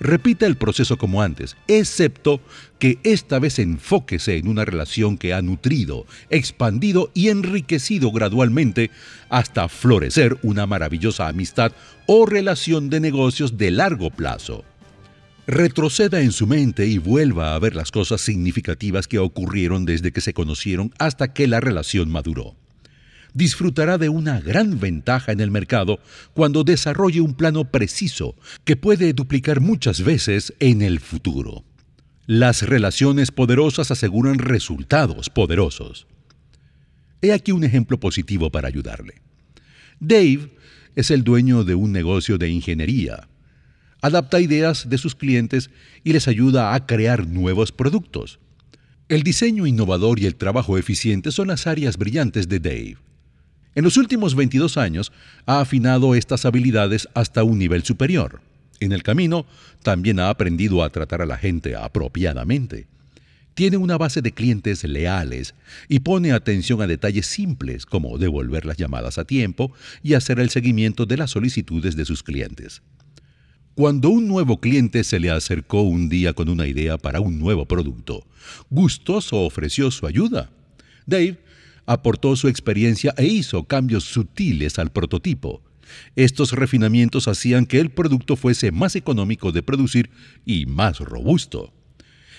Repita 0.00 0.46
el 0.46 0.56
proceso 0.56 0.96
como 0.96 1.22
antes, 1.22 1.56
excepto 1.66 2.40
que 2.78 2.98
esta 3.02 3.40
vez 3.40 3.58
enfóquese 3.58 4.36
en 4.36 4.46
una 4.46 4.64
relación 4.64 5.18
que 5.18 5.34
ha 5.34 5.42
nutrido, 5.42 6.06
expandido 6.30 7.10
y 7.14 7.30
enriquecido 7.30 8.12
gradualmente 8.12 8.90
hasta 9.28 9.68
florecer 9.68 10.38
una 10.42 10.66
maravillosa 10.66 11.26
amistad 11.26 11.72
o 12.10 12.24
relación 12.24 12.88
de 12.88 13.00
negocios 13.00 13.58
de 13.58 13.70
largo 13.70 14.08
plazo. 14.08 14.64
Retroceda 15.46 16.22
en 16.22 16.32
su 16.32 16.46
mente 16.46 16.86
y 16.86 16.96
vuelva 16.96 17.54
a 17.54 17.58
ver 17.58 17.76
las 17.76 17.90
cosas 17.90 18.22
significativas 18.22 19.06
que 19.06 19.18
ocurrieron 19.18 19.84
desde 19.84 20.10
que 20.10 20.22
se 20.22 20.32
conocieron 20.32 20.90
hasta 20.98 21.34
que 21.34 21.46
la 21.46 21.60
relación 21.60 22.08
maduró 22.10 22.56
disfrutará 23.34 23.98
de 23.98 24.08
una 24.08 24.40
gran 24.40 24.80
ventaja 24.80 25.32
en 25.32 25.40
el 25.40 25.50
mercado 25.50 26.00
cuando 26.34 26.64
desarrolle 26.64 27.20
un 27.20 27.34
plano 27.34 27.70
preciso 27.70 28.34
que 28.64 28.74
puede 28.74 29.12
duplicar 29.12 29.60
muchas 29.60 30.02
veces 30.02 30.54
en 30.60 30.82
el 30.82 30.98
futuro. 30.98 31.62
Las 32.26 32.62
relaciones 32.62 33.30
poderosas 33.30 33.90
aseguran 33.90 34.38
resultados 34.38 35.30
poderosos. 35.30 36.06
He 37.22 37.32
aquí 37.32 37.52
un 37.52 37.64
ejemplo 37.64 38.00
positivo 38.00 38.50
para 38.50 38.66
ayudarle. 38.66 39.20
Dave 40.00 40.50
es 40.98 41.12
el 41.12 41.22
dueño 41.22 41.62
de 41.62 41.76
un 41.76 41.92
negocio 41.92 42.38
de 42.38 42.50
ingeniería. 42.50 43.28
Adapta 44.02 44.40
ideas 44.40 44.88
de 44.88 44.98
sus 44.98 45.14
clientes 45.14 45.70
y 46.02 46.12
les 46.12 46.26
ayuda 46.26 46.74
a 46.74 46.86
crear 46.86 47.24
nuevos 47.24 47.70
productos. 47.70 48.40
El 49.08 49.22
diseño 49.22 49.64
innovador 49.64 50.18
y 50.18 50.26
el 50.26 50.34
trabajo 50.34 50.76
eficiente 50.76 51.30
son 51.30 51.46
las 51.46 51.68
áreas 51.68 51.98
brillantes 51.98 52.48
de 52.48 52.58
Dave. 52.58 52.96
En 53.76 53.84
los 53.84 53.96
últimos 53.96 54.34
22 54.34 54.76
años 54.76 55.12
ha 55.46 55.60
afinado 55.60 56.16
estas 56.16 56.44
habilidades 56.44 57.08
hasta 57.14 57.44
un 57.44 57.60
nivel 57.60 57.84
superior. 57.84 58.40
En 58.80 58.90
el 58.90 59.04
camino, 59.04 59.46
también 59.84 60.18
ha 60.18 60.30
aprendido 60.30 60.82
a 60.82 60.90
tratar 60.90 61.22
a 61.22 61.26
la 61.26 61.36
gente 61.36 61.76
apropiadamente. 61.76 62.88
Tiene 63.58 63.76
una 63.76 63.98
base 63.98 64.22
de 64.22 64.30
clientes 64.30 64.84
leales 64.84 65.52
y 65.88 65.98
pone 65.98 66.30
atención 66.30 66.80
a 66.80 66.86
detalles 66.86 67.26
simples 67.26 67.86
como 67.86 68.16
devolver 68.16 68.64
las 68.64 68.76
llamadas 68.76 69.18
a 69.18 69.24
tiempo 69.24 69.72
y 70.00 70.14
hacer 70.14 70.38
el 70.38 70.50
seguimiento 70.50 71.06
de 71.06 71.16
las 71.16 71.32
solicitudes 71.32 71.96
de 71.96 72.04
sus 72.04 72.22
clientes. 72.22 72.82
Cuando 73.74 74.10
un 74.10 74.28
nuevo 74.28 74.60
cliente 74.60 75.02
se 75.02 75.18
le 75.18 75.32
acercó 75.32 75.82
un 75.82 76.08
día 76.08 76.34
con 76.34 76.48
una 76.48 76.68
idea 76.68 76.98
para 76.98 77.20
un 77.20 77.40
nuevo 77.40 77.66
producto, 77.66 78.24
gustoso 78.70 79.40
ofreció 79.40 79.90
su 79.90 80.06
ayuda. 80.06 80.52
Dave 81.04 81.40
aportó 81.84 82.36
su 82.36 82.46
experiencia 82.46 83.12
e 83.16 83.26
hizo 83.26 83.64
cambios 83.64 84.04
sutiles 84.04 84.78
al 84.78 84.92
prototipo. 84.92 85.64
Estos 86.14 86.52
refinamientos 86.52 87.26
hacían 87.26 87.66
que 87.66 87.80
el 87.80 87.90
producto 87.90 88.36
fuese 88.36 88.70
más 88.70 88.94
económico 88.94 89.50
de 89.50 89.64
producir 89.64 90.10
y 90.46 90.66
más 90.66 91.00
robusto. 91.00 91.72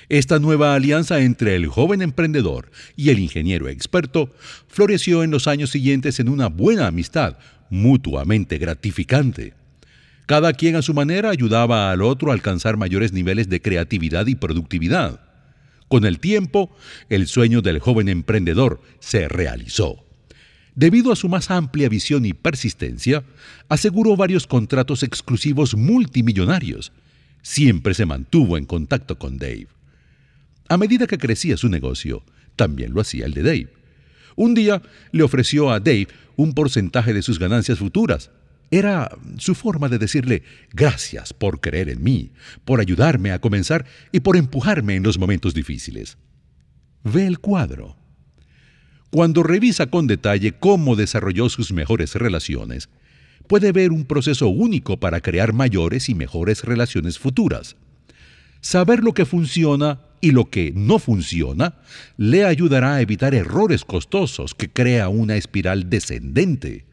Esta 0.09 0.39
nueva 0.39 0.73
alianza 0.73 1.19
entre 1.19 1.55
el 1.55 1.67
joven 1.67 2.01
emprendedor 2.01 2.71
y 2.95 3.11
el 3.11 3.19
ingeniero 3.19 3.69
experto 3.69 4.33
floreció 4.67 5.23
en 5.23 5.29
los 5.29 5.47
años 5.47 5.69
siguientes 5.69 6.19
en 6.19 6.29
una 6.29 6.47
buena 6.47 6.87
amistad, 6.87 7.37
mutuamente 7.69 8.57
gratificante. 8.57 9.53
Cada 10.25 10.53
quien 10.53 10.75
a 10.75 10.81
su 10.81 10.95
manera 10.95 11.29
ayudaba 11.29 11.91
al 11.91 12.01
otro 12.01 12.31
a 12.31 12.33
alcanzar 12.33 12.75
mayores 12.75 13.13
niveles 13.13 13.49
de 13.49 13.61
creatividad 13.61 14.25
y 14.25 14.33
productividad. 14.33 15.21
Con 15.87 16.05
el 16.05 16.19
tiempo, 16.19 16.75
el 17.09 17.27
sueño 17.27 17.61
del 17.61 17.77
joven 17.77 18.09
emprendedor 18.09 18.81
se 18.99 19.27
realizó. 19.27 20.03
Debido 20.73 21.11
a 21.11 21.15
su 21.15 21.29
más 21.29 21.51
amplia 21.51 21.87
visión 21.87 22.25
y 22.25 22.33
persistencia, 22.33 23.23
aseguró 23.69 24.15
varios 24.15 24.47
contratos 24.47 25.03
exclusivos 25.03 25.75
multimillonarios. 25.75 26.91
Siempre 27.43 27.93
se 27.93 28.07
mantuvo 28.07 28.57
en 28.57 28.65
contacto 28.65 29.19
con 29.19 29.37
Dave. 29.37 29.67
A 30.69 30.77
medida 30.77 31.07
que 31.07 31.17
crecía 31.17 31.57
su 31.57 31.67
negocio, 31.67 32.23
también 32.55 32.93
lo 32.93 33.01
hacía 33.01 33.25
el 33.25 33.33
de 33.33 33.43
Dave. 33.43 33.73
Un 34.35 34.53
día 34.53 34.81
le 35.11 35.23
ofreció 35.23 35.71
a 35.71 35.79
Dave 35.79 36.07
un 36.37 36.53
porcentaje 36.53 37.13
de 37.13 37.21
sus 37.21 37.39
ganancias 37.39 37.79
futuras, 37.79 38.31
era 38.71 39.09
su 39.37 39.55
forma 39.55 39.89
de 39.89 39.97
decirle 39.97 40.43
gracias 40.71 41.33
por 41.33 41.59
creer 41.59 41.89
en 41.89 42.03
mí, 42.03 42.31
por 42.65 42.79
ayudarme 42.79 43.31
a 43.31 43.41
comenzar 43.41 43.85
y 44.11 44.19
por 44.19 44.37
empujarme 44.37 44.95
en 44.95 45.03
los 45.03 45.17
momentos 45.17 45.53
difíciles. 45.53 46.17
Ve 47.03 47.25
el 47.25 47.39
cuadro. 47.39 47.95
Cuando 49.09 49.41
revisa 49.41 49.87
con 49.87 50.05
detalle 50.05 50.51
cómo 50.51 50.95
desarrolló 50.95 51.49
sus 51.49 51.71
mejores 51.71 52.13
relaciones, 52.13 52.89
puede 53.47 53.71
ver 53.71 53.91
un 53.91 54.05
proceso 54.05 54.49
único 54.49 54.99
para 54.99 55.19
crear 55.19 55.51
mayores 55.51 56.09
y 56.09 56.13
mejores 56.13 56.63
relaciones 56.63 57.17
futuras. 57.17 57.75
Saber 58.61 59.03
lo 59.03 59.13
que 59.13 59.25
funciona 59.25 60.01
y 60.21 60.31
lo 60.31 60.49
que 60.49 60.71
no 60.75 60.99
funciona 60.99 61.75
le 62.17 62.45
ayudará 62.45 62.95
a 62.95 63.01
evitar 63.01 63.33
errores 63.33 63.85
costosos 63.85 64.53
que 64.55 64.69
crea 64.69 65.09
una 65.09 65.35
espiral 65.35 65.89
descendente. 65.89 66.85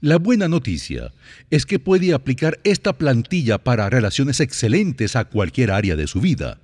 La 0.00 0.18
buena 0.18 0.46
noticia 0.46 1.12
es 1.50 1.66
que 1.66 1.78
puede 1.78 2.14
aplicar 2.14 2.60
esta 2.62 2.92
plantilla 2.92 3.58
para 3.58 3.90
relaciones 3.90 4.38
excelentes 4.40 5.16
a 5.16 5.24
cualquier 5.24 5.72
área 5.72 5.96
de 5.96 6.06
su 6.06 6.20
vida. 6.20 6.60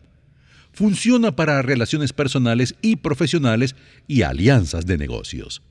Funciona 0.72 1.34
para 1.34 1.62
relaciones 1.62 2.12
personales 2.12 2.76
y 2.80 2.96
profesionales 2.96 3.74
y 4.06 4.22
alianzas 4.22 4.86
de 4.86 4.98
negocios. 4.98 5.62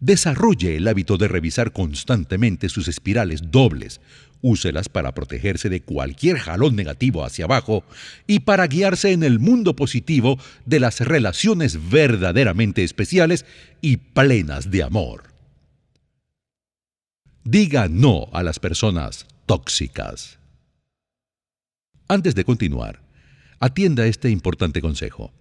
Desarrolle 0.00 0.76
el 0.76 0.88
hábito 0.88 1.16
de 1.16 1.28
revisar 1.28 1.72
constantemente 1.72 2.68
sus 2.68 2.88
espirales 2.88 3.50
dobles. 3.50 4.00
Úselas 4.42 4.88
para 4.88 5.12
protegerse 5.12 5.68
de 5.70 5.80
cualquier 5.80 6.38
jalón 6.38 6.76
negativo 6.76 7.24
hacia 7.24 7.46
abajo 7.46 7.84
y 8.26 8.40
para 8.40 8.66
guiarse 8.66 9.12
en 9.12 9.22
el 9.22 9.38
mundo 9.38 9.74
positivo 9.74 10.38
de 10.66 10.80
las 10.80 11.00
relaciones 11.00 11.90
verdaderamente 11.90 12.84
especiales 12.84 13.46
y 13.80 13.96
plenas 13.96 14.70
de 14.70 14.82
amor. 14.82 15.24
Diga 17.44 17.88
no 17.88 18.28
a 18.32 18.42
las 18.42 18.58
personas 18.58 19.26
tóxicas. 19.46 20.38
Antes 22.08 22.34
de 22.34 22.44
continuar, 22.44 23.00
atienda 23.58 24.06
este 24.06 24.30
importante 24.30 24.80
consejo. 24.80 25.32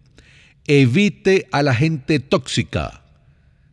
Evite 0.66 1.48
a 1.52 1.62
la 1.62 1.76
gente 1.76 2.20
tóxica. 2.20 3.05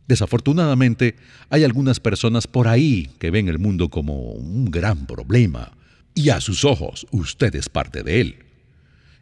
Desafortunadamente, 0.07 1.15
hay 1.49 1.63
algunas 1.63 1.99
personas 1.99 2.47
por 2.47 2.67
ahí 2.67 3.09
que 3.19 3.31
ven 3.31 3.47
el 3.47 3.59
mundo 3.59 3.89
como 3.89 4.31
un 4.31 4.65
gran 4.65 5.05
problema, 5.05 5.71
y 6.13 6.29
a 6.29 6.41
sus 6.41 6.65
ojos 6.65 7.07
usted 7.11 7.55
es 7.55 7.69
parte 7.69 8.03
de 8.03 8.21
él. 8.21 8.35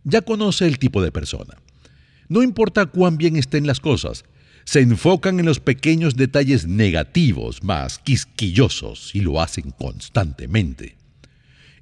Ya 0.04 0.22
conoce 0.22 0.68
el 0.68 0.80
tipo 0.80 1.02
de 1.02 1.12
persona. 1.12 1.56
No 2.28 2.44
importa 2.44 2.86
cuán 2.88 3.18
bien 3.18 3.36
estén 3.36 3.68
las 3.68 3.80
cosas, 3.80 4.26
se 4.66 4.80
enfocan 4.80 5.40
en 5.40 5.46
los 5.46 5.60
pequeños 5.60 6.16
detalles 6.16 6.68
negativos 6.68 7.64
más 7.64 8.00
quisquillosos 8.00 9.14
y 9.16 9.22
lo 9.22 9.42
hacen 9.42 9.72
constantemente. 9.72 10.96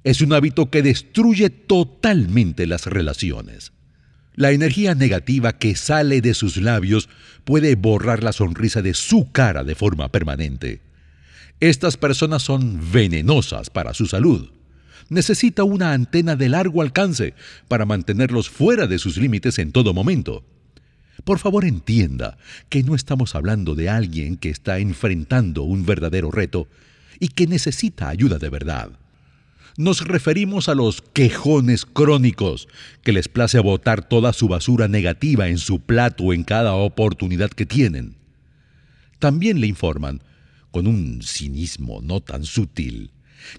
Es 0.02 0.20
un 0.20 0.32
hábito 0.32 0.70
que 0.70 0.82
destruye 0.82 1.50
totalmente 1.50 2.66
las 2.66 2.86
relaciones. 2.86 3.72
La 4.36 4.52
energía 4.52 4.94
negativa 4.94 5.58
que 5.58 5.74
sale 5.74 6.20
de 6.20 6.34
sus 6.34 6.56
labios 6.56 7.08
puede 7.44 7.74
borrar 7.74 8.22
la 8.22 8.32
sonrisa 8.32 8.80
de 8.80 8.94
su 8.94 9.30
cara 9.32 9.64
de 9.64 9.74
forma 9.74 10.08
permanente. 10.10 10.80
Estas 11.58 11.96
personas 11.96 12.42
son 12.42 12.80
venenosas 12.92 13.70
para 13.70 13.92
su 13.92 14.06
salud. 14.06 14.50
Necesita 15.08 15.64
una 15.64 15.92
antena 15.92 16.36
de 16.36 16.48
largo 16.48 16.80
alcance 16.80 17.34
para 17.68 17.84
mantenerlos 17.84 18.48
fuera 18.48 18.86
de 18.86 18.98
sus 18.98 19.16
límites 19.16 19.58
en 19.58 19.72
todo 19.72 19.92
momento. 19.92 20.44
Por 21.24 21.38
favor 21.38 21.64
entienda 21.64 22.38
que 22.68 22.82
no 22.82 22.94
estamos 22.94 23.34
hablando 23.34 23.74
de 23.74 23.90
alguien 23.90 24.36
que 24.36 24.48
está 24.48 24.78
enfrentando 24.78 25.64
un 25.64 25.84
verdadero 25.84 26.30
reto 26.30 26.68
y 27.18 27.28
que 27.28 27.46
necesita 27.46 28.08
ayuda 28.08 28.38
de 28.38 28.48
verdad 28.48 28.99
nos 29.76 30.06
referimos 30.06 30.68
a 30.68 30.74
los 30.74 31.02
quejones 31.02 31.86
crónicos, 31.86 32.68
que 33.02 33.12
les 33.12 33.28
place 33.28 33.58
botar 33.60 34.08
toda 34.08 34.32
su 34.32 34.48
basura 34.48 34.88
negativa 34.88 35.48
en 35.48 35.58
su 35.58 35.80
plato 35.80 36.32
en 36.32 36.44
cada 36.44 36.74
oportunidad 36.74 37.50
que 37.50 37.66
tienen. 37.66 38.16
También 39.18 39.60
le 39.60 39.66
informan, 39.66 40.22
con 40.70 40.86
un 40.86 41.22
cinismo 41.22 42.00
no 42.02 42.20
tan 42.20 42.44
sutil, 42.44 43.10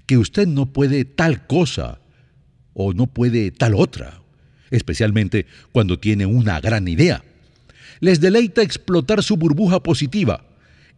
que 0.06 0.18
usted 0.18 0.48
no 0.48 0.74
puede 0.74 1.06
tal 1.06 1.46
cosa 1.48 2.00
o 2.74 2.94
no 2.94 3.08
puede 3.08 3.52
tal 3.52 3.76
otra, 3.76 4.22
especialmente 4.70 5.46
cuando 5.72 6.00
tiene 6.00 6.26
una 6.26 6.60
gran 6.60 6.88
idea. 6.88 7.24
Les 8.00 8.20
deleita 8.20 8.64
explotar 8.64 9.22
su 9.22 9.38
burbuja 9.38 9.84
positiva. 9.84 10.44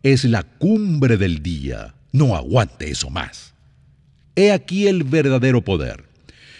Es 0.03 0.23
la 0.23 0.43
cumbre 0.43 1.17
del 1.17 1.43
día. 1.43 1.95
No 2.11 2.35
aguante 2.35 2.89
eso 2.89 3.09
más. 3.09 3.52
He 4.35 4.51
aquí 4.51 4.87
el 4.87 5.03
verdadero 5.03 5.63
poder. 5.63 6.05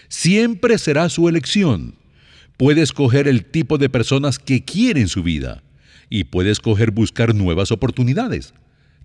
Siempre 0.08 0.78
será 0.78 1.10
su 1.10 1.28
elección. 1.28 1.96
Puede 2.58 2.82
escoger 2.82 3.28
el 3.28 3.46
tipo 3.46 3.78
de 3.78 3.90
personas 3.90 4.38
que 4.38 4.64
quiere 4.64 5.02
en 5.02 5.08
su 5.08 5.24
vida 5.24 5.64
y 6.10 6.26
puede 6.26 6.52
escoger 6.52 6.92
buscar 6.92 7.34
nuevas 7.34 7.72
oportunidades. 7.72 8.54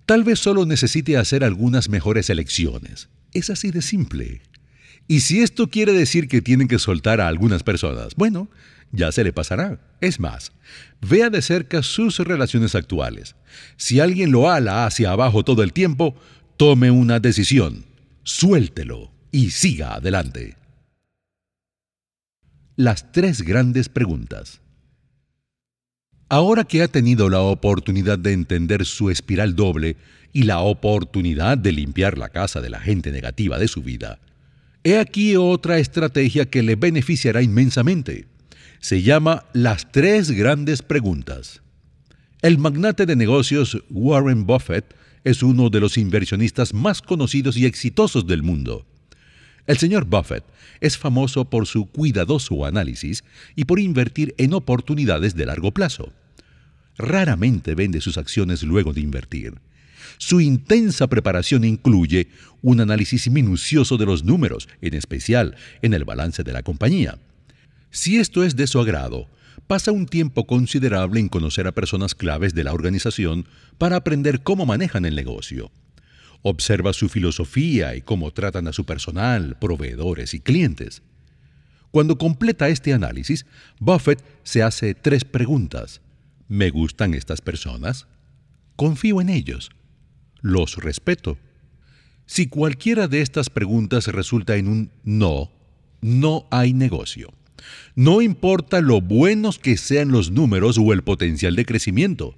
Tal 0.05 0.23
vez 0.23 0.39
solo 0.39 0.65
necesite 0.65 1.17
hacer 1.17 1.43
algunas 1.43 1.89
mejores 1.89 2.29
elecciones. 2.29 3.09
Es 3.33 3.49
así 3.49 3.71
de 3.71 3.81
simple. 3.81 4.41
Y 5.07 5.21
si 5.21 5.41
esto 5.41 5.67
quiere 5.69 5.93
decir 5.93 6.27
que 6.27 6.41
tienen 6.41 6.67
que 6.67 6.77
soltar 6.77 7.21
a 7.21 7.27
algunas 7.27 7.63
personas, 7.63 8.13
bueno, 8.15 8.47
ya 8.91 9.11
se 9.11 9.23
le 9.23 9.33
pasará. 9.33 9.79
Es 10.01 10.19
más, 10.19 10.51
vea 11.01 11.31
de 11.31 11.41
cerca 11.41 11.81
sus 11.81 12.19
relaciones 12.19 12.75
actuales. 12.75 13.35
Si 13.77 13.99
alguien 13.99 14.31
lo 14.31 14.51
ala 14.51 14.85
hacia 14.85 15.09
abajo 15.09 15.43
todo 15.43 15.63
el 15.63 15.73
tiempo, 15.73 16.15
tome 16.57 16.91
una 16.91 17.19
decisión 17.19 17.88
suéltelo 18.29 19.11
y 19.31 19.49
siga 19.49 19.95
adelante. 19.95 20.55
Las 22.75 23.11
tres 23.11 23.41
grandes 23.41 23.89
preguntas. 23.89 24.61
Ahora 26.29 26.63
que 26.63 26.83
ha 26.83 26.87
tenido 26.87 27.27
la 27.29 27.41
oportunidad 27.41 28.19
de 28.19 28.33
entender 28.33 28.85
su 28.85 29.09
espiral 29.09 29.55
doble 29.55 29.97
y 30.31 30.43
la 30.43 30.59
oportunidad 30.59 31.57
de 31.57 31.71
limpiar 31.71 32.19
la 32.19 32.29
casa 32.29 32.61
de 32.61 32.69
la 32.69 32.79
gente 32.79 33.11
negativa 33.11 33.57
de 33.57 33.67
su 33.67 33.81
vida, 33.81 34.19
he 34.83 34.99
aquí 34.99 35.35
otra 35.35 35.79
estrategia 35.79 36.45
que 36.45 36.61
le 36.61 36.75
beneficiará 36.75 37.41
inmensamente. 37.41 38.27
Se 38.79 39.01
llama 39.01 39.45
las 39.53 39.91
tres 39.91 40.29
grandes 40.29 40.83
preguntas. 40.83 41.63
El 42.43 42.59
magnate 42.59 43.07
de 43.07 43.15
negocios 43.15 43.83
Warren 43.89 44.45
Buffett 44.45 44.98
es 45.23 45.43
uno 45.43 45.69
de 45.69 45.79
los 45.79 45.97
inversionistas 45.97 46.73
más 46.73 47.01
conocidos 47.01 47.57
y 47.57 47.65
exitosos 47.65 48.25
del 48.27 48.43
mundo. 48.43 48.85
El 49.67 49.77
señor 49.77 50.05
Buffett 50.05 50.43
es 50.81 50.97
famoso 50.97 51.45
por 51.45 51.67
su 51.67 51.85
cuidadoso 51.85 52.65
análisis 52.65 53.23
y 53.55 53.65
por 53.65 53.79
invertir 53.79 54.33
en 54.37 54.53
oportunidades 54.53 55.35
de 55.35 55.45
largo 55.45 55.71
plazo. 55.71 56.11
Raramente 56.97 57.75
vende 57.75 58.01
sus 58.01 58.17
acciones 58.17 58.63
luego 58.63 58.93
de 58.93 59.01
invertir. 59.01 59.53
Su 60.17 60.41
intensa 60.41 61.07
preparación 61.07 61.63
incluye 61.63 62.27
un 62.61 62.81
análisis 62.81 63.29
minucioso 63.29 63.97
de 63.97 64.05
los 64.05 64.23
números, 64.23 64.67
en 64.81 64.93
especial 64.93 65.55
en 65.81 65.93
el 65.93 66.03
balance 66.03 66.43
de 66.43 66.51
la 66.51 66.63
compañía. 66.63 67.19
Si 67.91 68.17
esto 68.17 68.43
es 68.43 68.55
de 68.55 68.67
su 68.67 68.79
agrado, 68.79 69.29
pasa 69.67 69.91
un 69.91 70.05
tiempo 70.05 70.45
considerable 70.45 71.19
en 71.19 71.29
conocer 71.29 71.67
a 71.67 71.73
personas 71.73 72.15
claves 72.15 72.53
de 72.53 72.63
la 72.63 72.73
organización 72.73 73.45
para 73.77 73.97
aprender 73.97 74.43
cómo 74.43 74.65
manejan 74.65 75.05
el 75.05 75.15
negocio. 75.15 75.71
Observa 76.41 76.93
su 76.93 77.09
filosofía 77.09 77.95
y 77.95 78.01
cómo 78.01 78.31
tratan 78.31 78.67
a 78.67 78.73
su 78.73 78.85
personal, 78.85 79.57
proveedores 79.59 80.33
y 80.33 80.39
clientes. 80.39 81.01
Cuando 81.91 82.17
completa 82.17 82.69
este 82.69 82.93
análisis, 82.93 83.45
Buffett 83.79 84.23
se 84.43 84.63
hace 84.63 84.93
tres 84.93 85.25
preguntas. 85.25 86.01
¿Me 86.47 86.69
gustan 86.69 87.13
estas 87.13 87.41
personas? 87.41 88.07
¿Confío 88.75 89.21
en 89.21 89.29
ellos? 89.29 89.69
¿Los 90.41 90.77
respeto? 90.77 91.37
Si 92.25 92.47
cualquiera 92.47 93.07
de 93.07 93.21
estas 93.21 93.49
preguntas 93.49 94.07
resulta 94.07 94.55
en 94.55 94.67
un 94.67 94.91
no, 95.03 95.51
no 96.01 96.47
hay 96.51 96.73
negocio. 96.73 97.33
No 97.95 98.21
importa 98.21 98.81
lo 98.81 99.01
buenos 99.01 99.59
que 99.59 99.77
sean 99.77 100.11
los 100.11 100.31
números 100.31 100.77
o 100.77 100.93
el 100.93 101.03
potencial 101.03 101.55
de 101.55 101.65
crecimiento. 101.65 102.35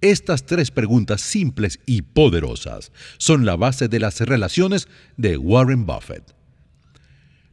Estas 0.00 0.44
tres 0.44 0.70
preguntas 0.70 1.20
simples 1.20 1.80
y 1.86 2.02
poderosas 2.02 2.92
son 3.16 3.46
la 3.46 3.56
base 3.56 3.88
de 3.88 4.00
las 4.00 4.20
relaciones 4.20 4.88
de 5.16 5.38
Warren 5.38 5.86
Buffett. 5.86 6.34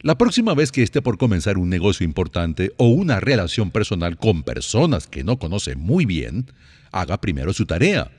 La 0.00 0.18
próxima 0.18 0.52
vez 0.54 0.72
que 0.72 0.82
esté 0.82 1.00
por 1.00 1.16
comenzar 1.16 1.58
un 1.58 1.68
negocio 1.68 2.04
importante 2.04 2.72
o 2.76 2.88
una 2.88 3.20
relación 3.20 3.70
personal 3.70 4.16
con 4.16 4.42
personas 4.42 5.06
que 5.06 5.22
no 5.22 5.38
conoce 5.38 5.76
muy 5.76 6.04
bien, 6.06 6.50
haga 6.90 7.20
primero 7.20 7.52
su 7.52 7.66
tarea. 7.66 8.10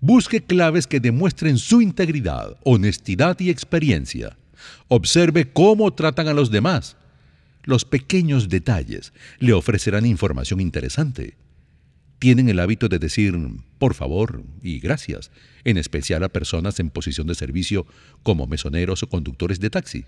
Busque 0.00 0.42
claves 0.42 0.86
que 0.86 1.00
demuestren 1.00 1.58
su 1.58 1.82
integridad, 1.82 2.56
honestidad 2.64 3.38
y 3.40 3.50
experiencia. 3.50 4.36
Observe 4.88 5.52
cómo 5.52 5.92
tratan 5.92 6.28
a 6.28 6.32
los 6.32 6.50
demás 6.50 6.96
los 7.64 7.84
pequeños 7.84 8.48
detalles 8.48 9.12
le 9.38 9.52
ofrecerán 9.52 10.06
información 10.06 10.60
interesante. 10.60 11.36
Tienen 12.18 12.48
el 12.48 12.60
hábito 12.60 12.88
de 12.88 12.98
decir 12.98 13.36
por 13.78 13.94
favor 13.94 14.42
y 14.62 14.78
gracias, 14.78 15.30
en 15.64 15.76
especial 15.76 16.22
a 16.22 16.28
personas 16.28 16.78
en 16.80 16.90
posición 16.90 17.26
de 17.26 17.34
servicio 17.34 17.86
como 18.22 18.46
mesoneros 18.46 19.02
o 19.02 19.08
conductores 19.08 19.58
de 19.60 19.70
taxi. 19.70 20.04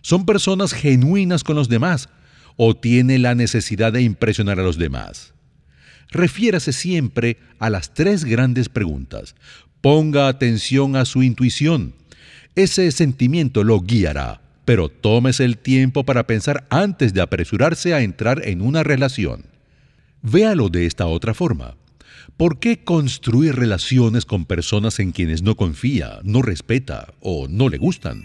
Son 0.00 0.26
personas 0.26 0.72
genuinas 0.72 1.44
con 1.44 1.56
los 1.56 1.68
demás, 1.68 2.08
o 2.56 2.76
tiene 2.76 3.18
la 3.18 3.34
necesidad 3.34 3.92
de 3.92 4.02
impresionar 4.02 4.60
a 4.60 4.62
los 4.62 4.78
demás? 4.78 5.32
Refiérase 6.10 6.72
siempre 6.72 7.38
a 7.58 7.70
las 7.70 7.94
tres 7.94 8.24
grandes 8.24 8.68
preguntas. 8.68 9.34
Ponga 9.80 10.28
atención 10.28 10.96
a 10.96 11.04
su 11.04 11.22
intuición. 11.22 11.94
Ese 12.54 12.90
sentimiento 12.92 13.64
lo 13.64 13.80
guiará, 13.80 14.41
pero 14.64 14.88
tómese 14.88 15.44
el 15.44 15.58
tiempo 15.58 16.04
para 16.04 16.26
pensar 16.26 16.66
antes 16.70 17.14
de 17.14 17.20
apresurarse 17.20 17.94
a 17.94 18.02
entrar 18.02 18.46
en 18.46 18.60
una 18.60 18.82
relación. 18.82 19.46
Véalo 20.22 20.68
de 20.68 20.86
esta 20.86 21.06
otra 21.06 21.34
forma. 21.34 21.76
¿Por 22.36 22.60
qué 22.60 22.84
construir 22.84 23.56
relaciones 23.56 24.24
con 24.24 24.46
personas 24.46 25.00
en 25.00 25.12
quienes 25.12 25.42
no 25.42 25.56
confía, 25.56 26.20
no 26.22 26.42
respeta 26.42 27.12
o 27.20 27.48
no 27.48 27.68
le 27.68 27.78
gustan? 27.78 28.24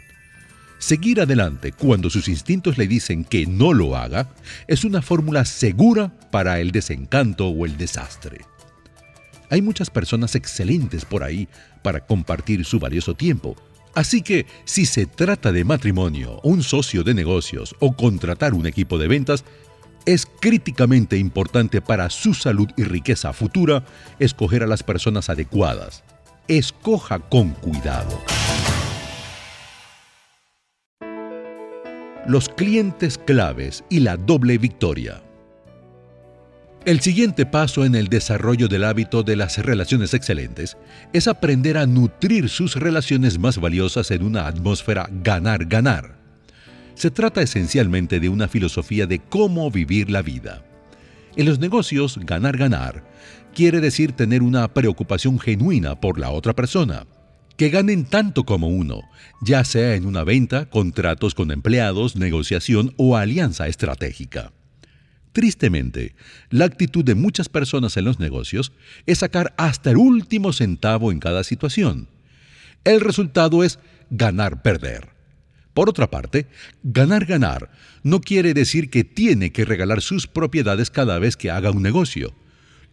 Seguir 0.79 1.19
adelante 1.19 1.71
cuando 1.71 2.09
sus 2.09 2.27
instintos 2.27 2.77
le 2.77 2.87
dicen 2.87 3.23
que 3.23 3.47
no 3.47 3.73
lo 3.73 3.97
haga 3.97 4.29
es 4.67 4.83
una 4.83 5.01
fórmula 5.01 5.43
segura 5.43 6.13
para 6.29 6.59
el 6.59 6.71
desencanto 6.71 7.47
o 7.47 7.65
el 7.65 7.77
desastre. 7.77 8.41
Hay 9.49 9.61
muchas 9.61 9.89
personas 9.89 10.35
excelentes 10.35 11.03
por 11.03 11.23
ahí 11.23 11.47
para 11.81 12.05
compartir 12.05 12.63
su 12.63 12.79
valioso 12.79 13.15
tiempo. 13.15 13.55
Así 13.97 14.21
que 14.21 14.45
si 14.63 14.85
se 14.85 15.07
trata 15.07 15.51
de 15.51 15.63
matrimonio, 15.63 16.39
un 16.43 16.61
socio 16.61 17.03
de 17.03 17.15
negocios 17.15 17.75
o 17.79 17.95
contratar 17.95 18.53
un 18.53 18.67
equipo 18.67 18.99
de 18.99 19.07
ventas, 19.07 19.43
es 20.05 20.27
críticamente 20.39 21.17
importante 21.17 21.81
para 21.81 22.11
su 22.11 22.35
salud 22.35 22.67
y 22.77 22.83
riqueza 22.83 23.33
futura 23.33 23.83
escoger 24.19 24.61
a 24.61 24.67
las 24.67 24.83
personas 24.83 25.31
adecuadas. 25.31 26.03
Escoja 26.47 27.17
con 27.17 27.49
cuidado. 27.53 28.21
los 32.27 32.49
clientes 32.49 33.17
claves 33.17 33.85
y 33.89 34.01
la 34.01 34.17
doble 34.17 34.57
victoria. 34.57 35.23
El 36.87 37.01
siguiente 37.01 37.45
paso 37.45 37.83
en 37.83 37.95
el 37.95 38.07
desarrollo 38.07 38.69
del 38.69 38.85
hábito 38.85 39.21
de 39.21 39.35
las 39.35 39.57
relaciones 39.57 40.13
excelentes 40.13 40.77
es 41.11 41.27
aprender 41.27 41.77
a 41.77 41.85
nutrir 41.85 42.47
sus 42.47 42.77
relaciones 42.77 43.37
más 43.37 43.57
valiosas 43.57 44.09
en 44.11 44.23
una 44.23 44.47
atmósfera 44.47 45.09
ganar-ganar. 45.11 46.17
Se 46.95 47.11
trata 47.11 47.41
esencialmente 47.41 48.21
de 48.21 48.29
una 48.29 48.47
filosofía 48.47 49.05
de 49.05 49.19
cómo 49.19 49.69
vivir 49.69 50.09
la 50.09 50.21
vida. 50.21 50.63
En 51.35 51.47
los 51.47 51.59
negocios, 51.59 52.19
ganar-ganar 52.23 53.03
quiere 53.53 53.81
decir 53.81 54.13
tener 54.13 54.41
una 54.41 54.73
preocupación 54.73 55.41
genuina 55.41 55.99
por 55.99 56.17
la 56.17 56.29
otra 56.29 56.55
persona, 56.55 57.05
que 57.57 57.69
ganen 57.69 58.05
tanto 58.05 58.45
como 58.45 58.69
uno, 58.69 59.01
ya 59.41 59.65
sea 59.65 59.95
en 59.95 60.05
una 60.05 60.23
venta, 60.23 60.69
contratos 60.69 61.35
con 61.35 61.51
empleados, 61.51 62.15
negociación 62.15 62.93
o 62.95 63.17
alianza 63.17 63.67
estratégica. 63.67 64.53
Tristemente, 65.37 66.15
la 66.49 66.65
actitud 66.65 67.05
de 67.05 67.13
muchas 67.13 67.47
personas 67.47 67.95
en 67.95 68.05
los 68.05 68.19
negocios 68.19 68.71
es 69.05 69.19
sacar 69.19 69.53
hasta 69.59 69.91
el 69.91 69.97
último 69.97 70.51
centavo 70.51 71.11
en 71.11 71.19
cada 71.19 71.43
situación. 71.43 72.07
El 72.83 73.01
resultado 73.01 73.63
es 73.63 73.77
ganar-perder. 74.09 75.09
Por 75.75 75.89
otra 75.89 76.09
parte, 76.09 76.47
ganar-ganar 76.81 77.69
no 78.01 78.19
quiere 78.19 78.55
decir 78.55 78.89
que 78.89 79.03
tiene 79.03 79.51
que 79.51 79.63
regalar 79.63 80.01
sus 80.01 80.25
propiedades 80.25 80.89
cada 80.89 81.19
vez 81.19 81.37
que 81.37 81.51
haga 81.51 81.69
un 81.69 81.83
negocio. 81.83 82.33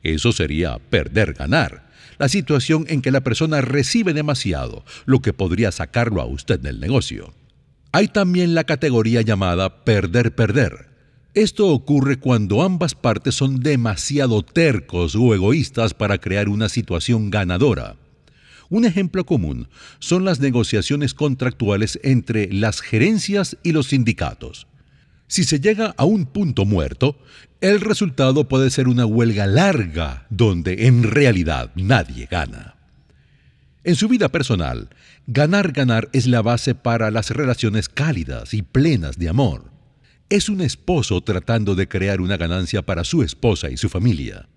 Eso 0.03 0.31
sería 0.31 0.79
perder-ganar 0.91 1.89
la 2.19 2.29
situación 2.29 2.85
en 2.91 3.01
que 3.01 3.11
la 3.11 3.23
persona 3.23 3.63
recibe 3.63 4.13
demasiado, 4.13 4.85
lo 5.07 5.21
que 5.21 5.33
podría 5.33 5.73
sacarlo 5.73 6.21
a 6.21 6.27
usted 6.27 6.61
del 6.61 6.79
negocio. 6.79 7.33
Hay 7.93 8.09
también 8.09 8.55
la 8.55 8.65
categoría 8.65 9.23
llamada 9.23 9.83
perder-perder. 9.85 10.94
Esto 11.35 11.67
ocurre 11.67 12.21
cuando 12.21 12.63
ambas 12.63 12.95
partes 12.95 13.35
son 13.35 13.59
demasiado 13.59 14.45
tercos 14.45 15.17
o 15.17 15.35
egoístas 15.35 15.93
para 15.93 16.19
crear 16.19 16.49
una 16.49 16.69
situación 16.69 17.29
ganadora. 17.29 17.97
Un 18.71 18.85
ejemplo 18.85 19.27
común 19.27 19.67
son 19.99 20.25
las 20.25 20.39
negociaciones 20.39 21.13
contractuales 21.13 21.99
entre 22.05 22.53
las 22.53 22.81
gerencias 22.81 23.57
y 23.65 23.73
los 23.73 23.89
sindicatos. 23.89 24.69
Si 25.27 25.43
se 25.43 25.59
llega 25.59 25.93
a 25.97 26.05
un 26.05 26.27
punto 26.27 26.65
muerto, 26.65 27.19
el 27.61 27.81
resultado 27.81 28.47
puede 28.47 28.71
ser 28.71 28.87
una 28.87 29.05
huelga 29.05 29.49
larga 29.49 30.29
donde 30.31 30.87
en 30.87 31.03
realidad 31.03 31.73
nadie 31.75 32.29
gana. 32.31 32.77
En 33.83 33.97
su 33.97 34.07
vida 34.07 34.29
personal, 34.29 34.89
ganar-ganar 35.27 36.11
es 36.13 36.29
la 36.29 36.43
base 36.43 36.77
para 36.77 37.11
las 37.11 37.31
relaciones 37.31 37.89
cálidas 37.89 38.55
y 38.55 38.63
plenas 38.63 39.19
de 39.19 39.29
amor. 39.29 39.74
Es 40.31 40.49
un 40.49 40.63
esposo 40.63 41.21
tratando 41.21 41.75
de 41.75 41.87
crear 41.87 42.23
una 42.23 42.39
ganancia 42.39 42.81
para 42.81 43.05
su 43.05 43.23
esposa 43.23 43.71
y 43.71 43.77
su 43.77 43.91
familia. 43.91 44.49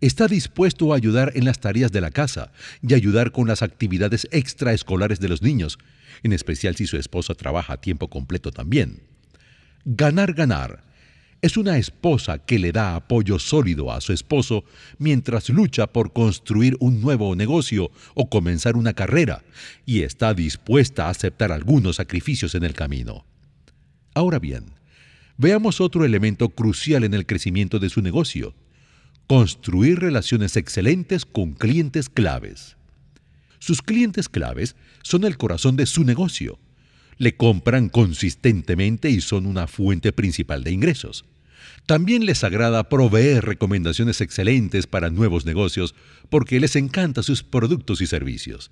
Está 0.00 0.26
dispuesto 0.26 0.92
a 0.92 0.96
ayudar 0.96 1.32
en 1.36 1.44
las 1.44 1.60
tareas 1.60 1.92
de 1.92 2.00
la 2.00 2.10
casa 2.10 2.50
y 2.82 2.94
ayudar 2.94 3.30
con 3.30 3.46
las 3.46 3.62
actividades 3.62 4.26
extraescolares 4.32 5.20
de 5.20 5.28
los 5.28 5.40
niños, 5.40 5.78
en 6.24 6.32
especial 6.32 6.74
si 6.74 6.86
su 6.86 6.96
esposa 6.96 7.34
trabaja 7.34 7.74
a 7.74 7.80
tiempo 7.80 8.10
completo 8.10 8.50
también. 8.50 9.02
Ganar-ganar 9.84 10.82
es 11.42 11.56
una 11.56 11.78
esposa 11.78 12.38
que 12.38 12.58
le 12.58 12.72
da 12.72 12.96
apoyo 12.96 13.38
sólido 13.38 13.92
a 13.92 14.00
su 14.00 14.12
esposo 14.12 14.64
mientras 14.98 15.48
lucha 15.48 15.86
por 15.86 16.12
construir 16.12 16.76
un 16.80 17.00
nuevo 17.00 17.36
negocio 17.36 17.92
o 18.14 18.28
comenzar 18.28 18.76
una 18.76 18.94
carrera 18.94 19.44
y 19.86 20.02
está 20.02 20.34
dispuesta 20.34 21.06
a 21.06 21.10
aceptar 21.10 21.52
algunos 21.52 21.96
sacrificios 21.96 22.56
en 22.56 22.64
el 22.64 22.74
camino. 22.74 23.24
Ahora 24.14 24.40
bien, 24.40 24.77
veamos 25.38 25.80
otro 25.80 26.04
elemento 26.04 26.50
crucial 26.50 27.04
en 27.04 27.14
el 27.14 27.24
crecimiento 27.24 27.78
de 27.78 27.88
su 27.88 28.02
negocio. 28.02 28.54
Construir 29.26 29.98
relaciones 30.00 30.56
excelentes 30.56 31.24
con 31.24 31.54
clientes 31.54 32.10
claves. 32.10 32.76
Sus 33.58 33.80
clientes 33.80 34.28
claves 34.28 34.76
son 35.02 35.24
el 35.24 35.38
corazón 35.38 35.76
de 35.76 35.86
su 35.86 36.04
negocio 36.04 36.58
le 37.18 37.36
compran 37.36 37.88
consistentemente 37.88 39.10
y 39.10 39.20
son 39.20 39.46
una 39.46 39.66
fuente 39.66 40.12
principal 40.12 40.64
de 40.64 40.70
ingresos. 40.70 41.24
También 41.86 42.24
les 42.24 42.44
agrada 42.44 42.88
proveer 42.88 43.44
recomendaciones 43.44 44.20
excelentes 44.20 44.86
para 44.86 45.10
nuevos 45.10 45.44
negocios 45.44 45.94
porque 46.30 46.60
les 46.60 46.76
encanta 46.76 47.22
sus 47.22 47.42
productos 47.42 48.00
y 48.00 48.06
servicios. 48.06 48.70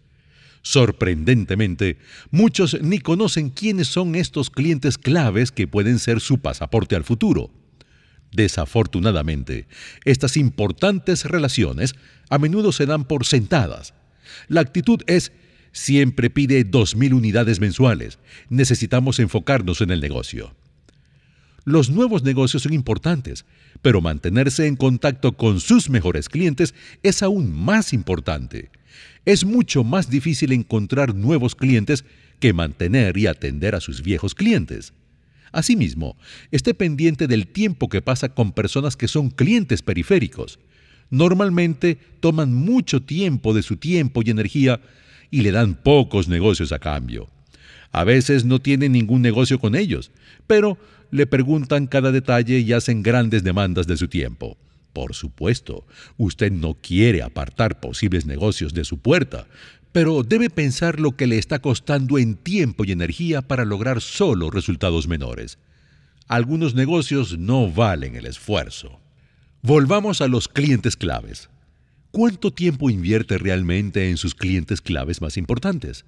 Sorprendentemente, 0.68 1.96
muchos 2.32 2.82
ni 2.82 2.98
conocen 2.98 3.50
quiénes 3.50 3.86
son 3.86 4.16
estos 4.16 4.50
clientes 4.50 4.98
claves 4.98 5.52
que 5.52 5.68
pueden 5.68 6.00
ser 6.00 6.20
su 6.20 6.38
pasaporte 6.38 6.96
al 6.96 7.04
futuro. 7.04 7.52
Desafortunadamente, 8.32 9.68
estas 10.04 10.36
importantes 10.36 11.24
relaciones 11.24 11.94
a 12.30 12.38
menudo 12.38 12.72
se 12.72 12.84
dan 12.84 13.04
por 13.04 13.24
sentadas. 13.24 13.94
La 14.48 14.60
actitud 14.60 15.02
es 15.06 15.30
Siempre 15.70 16.30
pide 16.30 16.68
2.000 16.68 17.14
unidades 17.14 17.60
mensuales. 17.60 18.18
Necesitamos 18.48 19.20
enfocarnos 19.20 19.82
en 19.82 19.92
el 19.92 20.00
negocio. 20.00 20.52
Los 21.64 21.90
nuevos 21.90 22.24
negocios 22.24 22.64
son 22.64 22.72
importantes, 22.72 23.44
pero 23.82 24.00
mantenerse 24.00 24.66
en 24.66 24.74
contacto 24.74 25.36
con 25.36 25.60
sus 25.60 25.90
mejores 25.90 26.28
clientes 26.28 26.74
es 27.04 27.22
aún 27.22 27.52
más 27.52 27.92
importante. 27.92 28.70
Es 29.26 29.44
mucho 29.44 29.82
más 29.82 30.08
difícil 30.08 30.52
encontrar 30.52 31.14
nuevos 31.16 31.56
clientes 31.56 32.04
que 32.38 32.52
mantener 32.52 33.16
y 33.16 33.26
atender 33.26 33.74
a 33.74 33.80
sus 33.80 34.02
viejos 34.02 34.36
clientes. 34.36 34.92
Asimismo, 35.50 36.16
esté 36.52 36.74
pendiente 36.74 37.26
del 37.26 37.48
tiempo 37.48 37.88
que 37.88 38.00
pasa 38.00 38.28
con 38.28 38.52
personas 38.52 38.96
que 38.96 39.08
son 39.08 39.30
clientes 39.30 39.82
periféricos. 39.82 40.60
Normalmente 41.10 41.98
toman 42.20 42.54
mucho 42.54 43.02
tiempo 43.02 43.52
de 43.52 43.62
su 43.62 43.76
tiempo 43.78 44.22
y 44.24 44.30
energía 44.30 44.80
y 45.32 45.40
le 45.40 45.50
dan 45.50 45.74
pocos 45.74 46.28
negocios 46.28 46.70
a 46.70 46.78
cambio. 46.78 47.28
A 47.90 48.04
veces 48.04 48.44
no 48.44 48.60
tienen 48.60 48.92
ningún 48.92 49.22
negocio 49.22 49.58
con 49.58 49.74
ellos, 49.74 50.12
pero 50.46 50.78
le 51.10 51.26
preguntan 51.26 51.88
cada 51.88 52.12
detalle 52.12 52.60
y 52.60 52.72
hacen 52.72 53.02
grandes 53.02 53.42
demandas 53.42 53.88
de 53.88 53.96
su 53.96 54.06
tiempo. 54.06 54.56
Por 54.96 55.14
supuesto, 55.14 55.84
usted 56.16 56.50
no 56.50 56.72
quiere 56.72 57.22
apartar 57.22 57.80
posibles 57.80 58.24
negocios 58.24 58.72
de 58.72 58.82
su 58.82 58.96
puerta, 58.96 59.46
pero 59.92 60.22
debe 60.22 60.48
pensar 60.48 61.00
lo 61.00 61.14
que 61.18 61.26
le 61.26 61.36
está 61.36 61.58
costando 61.58 62.16
en 62.16 62.34
tiempo 62.34 62.82
y 62.82 62.92
energía 62.92 63.42
para 63.42 63.66
lograr 63.66 64.00
solo 64.00 64.48
resultados 64.48 65.06
menores. 65.06 65.58
Algunos 66.28 66.74
negocios 66.74 67.38
no 67.38 67.70
valen 67.70 68.16
el 68.16 68.24
esfuerzo. 68.24 68.98
Volvamos 69.60 70.22
a 70.22 70.28
los 70.28 70.48
clientes 70.48 70.96
claves. 70.96 71.50
¿Cuánto 72.10 72.50
tiempo 72.50 72.88
invierte 72.88 73.36
realmente 73.36 74.08
en 74.08 74.16
sus 74.16 74.34
clientes 74.34 74.80
claves 74.80 75.20
más 75.20 75.36
importantes? 75.36 76.06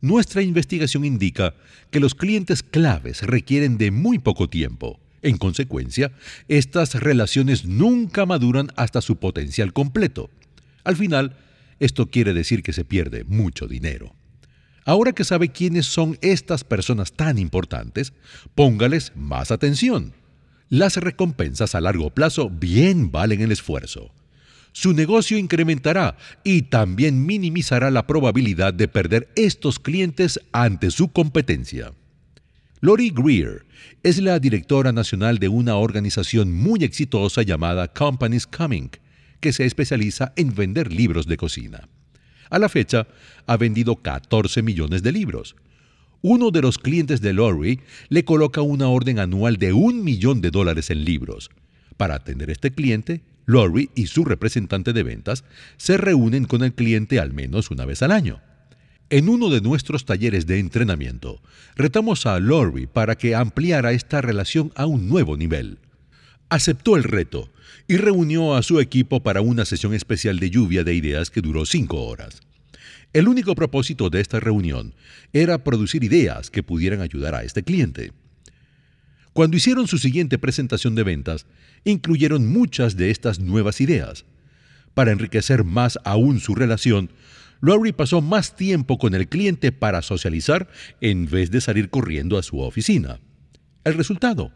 Nuestra 0.00 0.40
investigación 0.40 1.04
indica 1.04 1.52
que 1.90 2.00
los 2.00 2.14
clientes 2.14 2.62
claves 2.62 3.20
requieren 3.24 3.76
de 3.76 3.90
muy 3.90 4.18
poco 4.18 4.48
tiempo. 4.48 4.98
En 5.22 5.38
consecuencia, 5.38 6.12
estas 6.48 6.94
relaciones 6.94 7.64
nunca 7.64 8.26
maduran 8.26 8.70
hasta 8.76 9.00
su 9.00 9.16
potencial 9.16 9.72
completo. 9.72 10.30
Al 10.84 10.96
final, 10.96 11.36
esto 11.80 12.06
quiere 12.06 12.32
decir 12.32 12.62
que 12.62 12.72
se 12.72 12.84
pierde 12.84 13.24
mucho 13.24 13.66
dinero. 13.66 14.14
Ahora 14.84 15.12
que 15.12 15.24
sabe 15.24 15.48
quiénes 15.48 15.86
son 15.86 16.16
estas 16.22 16.62
personas 16.62 17.12
tan 17.12 17.38
importantes, 17.38 18.12
póngales 18.54 19.12
más 19.16 19.50
atención. 19.50 20.12
Las 20.68 20.96
recompensas 20.96 21.74
a 21.74 21.80
largo 21.80 22.10
plazo 22.10 22.50
bien 22.50 23.10
valen 23.10 23.40
el 23.40 23.52
esfuerzo. 23.52 24.12
Su 24.72 24.92
negocio 24.92 25.38
incrementará 25.38 26.16
y 26.44 26.62
también 26.62 27.24
minimizará 27.24 27.90
la 27.90 28.06
probabilidad 28.06 28.74
de 28.74 28.88
perder 28.88 29.28
estos 29.34 29.78
clientes 29.78 30.40
ante 30.52 30.90
su 30.90 31.08
competencia. 31.08 31.92
Lori 32.80 33.10
Greer 33.10 33.64
es 34.02 34.18
la 34.18 34.38
directora 34.38 34.92
nacional 34.92 35.38
de 35.38 35.48
una 35.48 35.76
organización 35.76 36.52
muy 36.52 36.84
exitosa 36.84 37.40
llamada 37.40 37.88
Companies 37.88 38.46
Coming, 38.46 38.90
que 39.40 39.54
se 39.54 39.64
especializa 39.64 40.34
en 40.36 40.54
vender 40.54 40.92
libros 40.92 41.26
de 41.26 41.38
cocina. 41.38 41.88
A 42.50 42.58
la 42.58 42.68
fecha, 42.68 43.08
ha 43.46 43.56
vendido 43.56 43.96
14 43.96 44.62
millones 44.62 45.02
de 45.02 45.12
libros. 45.12 45.56
Uno 46.20 46.50
de 46.50 46.60
los 46.60 46.76
clientes 46.76 47.22
de 47.22 47.32
Lori 47.32 47.80
le 48.10 48.26
coloca 48.26 48.60
una 48.60 48.88
orden 48.88 49.20
anual 49.20 49.56
de 49.56 49.72
un 49.72 50.04
millón 50.04 50.42
de 50.42 50.50
dólares 50.50 50.90
en 50.90 51.02
libros. 51.04 51.50
Para 51.96 52.16
atender 52.16 52.50
a 52.50 52.52
este 52.52 52.72
cliente, 52.72 53.22
Lori 53.46 53.88
y 53.94 54.06
su 54.08 54.26
representante 54.26 54.92
de 54.92 55.02
ventas 55.02 55.44
se 55.78 55.96
reúnen 55.96 56.44
con 56.44 56.62
el 56.62 56.74
cliente 56.74 57.20
al 57.20 57.32
menos 57.32 57.70
una 57.70 57.86
vez 57.86 58.02
al 58.02 58.12
año. 58.12 58.42
En 59.08 59.28
uno 59.28 59.50
de 59.50 59.60
nuestros 59.60 60.04
talleres 60.04 60.46
de 60.46 60.58
entrenamiento, 60.58 61.40
retamos 61.76 62.26
a 62.26 62.40
Lori 62.40 62.88
para 62.88 63.14
que 63.16 63.36
ampliara 63.36 63.92
esta 63.92 64.20
relación 64.20 64.72
a 64.74 64.86
un 64.86 65.08
nuevo 65.08 65.36
nivel. 65.36 65.78
Aceptó 66.48 66.96
el 66.96 67.04
reto 67.04 67.48
y 67.86 67.98
reunió 67.98 68.56
a 68.56 68.64
su 68.64 68.80
equipo 68.80 69.22
para 69.22 69.42
una 69.42 69.64
sesión 69.64 69.94
especial 69.94 70.40
de 70.40 70.50
lluvia 70.50 70.82
de 70.82 70.94
ideas 70.94 71.30
que 71.30 71.40
duró 71.40 71.66
cinco 71.66 72.04
horas. 72.04 72.40
El 73.12 73.28
único 73.28 73.54
propósito 73.54 74.10
de 74.10 74.20
esta 74.20 74.40
reunión 74.40 74.92
era 75.32 75.62
producir 75.62 76.02
ideas 76.02 76.50
que 76.50 76.64
pudieran 76.64 77.00
ayudar 77.00 77.36
a 77.36 77.44
este 77.44 77.62
cliente. 77.62 78.12
Cuando 79.32 79.56
hicieron 79.56 79.86
su 79.86 79.98
siguiente 79.98 80.36
presentación 80.36 80.96
de 80.96 81.04
ventas, 81.04 81.46
incluyeron 81.84 82.52
muchas 82.52 82.96
de 82.96 83.12
estas 83.12 83.38
nuevas 83.38 83.80
ideas. 83.80 84.24
Para 84.94 85.12
enriquecer 85.12 85.62
más 85.62 85.96
aún 86.02 86.40
su 86.40 86.56
relación, 86.56 87.10
Lowry 87.60 87.92
pasó 87.92 88.20
más 88.20 88.56
tiempo 88.56 88.98
con 88.98 89.14
el 89.14 89.28
cliente 89.28 89.72
para 89.72 90.02
socializar 90.02 90.68
en 91.00 91.26
vez 91.26 91.50
de 91.50 91.60
salir 91.60 91.90
corriendo 91.90 92.38
a 92.38 92.42
su 92.42 92.60
oficina. 92.60 93.20
El 93.84 93.94
resultado, 93.94 94.52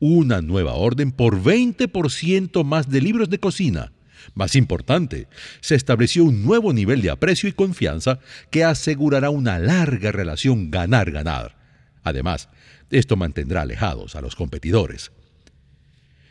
una 0.00 0.40
nueva 0.40 0.74
orden 0.74 1.12
por 1.12 1.42
20% 1.42 2.64
más 2.64 2.88
de 2.88 3.00
libros 3.00 3.30
de 3.30 3.38
cocina. 3.38 3.92
Más 4.34 4.56
importante, 4.56 5.28
se 5.60 5.74
estableció 5.74 6.24
un 6.24 6.42
nuevo 6.44 6.72
nivel 6.72 7.02
de 7.02 7.10
aprecio 7.10 7.48
y 7.48 7.52
confianza 7.52 8.18
que 8.50 8.64
asegurará 8.64 9.30
una 9.30 9.58
larga 9.58 10.12
relación 10.12 10.70
ganar-ganar. 10.70 11.56
Además, 12.02 12.48
esto 12.90 13.16
mantendrá 13.16 13.62
alejados 13.62 14.16
a 14.16 14.20
los 14.20 14.34
competidores. 14.34 15.12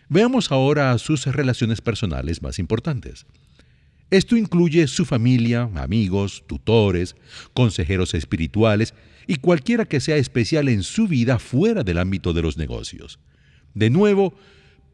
Veamos 0.10 0.52
ahora 0.52 0.98
sus 0.98 1.26
relaciones 1.26 1.82
personales 1.82 2.42
más 2.42 2.60
importantes. 2.60 3.26
Esto 4.10 4.38
incluye 4.38 4.88
su 4.88 5.06
familia, 5.06 5.70
amigos, 5.76 6.44
tutores, 6.48 7.16
consejeros 7.54 8.14
espirituales 8.14 8.94
y 9.28 9.36
cualquiera 9.36 9.86
que 9.86 10.00
sea 10.00 10.16
especial 10.16 10.70
en 10.70 10.84
su 10.84 11.08
vida 11.08 11.40
fuera 11.40 11.84
del 11.84 11.98
ámbito 11.98 12.32
de 12.32 12.42
los 12.42 12.58
negocios. 12.58 13.20
De 13.74 13.90
nuevo, 13.90 14.34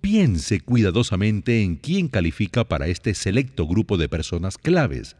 piense 0.02 0.60
cuidadosamente 0.60 1.62
en 1.62 1.76
quién 1.76 2.08
califica 2.08 2.68
para 2.68 2.88
este 2.88 3.14
selecto 3.14 3.68
grupo 3.68 3.98
de 3.98 4.10
personas 4.10 4.58
claves. 4.58 5.16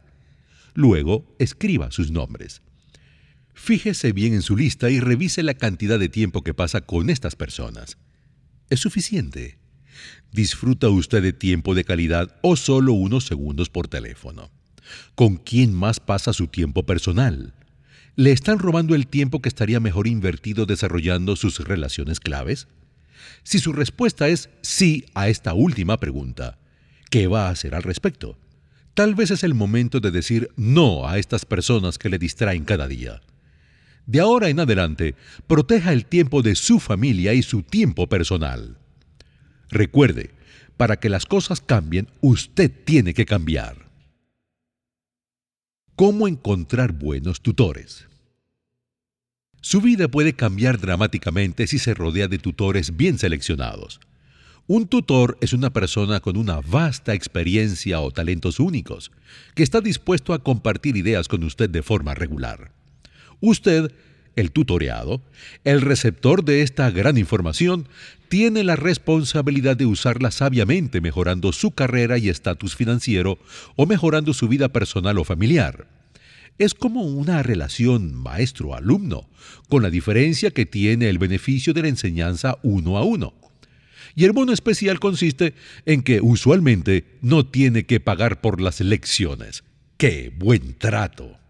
Luego, 0.74 1.24
escriba 1.38 1.92
sus 1.92 2.10
nombres. 2.10 2.62
Fíjese 3.54 4.12
bien 4.12 4.34
en 4.34 4.42
su 4.42 4.56
lista 4.56 4.90
y 4.90 4.98
revise 4.98 5.44
la 5.44 5.54
cantidad 5.54 6.00
de 6.00 6.08
tiempo 6.08 6.42
que 6.42 6.52
pasa 6.52 6.80
con 6.80 7.08
estas 7.08 7.36
personas. 7.36 7.96
¿Es 8.68 8.80
suficiente? 8.80 9.58
¿Disfruta 10.32 10.88
usted 10.88 11.22
de 11.22 11.32
tiempo 11.32 11.74
de 11.74 11.84
calidad 11.84 12.36
o 12.42 12.56
solo 12.56 12.92
unos 12.92 13.24
segundos 13.24 13.70
por 13.70 13.88
teléfono? 13.88 14.50
¿Con 15.14 15.36
quién 15.36 15.72
más 15.72 16.00
pasa 16.00 16.32
su 16.32 16.48
tiempo 16.48 16.84
personal? 16.84 17.54
¿Le 18.16 18.32
están 18.32 18.58
robando 18.58 18.94
el 18.94 19.06
tiempo 19.06 19.42
que 19.42 19.48
estaría 19.48 19.80
mejor 19.80 20.06
invertido 20.06 20.66
desarrollando 20.66 21.36
sus 21.36 21.58
relaciones 21.60 22.20
claves? 22.20 22.68
Si 23.42 23.58
su 23.58 23.72
respuesta 23.72 24.28
es 24.28 24.50
sí 24.62 25.06
a 25.14 25.28
esta 25.28 25.54
última 25.54 25.98
pregunta, 25.98 26.58
¿qué 27.10 27.26
va 27.26 27.48
a 27.48 27.50
hacer 27.50 27.74
al 27.74 27.82
respecto? 27.82 28.38
Tal 28.94 29.14
vez 29.16 29.32
es 29.32 29.42
el 29.42 29.54
momento 29.54 29.98
de 29.98 30.12
decir 30.12 30.50
no 30.56 31.08
a 31.08 31.18
estas 31.18 31.44
personas 31.44 31.98
que 31.98 32.08
le 32.08 32.18
distraen 32.18 32.64
cada 32.64 32.86
día. 32.86 33.20
De 34.06 34.20
ahora 34.20 34.48
en 34.48 34.60
adelante, 34.60 35.14
proteja 35.46 35.92
el 35.92 36.06
tiempo 36.06 36.42
de 36.42 36.54
su 36.54 36.78
familia 36.78 37.34
y 37.34 37.42
su 37.42 37.62
tiempo 37.62 38.08
personal. 38.08 38.78
Recuerde, 39.74 40.30
para 40.76 41.00
que 41.00 41.08
las 41.08 41.26
cosas 41.26 41.60
cambien, 41.60 42.06
usted 42.20 42.70
tiene 42.84 43.12
que 43.12 43.26
cambiar. 43.26 43.90
¿Cómo 45.96 46.28
encontrar 46.28 46.92
buenos 46.92 47.40
tutores? 47.40 48.06
Su 49.60 49.80
vida 49.80 50.06
puede 50.06 50.34
cambiar 50.34 50.78
dramáticamente 50.78 51.66
si 51.66 51.80
se 51.80 51.92
rodea 51.92 52.28
de 52.28 52.38
tutores 52.38 52.96
bien 52.96 53.18
seleccionados. 53.18 53.98
Un 54.68 54.86
tutor 54.86 55.38
es 55.40 55.52
una 55.52 55.70
persona 55.70 56.20
con 56.20 56.36
una 56.36 56.60
vasta 56.60 57.12
experiencia 57.12 58.00
o 58.00 58.12
talentos 58.12 58.60
únicos, 58.60 59.10
que 59.56 59.64
está 59.64 59.80
dispuesto 59.80 60.34
a 60.34 60.44
compartir 60.44 60.96
ideas 60.96 61.26
con 61.26 61.42
usted 61.42 61.68
de 61.68 61.82
forma 61.82 62.14
regular. 62.14 62.70
Usted 63.40 63.90
el 64.36 64.50
tutoreado, 64.52 65.22
el 65.64 65.80
receptor 65.80 66.44
de 66.44 66.62
esta 66.62 66.90
gran 66.90 67.18
información, 67.18 67.88
tiene 68.28 68.64
la 68.64 68.76
responsabilidad 68.76 69.76
de 69.76 69.86
usarla 69.86 70.30
sabiamente 70.30 71.00
mejorando 71.00 71.52
su 71.52 71.70
carrera 71.70 72.18
y 72.18 72.28
estatus 72.28 72.74
financiero 72.74 73.38
o 73.76 73.86
mejorando 73.86 74.32
su 74.34 74.48
vida 74.48 74.70
personal 74.70 75.18
o 75.18 75.24
familiar. 75.24 75.86
Es 76.58 76.74
como 76.74 77.02
una 77.02 77.42
relación 77.42 78.14
maestro-alumno, 78.14 79.28
con 79.68 79.82
la 79.82 79.90
diferencia 79.90 80.50
que 80.50 80.66
tiene 80.66 81.08
el 81.08 81.18
beneficio 81.18 81.74
de 81.74 81.82
la 81.82 81.88
enseñanza 81.88 82.58
uno 82.62 82.96
a 82.96 83.04
uno. 83.04 83.34
Y 84.14 84.24
el 84.24 84.32
bono 84.32 84.52
especial 84.52 85.00
consiste 85.00 85.54
en 85.86 86.02
que 86.02 86.20
usualmente 86.20 87.04
no 87.20 87.46
tiene 87.46 87.84
que 87.84 87.98
pagar 87.98 88.40
por 88.40 88.60
las 88.60 88.80
lecciones. 88.80 89.64
¡Qué 89.96 90.32
buen 90.36 90.74
trato! 90.78 91.43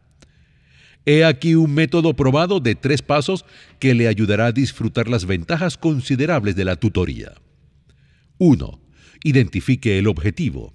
He 1.06 1.24
aquí 1.24 1.54
un 1.54 1.74
método 1.74 2.14
probado 2.14 2.60
de 2.60 2.74
tres 2.74 3.02
pasos 3.02 3.44
que 3.78 3.94
le 3.94 4.08
ayudará 4.08 4.46
a 4.46 4.52
disfrutar 4.52 5.08
las 5.08 5.26
ventajas 5.26 5.76
considerables 5.76 6.56
de 6.56 6.64
la 6.64 6.76
tutoría. 6.76 7.34
1. 8.38 8.80
Identifique 9.22 9.98
el 9.98 10.06
objetivo. 10.06 10.72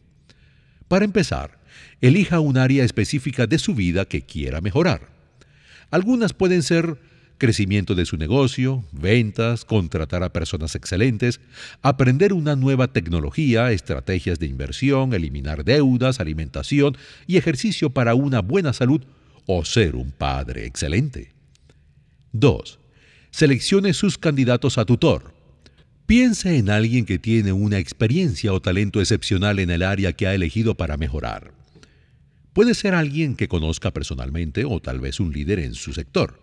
Para 0.87 1.05
empezar, 1.05 1.59
elija 2.01 2.39
un 2.39 2.57
área 2.57 2.83
específica 2.83 3.47
de 3.47 3.57
su 3.57 3.73
vida 3.73 4.05
que 4.05 4.21
quiera 4.21 4.61
mejorar. 4.61 5.09
Algunas 5.89 6.33
pueden 6.33 6.61
ser 6.61 6.99
crecimiento 7.39 7.95
de 7.95 8.05
su 8.05 8.17
negocio, 8.17 8.83
ventas, 8.91 9.65
contratar 9.65 10.23
a 10.23 10.33
personas 10.33 10.75
excelentes, 10.75 11.39
aprender 11.81 12.33
una 12.33 12.55
nueva 12.55 12.89
tecnología, 12.89 13.71
estrategias 13.71 14.37
de 14.37 14.45
inversión, 14.45 15.13
eliminar 15.13 15.63
deudas, 15.63 16.19
alimentación 16.19 16.97
y 17.25 17.37
ejercicio 17.37 17.89
para 17.89 18.13
una 18.13 18.41
buena 18.41 18.73
salud 18.73 19.01
o 19.45 19.65
ser 19.65 19.95
un 19.95 20.11
padre 20.11 20.65
excelente. 20.65 21.33
2. 22.33 22.79
Seleccione 23.31 23.93
sus 23.93 24.17
candidatos 24.17 24.77
a 24.77 24.85
tutor. 24.85 25.33
Piense 26.05 26.57
en 26.57 26.69
alguien 26.69 27.05
que 27.05 27.19
tiene 27.19 27.51
una 27.51 27.77
experiencia 27.77 28.51
o 28.51 28.61
talento 28.61 28.99
excepcional 28.99 29.59
en 29.59 29.69
el 29.69 29.83
área 29.83 30.13
que 30.13 30.25
ha 30.27 30.33
elegido 30.33 30.75
para 30.75 30.97
mejorar. 30.97 31.53
Puede 32.53 32.73
ser 32.73 32.95
alguien 32.95 33.35
que 33.35 33.47
conozca 33.47 33.91
personalmente 33.91 34.65
o 34.65 34.81
tal 34.81 34.99
vez 34.99 35.19
un 35.19 35.31
líder 35.31 35.59
en 35.59 35.75
su 35.75 35.93
sector. 35.93 36.41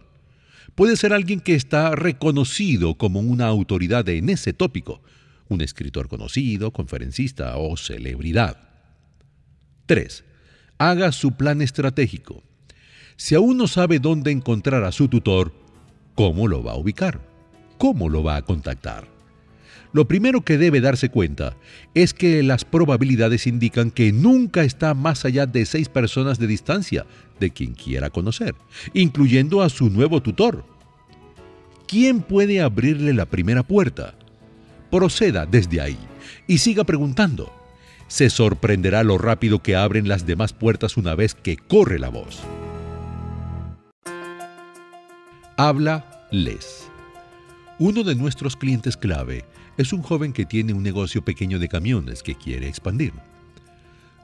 Puede 0.75 0.97
ser 0.97 1.13
alguien 1.13 1.41
que 1.41 1.55
está 1.55 1.97
reconocido 1.97 2.97
como 2.97 3.21
una 3.21 3.47
autoridad 3.47 4.09
en 4.09 4.29
ese 4.29 4.53
tópico, 4.53 5.03
un 5.49 5.61
escritor 5.61 6.09
conocido, 6.09 6.73
conferencista 6.73 7.57
o 7.57 7.77
celebridad. 7.77 8.57
3. 9.87 10.25
Haga 10.79 11.13
su 11.13 11.33
plan 11.33 11.61
estratégico. 11.61 12.46
Si 13.17 13.35
aún 13.35 13.57
no 13.57 13.67
sabe 13.67 13.99
dónde 13.99 14.31
encontrar 14.31 14.85
a 14.85 14.93
su 14.93 15.09
tutor, 15.09 15.53
¿cómo 16.15 16.49
lo 16.49 16.63
va 16.63 16.73
a 16.73 16.77
ubicar? 16.77 17.21
¿Cómo 17.79 18.09
lo 18.09 18.23
va 18.23 18.37
a 18.37 18.43
contactar? 18.43 19.09
Lo 19.93 20.07
primero 20.07 20.43
que 20.43 20.59
debe 20.59 20.83
darse 20.83 21.09
cuenta 21.09 21.57
es 21.95 22.13
que 22.13 22.43
las 22.43 22.67
probabilidades 22.67 23.47
indican 23.47 23.91
que 23.91 24.13
nunca 24.13 24.65
está 24.65 24.93
más 24.93 25.25
allá 25.25 25.47
de 25.47 25.65
seis 25.65 25.89
personas 25.89 26.39
de 26.39 26.47
distancia 26.47 27.07
de 27.41 27.51
quien 27.51 27.73
quiera 27.73 28.11
conocer, 28.11 28.55
incluyendo 28.93 29.63
a 29.63 29.71
su 29.71 29.89
nuevo 29.89 30.21
tutor. 30.21 30.67
¿Quién 31.89 32.21
puede 32.21 32.61
abrirle 32.61 33.15
la 33.15 33.25
primera 33.25 33.63
puerta? 33.63 34.15
Proceda 34.91 35.47
desde 35.47 35.81
ahí 35.81 35.99
y 36.47 36.59
siga 36.59 36.85
preguntando. 36.85 37.51
Se 38.09 38.29
sorprenderá 38.29 39.03
lo 39.03 39.17
rápido 39.17 39.63
que 39.63 39.77
abren 39.77 40.09
las 40.09 40.27
demás 40.27 40.53
puertas 40.53 40.99
una 40.99 41.15
vez 41.15 41.35
que 41.35 41.57
corre 41.57 41.99
la 41.99 42.11
voz. 42.11 42.43
Habla 45.59 46.29
les. 46.31 46.87
Uno 47.79 48.05
de 48.05 48.15
nuestros 48.15 48.57
clientes 48.57 48.95
clave 48.95 49.47
es 49.79 49.95
un 49.95 50.03
joven 50.03 50.35
que 50.35 50.45
tiene 50.45 50.75
un 50.75 50.83
negocio 50.83 51.25
pequeño 51.25 51.59
de 51.59 51.67
camiones 51.67 52.23
que 52.23 52.35
quiere 52.35 52.69
expandir. 52.69 53.15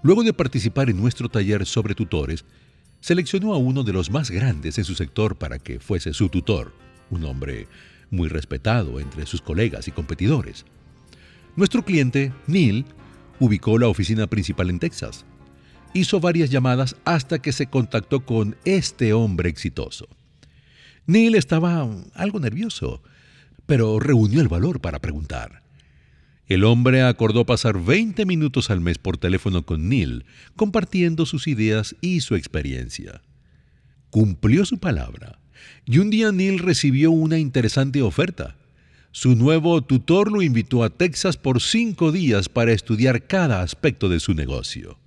Luego 0.02 0.24
de 0.24 0.34
participar 0.34 0.90
en 0.90 1.00
nuestro 1.00 1.30
taller 1.30 1.64
sobre 1.64 1.94
tutores, 1.94 2.44
seleccionó 3.00 3.54
a 3.54 3.56
uno 3.56 3.82
de 3.82 3.94
los 3.94 4.10
más 4.10 4.30
grandes 4.30 4.76
en 4.76 4.84
su 4.84 4.94
sector 4.94 5.36
para 5.36 5.58
que 5.58 5.80
fuese 5.80 6.12
su 6.12 6.28
tutor, 6.28 6.74
un 7.08 7.24
hombre 7.24 7.66
muy 8.10 8.28
respetado 8.28 9.00
entre 9.00 9.24
sus 9.24 9.40
colegas 9.40 9.88
y 9.88 9.92
competidores. 9.92 10.66
Nuestro 11.56 11.82
cliente, 11.82 12.30
Neil, 12.46 12.84
ubicó 13.40 13.78
la 13.78 13.88
oficina 13.88 14.26
principal 14.26 14.68
en 14.68 14.78
Texas. 14.78 15.24
Hizo 15.94 16.20
varias 16.20 16.50
llamadas 16.50 16.94
hasta 17.06 17.40
que 17.40 17.52
se 17.52 17.68
contactó 17.68 18.26
con 18.26 18.54
este 18.66 19.14
hombre 19.14 19.48
exitoso. 19.48 20.06
Neil 21.06 21.34
estaba 21.34 21.88
algo 22.14 22.40
nervioso, 22.40 23.02
pero 23.66 23.98
reunió 23.98 24.40
el 24.40 24.48
valor 24.48 24.80
para 24.80 25.00
preguntar. 25.00 25.62
El 26.46 26.64
hombre 26.64 27.02
acordó 27.02 27.46
pasar 27.46 27.82
20 27.82 28.26
minutos 28.26 28.70
al 28.70 28.80
mes 28.80 28.98
por 28.98 29.16
teléfono 29.16 29.64
con 29.64 29.88
Neil, 29.88 30.24
compartiendo 30.54 31.26
sus 31.26 31.46
ideas 31.46 31.96
y 32.00 32.20
su 32.20 32.34
experiencia. 32.34 33.22
Cumplió 34.10 34.64
su 34.64 34.78
palabra, 34.78 35.38
y 35.86 35.98
un 35.98 36.10
día 36.10 36.30
Neil 36.30 36.58
recibió 36.58 37.10
una 37.10 37.38
interesante 37.38 38.02
oferta. 38.02 38.56
Su 39.10 39.34
nuevo 39.34 39.82
tutor 39.82 40.30
lo 40.30 40.42
invitó 40.42 40.84
a 40.84 40.90
Texas 40.90 41.36
por 41.36 41.60
cinco 41.60 42.12
días 42.12 42.48
para 42.48 42.72
estudiar 42.72 43.26
cada 43.26 43.62
aspecto 43.62 44.08
de 44.08 44.20
su 44.20 44.34
negocio. 44.34 44.98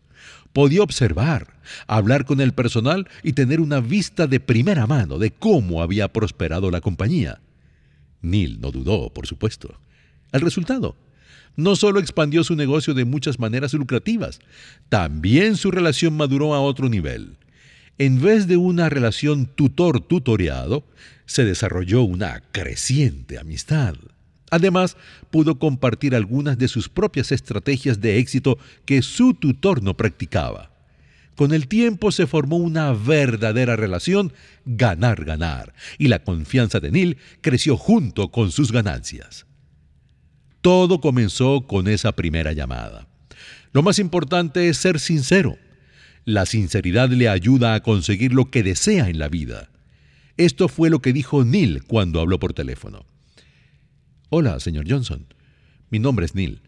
Podía 0.56 0.84
observar, 0.84 1.58
hablar 1.86 2.24
con 2.24 2.40
el 2.40 2.54
personal 2.54 3.10
y 3.24 3.34
tener 3.34 3.60
una 3.60 3.82
vista 3.82 4.26
de 4.26 4.40
primera 4.40 4.88
mano 4.88 5.18
de 5.18 5.32
cómo 5.32 5.82
había 5.82 6.14
prosperado 6.14 6.72
la 6.72 6.80
compañía. 6.80 7.42
Neil 8.22 8.62
no 8.62 8.72
dudó, 8.72 9.10
por 9.10 9.28
supuesto. 9.28 9.78
El 10.32 10.40
resultado, 10.40 10.96
no 11.58 11.76
solo 11.76 12.00
expandió 12.00 12.46
su 12.46 12.56
negocio 12.56 12.94
de 12.94 13.04
muchas 13.04 13.38
maneras 13.38 13.74
lucrativas, 13.74 14.40
también 14.88 15.58
su 15.58 15.72
relación 15.72 16.16
maduró 16.16 16.54
a 16.54 16.62
otro 16.62 16.88
nivel. 16.88 17.36
En 17.98 18.22
vez 18.22 18.48
de 18.48 18.56
una 18.56 18.88
relación 18.88 19.48
tutor-tutoreado, 19.48 20.86
se 21.26 21.44
desarrolló 21.44 22.04
una 22.04 22.42
creciente 22.54 23.38
amistad. 23.40 23.96
Además, 24.52 24.96
pudo 25.32 25.58
compartir 25.58 26.16
algunas 26.16 26.58
de 26.58 26.68
sus 26.68 26.90
propias 26.90 27.32
estrategias 27.32 28.00
de 28.00 28.20
éxito 28.20 28.58
que 28.86 29.02
su 29.02 29.34
tutor 29.34 29.82
no 29.82 29.98
practicaba. 29.98 30.72
Con 31.36 31.54
el 31.54 31.68
tiempo 31.68 32.12
se 32.12 32.28
formó 32.28 32.58
una 32.58 32.94
verdadera 32.94 33.76
relación 33.76 34.32
ganar-ganar, 34.66 35.74
y 35.98 36.08
la 36.08 36.24
confianza 36.24 36.80
de 36.80 36.92
Neil 36.92 37.18
creció 37.42 37.76
junto 37.76 38.32
con 38.32 38.52
sus 38.52 38.72
ganancias. 38.72 39.46
Todo 40.62 41.02
comenzó 41.02 41.68
con 41.68 41.88
esa 41.88 42.14
primera 42.14 42.54
llamada. 42.54 43.08
Lo 43.74 43.84
más 43.84 44.00
importante 44.00 44.70
es 44.70 44.78
ser 44.78 45.00
sincero. 45.00 45.58
La 46.24 46.46
sinceridad 46.46 47.10
le 47.10 47.28
ayuda 47.28 47.74
a 47.76 47.84
conseguir 47.84 48.34
lo 48.34 48.50
que 48.50 48.64
desea 48.64 49.10
en 49.10 49.20
la 49.20 49.28
vida. 49.28 49.70
Esto 50.38 50.70
fue 50.70 50.90
lo 50.90 51.02
que 51.02 51.14
dijo 51.14 51.44
Neil 51.44 51.84
cuando 51.84 52.22
habló 52.22 52.40
por 52.40 52.54
teléfono. 52.54 53.06
Hola, 54.30 54.60
señor 54.60 54.86
Johnson. 54.90 55.28
Mi 55.90 56.00
nombre 56.00 56.26
es 56.26 56.34
Neil. 56.34 56.62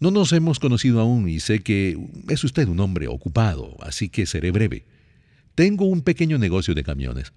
No 0.00 0.10
nos 0.10 0.32
hemos 0.32 0.58
conocido 0.58 1.00
aún 1.00 1.28
y 1.28 1.40
sé 1.40 1.60
que 1.60 1.98
es 2.28 2.42
usted 2.42 2.68
un 2.68 2.80
hombre 2.80 3.06
ocupado, 3.06 3.76
así 3.80 4.08
que 4.08 4.26
seré 4.26 4.50
breve. 4.50 4.86
Tengo 5.54 5.84
un 5.84 6.02
pequeño 6.02 6.38
negocio 6.38 6.74
de 6.74 6.82
camiones. 6.82 7.32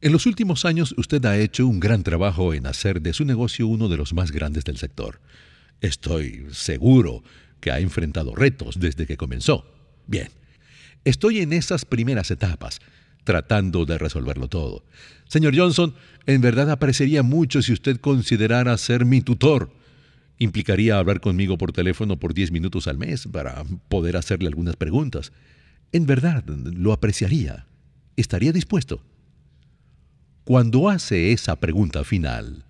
En 0.00 0.12
los 0.12 0.26
últimos 0.26 0.64
años 0.64 0.94
usted 0.96 1.24
ha 1.24 1.36
hecho 1.36 1.66
un 1.66 1.80
gran 1.80 2.02
trabajo 2.02 2.54
en 2.54 2.66
hacer 2.66 3.00
de 3.00 3.12
su 3.12 3.24
negocio 3.24 3.66
uno 3.66 3.88
de 3.88 3.96
los 3.96 4.12
más 4.12 4.30
grandes 4.30 4.64
del 4.64 4.76
sector. 4.76 5.20
Estoy 5.80 6.46
seguro 6.52 7.22
que 7.60 7.70
ha 7.70 7.80
enfrentado 7.80 8.34
retos 8.34 8.78
desde 8.78 9.06
que 9.06 9.16
comenzó. 9.16 9.66
Bien, 10.06 10.28
estoy 11.04 11.40
en 11.40 11.52
esas 11.52 11.84
primeras 11.84 12.30
etapas, 12.30 12.80
tratando 13.24 13.84
de 13.84 13.98
resolverlo 13.98 14.48
todo. 14.48 14.84
Señor 15.28 15.56
Johnson, 15.56 15.94
en 16.26 16.40
verdad 16.40 16.70
apreciaría 16.70 17.22
mucho 17.22 17.62
si 17.62 17.72
usted 17.72 17.98
considerara 17.98 18.76
ser 18.78 19.04
mi 19.04 19.20
tutor 19.20 19.70
implicaría 20.38 20.98
hablar 20.98 21.20
conmigo 21.20 21.58
por 21.58 21.72
teléfono 21.72 22.18
por 22.18 22.34
10 22.34 22.50
minutos 22.50 22.86
al 22.86 22.98
mes 22.98 23.26
para 23.30 23.64
poder 23.88 24.16
hacerle 24.16 24.48
algunas 24.48 24.76
preguntas. 24.76 25.32
En 25.92 26.06
verdad, 26.06 26.44
lo 26.46 26.92
apreciaría. 26.92 27.66
¿Estaría 28.16 28.52
dispuesto? 28.52 29.02
Cuando 30.44 30.88
hace 30.88 31.32
esa 31.32 31.56
pregunta 31.60 32.04
final, 32.04 32.64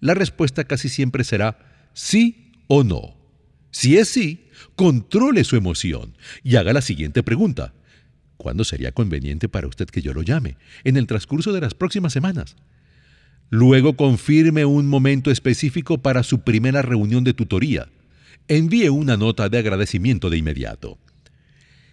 la 0.00 0.14
respuesta 0.14 0.64
casi 0.64 0.88
siempre 0.88 1.24
será 1.24 1.88
sí 1.94 2.52
o 2.68 2.84
no. 2.84 3.16
Si 3.70 3.96
es 3.96 4.08
sí, 4.08 4.48
controle 4.76 5.44
su 5.44 5.56
emoción 5.56 6.16
y 6.42 6.56
haga 6.56 6.72
la 6.72 6.82
siguiente 6.82 7.22
pregunta. 7.22 7.72
¿Cuándo 8.36 8.64
sería 8.64 8.92
conveniente 8.92 9.48
para 9.48 9.68
usted 9.68 9.86
que 9.86 10.02
yo 10.02 10.12
lo 10.12 10.22
llame? 10.22 10.56
En 10.84 10.96
el 10.96 11.06
transcurso 11.06 11.52
de 11.52 11.60
las 11.60 11.74
próximas 11.74 12.12
semanas. 12.12 12.56
Luego 13.50 13.96
confirme 13.96 14.64
un 14.64 14.86
momento 14.86 15.30
específico 15.30 15.98
para 15.98 16.22
su 16.22 16.40
primera 16.40 16.82
reunión 16.82 17.24
de 17.24 17.34
tutoría. 17.34 17.88
Envíe 18.48 18.88
una 18.88 19.16
nota 19.16 19.48
de 19.48 19.58
agradecimiento 19.58 20.30
de 20.30 20.38
inmediato. 20.38 20.98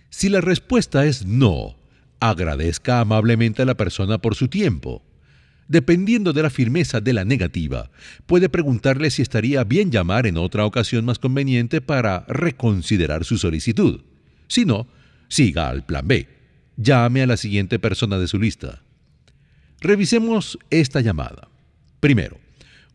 Si 0.09 0.27
la 0.27 0.41
respuesta 0.41 1.05
es 1.05 1.25
no, 1.25 1.75
agradezca 2.19 2.99
amablemente 2.99 3.61
a 3.61 3.65
la 3.65 3.77
persona 3.77 4.17
por 4.17 4.35
su 4.35 4.47
tiempo. 4.47 5.03
Dependiendo 5.67 6.33
de 6.33 6.43
la 6.43 6.49
firmeza 6.49 6.99
de 6.99 7.13
la 7.13 7.23
negativa, 7.23 7.89
puede 8.25 8.49
preguntarle 8.49 9.09
si 9.09 9.21
estaría 9.21 9.63
bien 9.63 9.89
llamar 9.89 10.27
en 10.27 10.35
otra 10.35 10.65
ocasión 10.65 11.05
más 11.05 11.17
conveniente 11.17 11.79
para 11.79 12.25
reconsiderar 12.27 13.23
su 13.23 13.37
solicitud. 13.37 14.01
Si 14.47 14.65
no, 14.65 14.87
siga 15.31 15.69
al 15.69 15.85
plan 15.85 16.07
B. 16.07 16.27
Llame 16.75 17.23
a 17.23 17.27
la 17.27 17.37
siguiente 17.37 17.79
persona 17.79 18.19
de 18.19 18.27
su 18.27 18.37
lista. 18.37 18.81
Revisemos 19.79 20.59
esta 20.69 20.99
llamada. 20.99 21.47
Primero, 21.99 22.37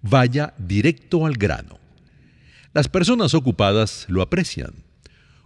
vaya 0.03 0.55
directo 0.59 1.25
al 1.27 1.35
grano. 1.35 1.79
Las 2.75 2.89
personas 2.89 3.33
ocupadas 3.33 4.05
lo 4.09 4.21
aprecian. 4.21 4.85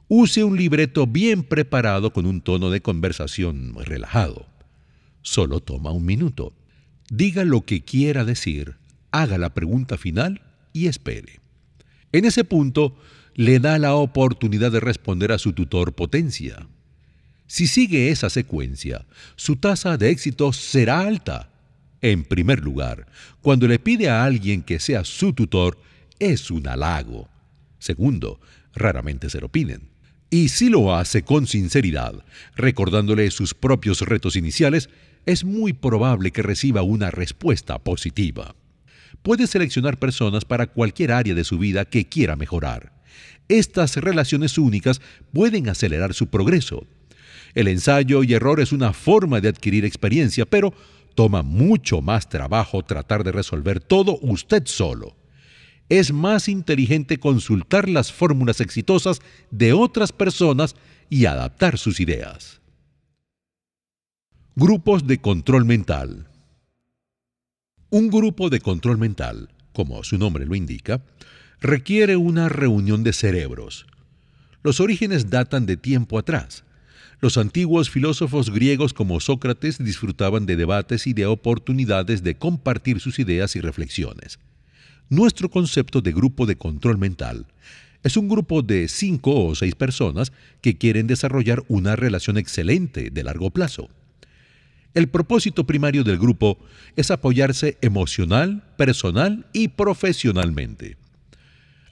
Use 0.09 0.43
un 0.43 0.57
libreto 0.57 1.07
bien 1.07 1.45
preparado 1.45 2.13
con 2.13 2.27
un 2.27 2.41
tono 2.41 2.71
de 2.71 2.83
conversación 2.83 3.75
relajado. 3.85 4.47
Solo 5.23 5.61
toma 5.61 5.93
un 5.93 6.05
minuto. 6.05 6.53
Diga 7.09 7.45
lo 7.45 7.65
que 7.65 7.85
quiera 7.85 8.25
decir, 8.25 8.77
haga 9.13 9.39
la 9.39 9.55
pregunta 9.55 9.97
final 9.97 10.43
y 10.73 10.89
espere. 10.89 11.39
En 12.11 12.25
ese 12.25 12.43
punto, 12.43 12.97
le 13.35 13.61
da 13.61 13.79
la 13.79 13.95
oportunidad 13.95 14.73
de 14.73 14.81
responder 14.81 15.31
a 15.31 15.39
su 15.39 15.53
tutor 15.53 15.93
potencia. 15.93 16.67
Si 17.51 17.67
sigue 17.67 18.11
esa 18.11 18.31
secuencia, 18.31 19.05
su 19.35 19.57
tasa 19.57 19.97
de 19.97 20.11
éxito 20.11 20.53
será 20.53 21.01
alta. 21.01 21.51
En 22.01 22.23
primer 22.23 22.61
lugar, 22.61 23.09
cuando 23.43 23.67
le 23.67 23.81
pide 23.81 24.09
a 24.09 24.23
alguien 24.23 24.63
que 24.63 24.79
sea 24.79 25.03
su 25.05 25.33
tutor, 25.33 25.77
es 26.21 26.53
un 26.53 26.69
halago. 26.69 27.29
Segundo, 27.81 28.39
raramente 28.73 29.29
se 29.31 29.41
lo 29.41 29.49
piden. 29.49 29.89
Y 30.31 30.51
si 30.51 30.69
lo 30.69 30.95
hace 30.95 31.25
con 31.25 31.49
sinceridad, 31.49 32.25
recordándole 32.55 33.29
sus 33.33 33.53
propios 33.53 34.03
retos 34.03 34.37
iniciales, 34.37 34.89
es 35.27 35.43
muy 35.43 35.73
probable 35.73 36.31
que 36.31 36.43
reciba 36.43 36.83
una 36.83 37.11
respuesta 37.11 37.81
positiva. 37.81 38.55
Puede 39.25 39.49
seleccionar 39.49 39.99
personas 39.99 40.45
para 40.45 40.69
cualquier 40.69 41.11
área 41.11 41.35
de 41.35 41.43
su 41.43 41.59
vida 41.59 41.85
que 41.85 42.05
quiera 42.05 42.37
mejorar. 42.37 42.93
Estas 43.49 43.97
relaciones 43.97 44.57
únicas 44.57 45.01
pueden 45.33 45.69
acelerar 45.69 46.15
su 46.15 46.29
progreso 46.29 46.87
el 47.55 47.69
ensayo 47.69 48.23
y 48.23 48.35
error 48.35 48.61
es 48.61 48.73
una 48.73 48.93
forma 48.93 49.41
de 49.41 49.49
adquirir 49.49 49.85
experiencia, 49.85 50.47
pero 50.47 50.73
toma 51.15 51.43
mucho 51.43 52.01
más 52.01 52.29
trabajo 52.29 52.83
tratar 52.83 53.25
de 53.25 53.33
resolver 53.33 53.81
todo 53.81 54.19
usted 54.23 54.67
solo. 54.67 55.17
Es 55.89 56.13
más 56.13 56.49
inteligente 56.49 57.19
consultar 57.19 57.89
las 57.89 58.13
fórmulas 58.13 58.61
exitosas 58.61 59.21
de 59.51 59.73
otras 59.73 60.13
personas 60.13 60.77
y 61.09 61.27
adaptar 61.27 61.79
sus 61.79 61.99
ideas. 61.99 62.61
Grupos 64.55 65.07
de 65.07 65.19
control 65.21 65.65
mental 65.65 66.29
Un 67.91 68.09
grupo 68.09 68.51
de 68.51 68.61
control 68.61 68.99
mental, 68.99 69.49
como 69.73 70.05
su 70.05 70.17
nombre 70.17 70.47
lo 70.47 70.55
indica, 70.55 71.03
requiere 71.61 72.17
una 72.17 72.49
reunión 72.49 73.03
de 73.03 73.13
cerebros. 73.13 73.87
Los 74.63 74.79
orígenes 74.79 75.29
datan 75.29 75.67
de 75.67 75.77
tiempo 75.77 76.19
atrás 76.19 76.65
los 77.21 77.37
antiguos 77.37 77.91
filósofos 77.91 78.51
griegos 78.51 78.95
como 78.95 79.21
Sócrates 79.21 79.83
disfrutaban 79.83 80.47
de 80.47 80.57
debates 80.57 81.07
y 81.07 81.13
de 81.13 81.27
oportunidades 81.27 82.23
de 82.23 82.37
compartir 82.37 83.01
sus 83.01 83.19
ideas 83.19 83.57
y 83.57 83.61
reflexiones. 83.61 84.39
Nuestro 85.11 85.51
concepto 85.51 86.01
de 86.01 86.13
grupo 86.13 86.47
de 86.47 86.57
control 86.57 86.97
mental 86.97 87.47
es 88.03 88.17
un 88.17 88.29
grupo 88.29 88.63
de 88.63 88.89
cinco 88.89 89.45
o 89.45 89.55
seis 89.55 89.75
personas 89.75 90.33
que 90.63 90.79
quieren 90.79 91.07
desarrollar 91.07 91.63
una 91.69 91.97
relación 91.97 92.39
excelente 92.39 93.11
de 93.11 93.25
largo 93.25 93.51
plazo. 93.51 93.91
El 94.95 95.09
propósito 95.09 95.67
primario 95.67 96.03
del 96.03 96.19
grupo 96.19 96.59
es 96.97 97.11
apoyarse 97.11 97.77
emocional, 97.83 98.65
personal 98.77 99.47
y 99.53 99.69
profesionalmente. 99.69 100.97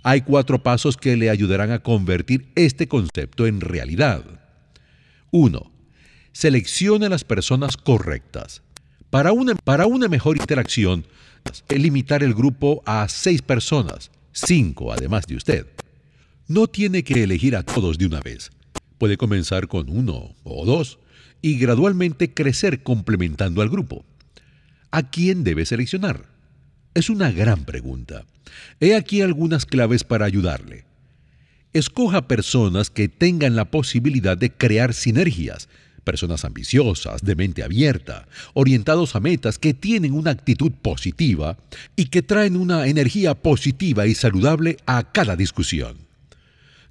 Hay 0.03 0.23
cuatro 0.23 0.63
pasos 0.63 0.97
que 0.97 1.17
le 1.17 1.29
ayudarán 1.29 1.71
a 1.71 1.81
convertir 1.81 2.47
este 2.55 2.89
concepto 2.89 3.47
en 3.47 3.61
realidad. 3.61 4.25
1. 5.31 5.71
Seleccione 6.33 7.09
las 7.09 7.25
personas 7.25 7.77
correctas. 7.77 8.63
Para 9.11 9.33
una, 9.33 9.55
para 9.55 9.87
una 9.87 10.09
mejor 10.09 10.37
interacción, 10.37 11.07
limitar 11.69 12.23
el 12.23 12.35
grupo 12.35 12.83
a 12.87 13.09
seis 13.09 13.43
personas, 13.43 14.11
cinco 14.33 14.93
además 14.93 15.27
de 15.27 15.37
usted. 15.37 15.67
No 16.47 16.67
tiene 16.67 17.03
que 17.05 17.23
elegir 17.23 17.57
a 17.57 17.63
todos 17.63 17.99
de 17.99 18.07
una 18.07 18.21
vez. 18.21 18.51
Puede 18.99 19.17
comenzar 19.17 19.69
con 19.69 19.89
uno 19.89 20.35
o 20.45 20.65
dos 20.65 20.99
y 21.41 21.59
gradualmente 21.59 22.33
crecer 22.33 22.83
complementando 22.83 23.63
al 23.63 23.69
grupo. 23.69 24.05
¿A 24.91 25.11
quién 25.11 25.45
debe 25.45 25.67
seleccionar? 25.67 26.27
Es 26.95 27.11
una 27.11 27.31
gran 27.31 27.65
pregunta. 27.65 28.25
He 28.81 28.97
aquí 28.97 29.21
algunas 29.21 29.67
claves 29.67 30.05
para 30.05 30.25
ayudarle. 30.25 30.88
Escoja 31.75 32.27
personas 32.27 32.89
que 32.89 33.09
tengan 33.09 33.55
la 33.55 33.71
posibilidad 33.71 34.39
de 34.39 34.51
crear 34.51 34.95
sinergias, 34.95 35.69
personas 36.03 36.47
ambiciosas, 36.47 37.23
de 37.23 37.37
mente 37.37 37.63
abierta, 37.63 38.27
orientados 38.55 39.15
a 39.15 39.21
metas 39.21 39.59
que 39.59 39.75
tienen 39.75 40.15
una 40.15 40.31
actitud 40.31 40.73
positiva 40.73 41.59
y 41.95 42.07
que 42.07 42.23
traen 42.23 42.57
una 42.57 42.87
energía 42.87 43.35
positiva 43.35 44.07
y 44.07 44.15
saludable 44.15 44.79
a 44.87 45.13
cada 45.13 45.37
discusión. 45.37 45.99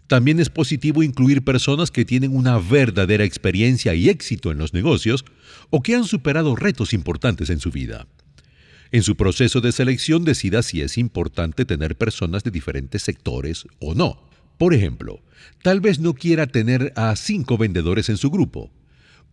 También 0.06 0.40
es 0.40 0.50
positivo 0.50 1.02
incluir 1.02 1.44
personas 1.44 1.90
que 1.90 2.06
tienen 2.06 2.36
una 2.36 2.60
verdadera 2.60 3.24
experiencia 3.24 3.96
y 3.96 4.10
éxito 4.10 4.52
en 4.52 4.60
los 4.60 4.76
negocios 4.76 5.26
o 5.72 5.82
que 5.82 5.96
han 5.96 6.04
superado 6.04 6.56
retos 6.56 6.94
importantes 6.94 7.50
en 7.50 7.60
su 7.60 7.72
vida. 7.72 8.06
En 8.92 9.02
su 9.02 9.18
proceso 9.18 9.60
de 9.60 9.72
selección 9.72 10.24
decida 10.24 10.62
si 10.62 10.82
es 10.82 11.00
importante 11.00 11.66
tener 11.66 11.98
personas 11.98 12.44
de 12.44 12.52
diferentes 12.52 13.02
sectores 13.02 13.66
o 13.80 13.96
no. 13.96 14.27
Por 14.58 14.74
ejemplo, 14.74 15.22
tal 15.62 15.82
vez 15.82 16.00
no 16.00 16.14
quiera 16.14 16.48
tener 16.48 16.94
a 16.96 17.16
cinco 17.16 17.58
vendedores 17.58 18.10
en 18.10 18.18
su 18.18 18.32
grupo. 18.32 18.72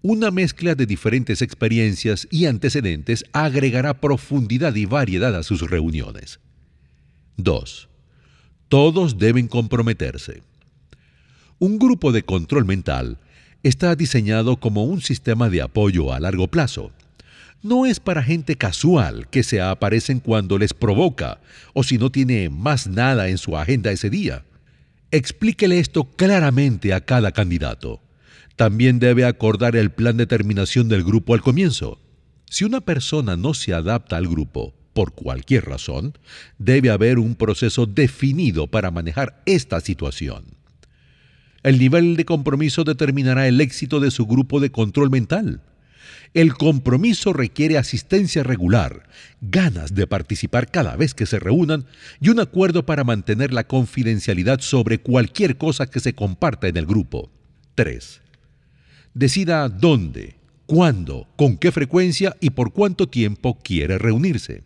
Una 0.03 0.31
mezcla 0.31 0.75
de 0.75 0.85
diferentes 0.85 1.41
experiencias 1.41 2.29
y 2.31 2.45
antecedentes 2.45 3.25
agregará 3.33 4.01
profundidad 4.01 4.75
y 4.75 4.85
variedad 4.85 5.35
a 5.35 5.43
sus 5.43 5.63
reuniones. 5.63 6.41
2. 7.39 7.89
Todos 8.69 9.19
deben 9.19 9.49
comprometerse. 9.49 10.43
Un 11.59 11.79
grupo 11.79 12.13
de 12.13 12.23
control 12.23 12.67
mental 12.67 13.19
está 13.63 13.97
diseñado 13.97 14.57
como 14.59 14.85
un 14.85 15.01
sistema 15.01 15.49
de 15.49 15.63
apoyo 15.63 16.13
a 16.13 16.21
largo 16.21 16.49
plazo. 16.49 16.93
No 17.63 17.87
es 17.87 17.99
para 17.99 18.23
gente 18.23 18.57
casual 18.57 19.27
que 19.31 19.43
se 19.43 19.63
aparecen 19.63 20.21
cuando 20.21 20.59
les 20.59 20.75
provoca 20.75 21.41
o 21.73 21.83
si 21.83 21.97
no 21.97 22.11
tiene 22.11 22.51
más 22.51 22.87
nada 22.87 23.31
en 23.31 23.39
su 23.39 23.57
agenda 23.57 23.91
ese 23.91 24.11
día. 24.11 24.45
Explíquele 25.15 25.79
esto 25.79 26.11
claramente 26.17 26.93
a 26.93 27.03
cada 27.03 27.31
candidato. 27.31 28.03
También 28.57 28.99
debe 28.99 29.25
acordar 29.25 29.77
el 29.77 29.93
plan 29.93 30.17
de 30.17 30.27
terminación 30.27 30.89
del 30.89 31.05
grupo 31.05 31.35
al 31.35 31.41
comienzo. 31.41 32.01
Si 32.51 32.65
una 32.65 32.81
persona 32.81 33.37
no 33.37 33.55
se 33.55 33.75
adapta 33.75 34.17
al 34.17 34.27
grupo, 34.27 34.75
por 34.93 35.13
cualquier 35.13 35.67
razón, 35.67 36.19
debe 36.59 36.91
haber 36.91 37.21
un 37.21 37.37
proceso 37.37 37.87
definido 37.87 38.67
para 38.67 38.91
manejar 38.91 39.41
esta 39.47 39.81
situación. 39.81 40.47
El 41.63 41.79
nivel 41.79 42.17
de 42.17 42.25
compromiso 42.25 42.83
determinará 42.83 43.47
el 43.47 43.61
éxito 43.61 44.01
de 44.01 44.11
su 44.11 44.27
grupo 44.27 44.59
de 44.59 44.73
control 44.73 45.11
mental. 45.11 45.61
El 46.35 46.55
compromiso 46.55 47.33
requiere 47.33 47.79
asistencia 47.79 48.43
regular, 48.43 49.09
ganas 49.41 49.95
de 49.95 50.09
participar 50.09 50.69
cada 50.69 50.97
vez 50.97 51.15
que 51.15 51.27
se 51.27 51.39
reúnan 51.39 51.87
y 52.21 52.31
un 52.31 52.41
acuerdo 52.41 52.85
para 52.85 53.05
mantener 53.05 53.53
la 53.53 53.69
confidencialidad 53.69 54.61
sobre 54.61 54.99
cualquier 54.99 55.57
cosa 55.57 55.87
que 55.89 56.01
se 56.01 56.17
comparta 56.17 56.67
en 56.67 56.77
el 56.77 56.87
grupo. 56.87 57.31
3. 57.77 58.21
Decida 59.15 59.69
dónde, 59.69 60.35
cuándo, 60.67 61.29
con 61.37 61.57
qué 61.57 61.71
frecuencia 61.71 62.37
y 62.41 62.51
por 62.51 62.73
cuánto 62.73 63.09
tiempo 63.09 63.61
quiere 63.63 63.97
reunirse. 63.99 64.65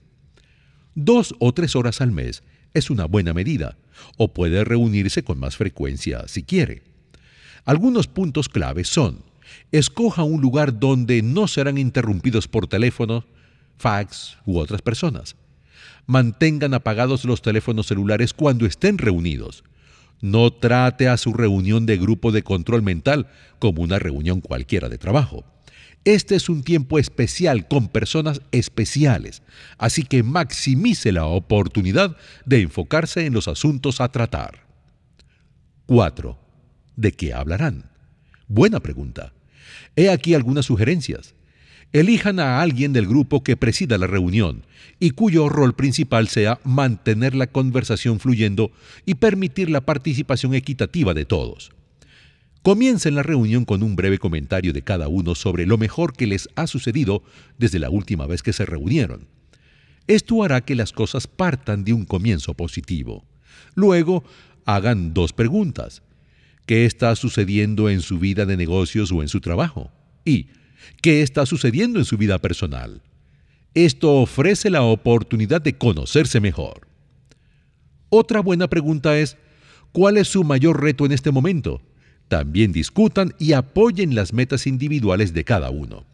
Dos 0.94 1.34
o 1.38 1.52
tres 1.52 1.76
horas 1.76 2.00
al 2.00 2.12
mes 2.12 2.42
es 2.72 2.88
una 2.88 3.04
buena 3.04 3.34
medida, 3.34 3.76
o 4.16 4.32
puede 4.32 4.64
reunirse 4.64 5.22
con 5.22 5.38
más 5.38 5.58
frecuencia 5.58 6.26
si 6.28 6.44
quiere. 6.44 6.82
Algunos 7.66 8.06
puntos 8.06 8.48
claves 8.48 8.88
son, 8.88 9.27
escoja 9.72 10.22
un 10.22 10.40
lugar 10.40 10.78
donde 10.78 11.22
no 11.22 11.48
serán 11.48 11.78
interrumpidos 11.78 12.48
por 12.48 12.66
teléfono, 12.66 13.24
fax 13.76 14.38
u 14.46 14.58
otras 14.58 14.82
personas. 14.82 15.36
Mantengan 16.06 16.74
apagados 16.74 17.24
los 17.24 17.42
teléfonos 17.42 17.86
celulares 17.86 18.32
cuando 18.32 18.66
estén 18.66 18.98
reunidos. 18.98 19.64
No 20.20 20.50
trate 20.52 21.08
a 21.08 21.16
su 21.16 21.32
reunión 21.32 21.86
de 21.86 21.96
grupo 21.96 22.32
de 22.32 22.42
control 22.42 22.82
mental 22.82 23.28
como 23.58 23.82
una 23.82 23.98
reunión 23.98 24.40
cualquiera 24.40 24.88
de 24.88 24.98
trabajo. 24.98 25.44
Este 26.04 26.34
es 26.34 26.48
un 26.48 26.62
tiempo 26.62 26.98
especial 26.98 27.68
con 27.68 27.88
personas 27.88 28.40
especiales, 28.50 29.42
así 29.76 30.02
que 30.04 30.22
maximice 30.22 31.12
la 31.12 31.26
oportunidad 31.26 32.16
de 32.46 32.62
enfocarse 32.62 33.26
en 33.26 33.34
los 33.34 33.46
asuntos 33.46 34.00
a 34.00 34.08
tratar. 34.08 34.66
4. 35.86 36.38
¿De 36.96 37.12
qué 37.12 37.34
hablarán? 37.34 37.90
Buena 38.48 38.80
pregunta. 38.80 39.32
He 39.97 40.11
aquí 40.11 40.34
algunas 40.34 40.66
sugerencias. 40.66 41.34
Elijan 41.93 42.39
a 42.39 42.61
alguien 42.61 42.93
del 42.93 43.07
grupo 43.07 43.43
que 43.43 43.57
presida 43.57 43.97
la 43.97 44.07
reunión 44.07 44.64
y 45.01 45.11
cuyo 45.11 45.49
rol 45.49 45.74
principal 45.74 46.28
sea 46.28 46.61
mantener 46.62 47.34
la 47.34 47.47
conversación 47.47 48.20
fluyendo 48.20 48.70
y 49.07 49.14
permitir 49.14 49.70
la 49.70 49.80
participación 49.80 50.55
equitativa 50.55 51.14
de 51.14 51.24
todos. 51.24 51.70
Comiencen 52.62 53.14
la 53.14 53.22
reunión 53.22 53.64
con 53.64 53.82
un 53.82 53.97
breve 53.97 54.18
comentario 54.18 54.74
de 54.74 54.82
cada 54.82 55.09
uno 55.09 55.34
sobre 55.34 55.64
lo 55.64 55.78
mejor 55.78 56.12
que 56.12 56.26
les 56.26 56.49
ha 56.57 56.66
sucedido 56.66 57.22
desde 57.57 57.78
la 57.78 57.89
última 57.89 58.26
vez 58.26 58.43
que 58.43 58.53
se 58.53 58.66
reunieron. 58.66 59.26
Esto 60.07 60.43
hará 60.43 60.61
que 60.61 60.74
las 60.74 60.93
cosas 60.93 61.26
partan 61.26 61.84
de 61.84 61.93
un 61.93 62.05
comienzo 62.05 62.55
positivo. 62.55 63.24
Luego, 63.74 64.24
hagan 64.66 65.14
dos 65.14 65.32
preguntas. 65.32 66.03
¿Qué 66.68 66.84
está 66.84 67.16
sucediendo 67.16 67.88
en 67.88 68.02
su 68.02 68.18
vida 68.18 68.44
de 68.44 68.58
negocios 68.58 69.10
o 69.10 69.22
en 69.22 69.28
su 69.28 69.40
trabajo? 69.40 69.90
Y 70.26 70.48
¿qué 71.00 71.22
está 71.22 71.46
sucediendo 71.46 71.98
en 71.98 72.04
su 72.04 72.18
vida 72.18 72.38
personal? 72.40 73.00
Esto 73.72 74.16
ofrece 74.16 74.68
la 74.68 74.82
oportunidad 74.82 75.62
de 75.62 75.78
conocerse 75.78 76.40
mejor. 76.40 76.86
Otra 78.10 78.40
buena 78.40 78.68
pregunta 78.68 79.18
es, 79.18 79.38
¿cuál 79.92 80.18
es 80.18 80.28
su 80.28 80.44
mayor 80.44 80.82
reto 80.82 81.06
en 81.06 81.12
este 81.12 81.30
momento? 81.30 81.80
También 82.28 82.70
discutan 82.70 83.32
y 83.38 83.54
apoyen 83.54 84.14
las 84.14 84.34
metas 84.34 84.66
individuales 84.66 85.32
de 85.32 85.44
cada 85.44 85.70
uno. 85.70 86.04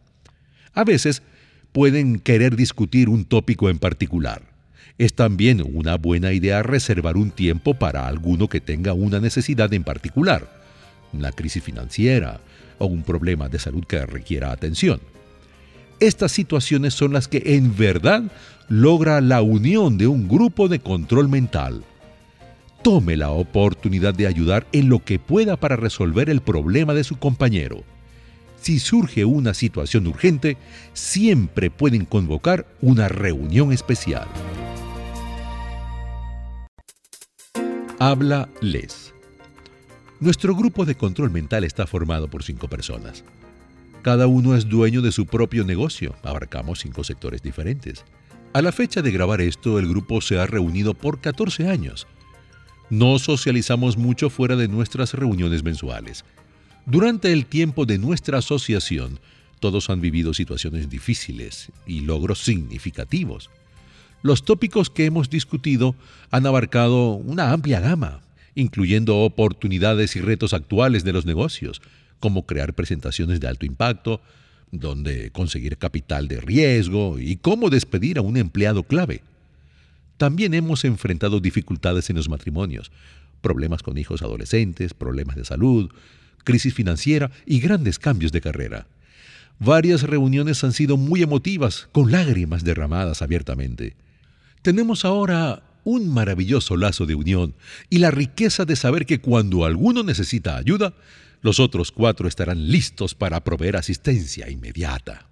A 0.73 0.85
veces 0.85 1.25
pueden 1.73 2.21
querer 2.21 2.55
discutir 2.55 3.09
un 3.09 3.25
tópico 3.25 3.71
en 3.71 3.81
particular. 3.81 4.54
Es 4.97 5.15
también 5.15 5.63
una 5.75 5.97
buena 5.97 6.33
idea 6.33 6.63
reservar 6.63 7.17
un 7.17 7.33
tiempo 7.33 7.75
para 7.75 8.07
alguno 8.07 8.49
que 8.49 8.61
tenga 8.61 8.93
una 8.93 9.19
necesidad 9.19 9.73
en 9.75 9.83
particular, 9.83 10.49
una 11.13 11.33
crisis 11.33 11.65
financiera 11.65 12.41
o 12.79 12.87
un 12.87 13.03
problema 13.03 13.49
de 13.49 13.59
salud 13.59 13.85
que 13.85 14.07
requiera 14.07 14.53
atención. 14.53 15.01
Estas 15.99 16.31
situaciones 16.31 16.95
son 16.95 17.13
las 17.13 17.27
que 17.27 17.43
en 17.45 17.77
verdad 17.77 18.23
logra 18.69 19.21
la 19.21 19.43
unión 19.43 19.99
de 19.99 20.07
un 20.07 20.29
grupo 20.29 20.69
de 20.69 20.79
control 20.79 21.29
mental. 21.29 21.83
Tome 22.83 23.17
la 23.17 23.31
oportunidad 23.31 24.15
de 24.15 24.29
ayudar 24.29 24.67
en 24.71 24.89
lo 24.89 25.03
que 25.03 25.19
pueda 25.19 25.57
para 25.57 25.75
resolver 25.75 26.31
el 26.31 26.41
problema 26.41 26.95
de 26.95 27.03
su 27.03 27.19
compañero. 27.19 27.83
Si 28.61 28.79
surge 28.79 29.25
una 29.25 29.55
situación 29.55 30.07
urgente, 30.07 30.57
siempre 30.93 31.71
pueden 31.71 32.05
convocar 32.05 32.67
una 32.81 33.09
reunión 33.09 33.73
especial. 33.73 34.27
Habla 38.01 38.49
Les. 38.61 39.15
Nuestro 40.19 40.57
grupo 40.57 40.85
de 40.85 40.97
control 40.97 41.31
mental 41.31 41.63
está 41.63 41.87
formado 41.87 42.29
por 42.29 42.43
cinco 42.43 42.67
personas. 42.67 43.23
Cada 44.03 44.27
uno 44.27 44.57
es 44.57 44.69
dueño 44.69 45.01
de 45.01 45.13
su 45.13 45.27
propio 45.27 45.63
negocio. 45.65 46.17
Abarcamos 46.25 46.81
cinco 46.81 47.05
sectores 47.05 47.41
diferentes. 47.41 48.05
A 48.53 48.63
la 48.63 48.73
fecha 48.73 49.01
de 49.01 49.13
grabar 49.13 49.41
esto, 49.41 49.79
el 49.79 49.89
grupo 49.89 50.21
se 50.21 50.41
ha 50.41 50.47
reunido 50.47 50.95
por 50.95 51.21
14 51.21 51.69
años. 51.69 52.09
No 52.91 53.21
socializamos 53.21 53.97
mucho 53.97 54.29
fuera 54.29 54.57
de 54.57 54.67
nuestras 54.67 55.15
reuniones 55.15 55.63
mensuales. 55.63 56.25
Durante 56.87 57.33
el 57.33 57.47
tiempo 57.47 57.87
de 57.87 57.99
nuestra 57.99 58.39
asociación, 58.39 59.21
todos 59.61 59.89
han 59.89 60.01
vivido 60.01 60.35
situaciones 60.35 60.91
difíciles 60.91 61.71
y 61.87 62.01
logros 62.01 62.41
significativos. 62.41 63.51
Los 64.25 64.43
tópicos 64.47 64.89
que 64.89 65.05
hemos 65.05 65.29
discutido 65.29 65.95
han 66.31 66.47
abarcado 66.47 67.13
una 67.13 67.53
amplia 67.53 67.81
gama, 67.81 68.23
incluyendo 68.55 69.19
oportunidades 69.19 70.17
y 70.17 70.23
retos 70.23 70.55
actuales 70.55 71.05
de 71.05 71.13
los 71.13 71.27
negocios, 71.27 71.83
como 72.21 72.47
crear 72.47 72.73
presentaciones 72.73 73.39
de 73.39 73.49
alto 73.49 73.67
impacto, 73.67 74.23
dónde 74.73 75.31
conseguir 75.31 75.77
capital 75.77 76.27
de 76.27 76.41
riesgo 76.41 77.19
y 77.19 77.37
cómo 77.37 77.69
despedir 77.69 78.17
a 78.17 78.23
un 78.23 78.39
empleado 78.39 78.85
clave. 78.85 79.21
También 80.17 80.55
hemos 80.55 80.87
enfrentado 80.87 81.39
dificultades 81.39 82.09
en 82.09 82.17
los 82.17 82.31
matrimonios, 82.31 82.93
problemas 83.43 83.83
con 83.83 83.99
hijos 83.99 84.23
adolescentes, 84.23 84.95
problemas 84.95 85.37
de 85.37 85.45
salud, 85.45 85.91
crisis 86.45 86.73
financiera 86.73 87.31
y 87.45 87.61
grandes 87.61 87.99
cambios 87.99 88.33
de 88.33 88.41
carrera. 88.41 88.87
Varias 89.59 90.03
reuniones 90.03 90.65
han 90.65 90.73
sido 90.73 90.97
muy 90.97 91.21
emotivas, 91.21 91.91
con 91.93 92.11
lágrimas 92.11 92.65
derramadas 92.65 93.21
abiertamente. 93.21 93.97
Tenemos 94.65 95.05
ahora 95.05 95.63
un 95.85 96.09
maravilloso 96.09 96.79
lazo 96.79 97.05
de 97.05 97.15
unión 97.15 97.55
y 97.91 97.99
la 97.99 98.11
riqueza 98.11 98.65
de 98.65 98.77
saber 98.77 99.05
que 99.05 99.21
cuando 99.21 99.67
alguno 99.67 100.03
necesita 100.03 100.57
ayuda, 100.57 100.95
los 101.43 101.61
otros 101.61 101.93
cuatro 101.93 102.27
estarán 102.27 102.69
listos 102.69 103.15
para 103.15 103.45
proveer 103.45 103.77
asistencia 103.77 104.49
inmediata. 104.49 105.29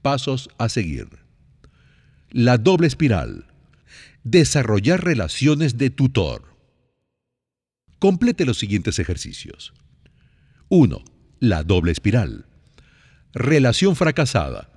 Pasos 0.00 0.48
a 0.56 0.70
seguir. 0.70 1.10
La 2.30 2.56
doble 2.56 2.86
espiral. 2.86 3.44
Desarrollar 4.24 5.04
relaciones 5.04 5.76
de 5.76 5.90
tutor. 5.90 6.56
Complete 7.98 8.46
los 8.46 8.58
siguientes 8.58 8.98
ejercicios. 8.98 9.74
1. 10.70 11.04
La 11.40 11.64
doble 11.64 11.92
espiral. 11.92 12.46
Relación 13.34 13.94
fracasada. 13.94 14.75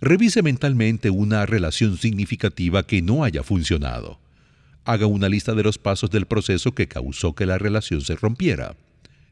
Revise 0.00 0.42
mentalmente 0.42 1.10
una 1.10 1.44
relación 1.44 1.98
significativa 1.98 2.86
que 2.86 3.02
no 3.02 3.22
haya 3.22 3.42
funcionado. 3.42 4.18
Haga 4.84 5.06
una 5.06 5.28
lista 5.28 5.54
de 5.54 5.62
los 5.62 5.76
pasos 5.76 6.10
del 6.10 6.26
proceso 6.26 6.72
que 6.72 6.88
causó 6.88 7.34
que 7.34 7.44
la 7.44 7.58
relación 7.58 8.00
se 8.00 8.16
rompiera. 8.16 8.76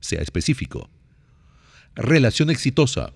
Sea 0.01 0.21
específico. 0.21 0.91
Relación 1.95 2.51
exitosa. 2.51 3.15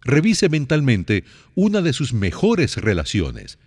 Revise 0.00 0.48
mentalmente 0.48 1.24
una 1.54 1.82
de 1.82 1.92
sus 1.92 2.14
mejores 2.14 2.78
relaciones. 2.78 3.58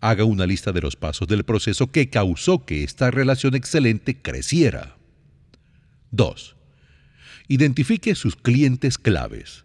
Haga 0.00 0.24
una 0.24 0.46
lista 0.46 0.72
de 0.72 0.80
los 0.80 0.96
pasos 0.96 1.28
del 1.28 1.44
proceso 1.44 1.92
que 1.92 2.08
causó 2.08 2.64
que 2.64 2.82
esta 2.82 3.10
relación 3.10 3.54
excelente 3.54 4.16
creciera. 4.22 4.96
2. 6.12 6.56
Identifique 7.48 8.14
sus 8.14 8.36
clientes 8.36 8.96
claves 8.96 9.63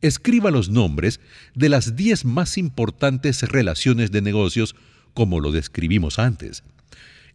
escriba 0.00 0.50
los 0.50 0.68
nombres 0.68 1.20
de 1.54 1.68
las 1.68 1.96
10 1.96 2.24
más 2.24 2.58
importantes 2.58 3.42
relaciones 3.42 4.10
de 4.10 4.22
negocios 4.22 4.74
como 5.14 5.40
lo 5.40 5.52
describimos 5.52 6.18
antes. 6.18 6.62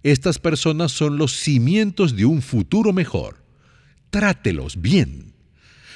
Estas 0.04 0.40
personas 0.40 0.92
son 0.92 1.18
los 1.18 1.34
cimientos 1.34 2.16
de 2.16 2.26
un 2.26 2.42
futuro 2.42 2.94
mejor. 2.94 3.44
Trátelos 4.10 4.82
bien. 4.82 5.34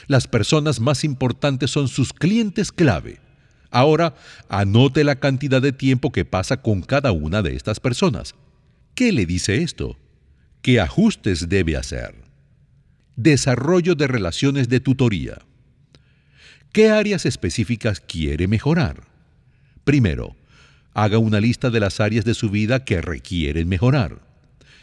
Las 0.08 0.28
personas 0.28 0.80
más 0.80 1.04
importantes 1.04 1.72
son 1.72 1.88
sus 1.88 2.14
clientes 2.14 2.72
clave. 2.72 3.20
Ahora, 3.72 4.16
anote 4.48 5.04
la 5.04 5.16
cantidad 5.16 5.62
de 5.62 5.74
tiempo 5.74 6.12
que 6.12 6.24
pasa 6.24 6.62
con 6.62 6.82
cada 6.82 7.12
una 7.12 7.42
de 7.42 7.56
estas 7.56 7.80
personas. 7.80 8.36
¿Qué 8.94 9.12
le 9.12 9.26
dice 9.26 9.64
esto? 9.64 9.98
¿Qué 10.62 10.80
ajustes 10.80 11.50
debe 11.50 11.76
hacer? 11.76 12.16
Desarrollo 13.16 13.96
de 13.96 14.08
relaciones 14.08 14.70
de 14.70 14.80
tutoría. 14.80 15.40
¿Qué 16.76 16.90
áreas 16.90 17.26
específicas 17.26 18.02
quiere 18.02 18.50
mejorar? 18.50 19.08
Primero, 19.86 20.36
haga 20.94 21.20
una 21.20 21.40
lista 21.40 21.70
de 21.70 21.80
las 21.80 22.02
áreas 22.02 22.26
de 22.26 22.34
su 22.34 22.50
vida 22.50 22.84
que 22.84 23.00
requieren 23.00 23.70
mejorar. 23.70 24.20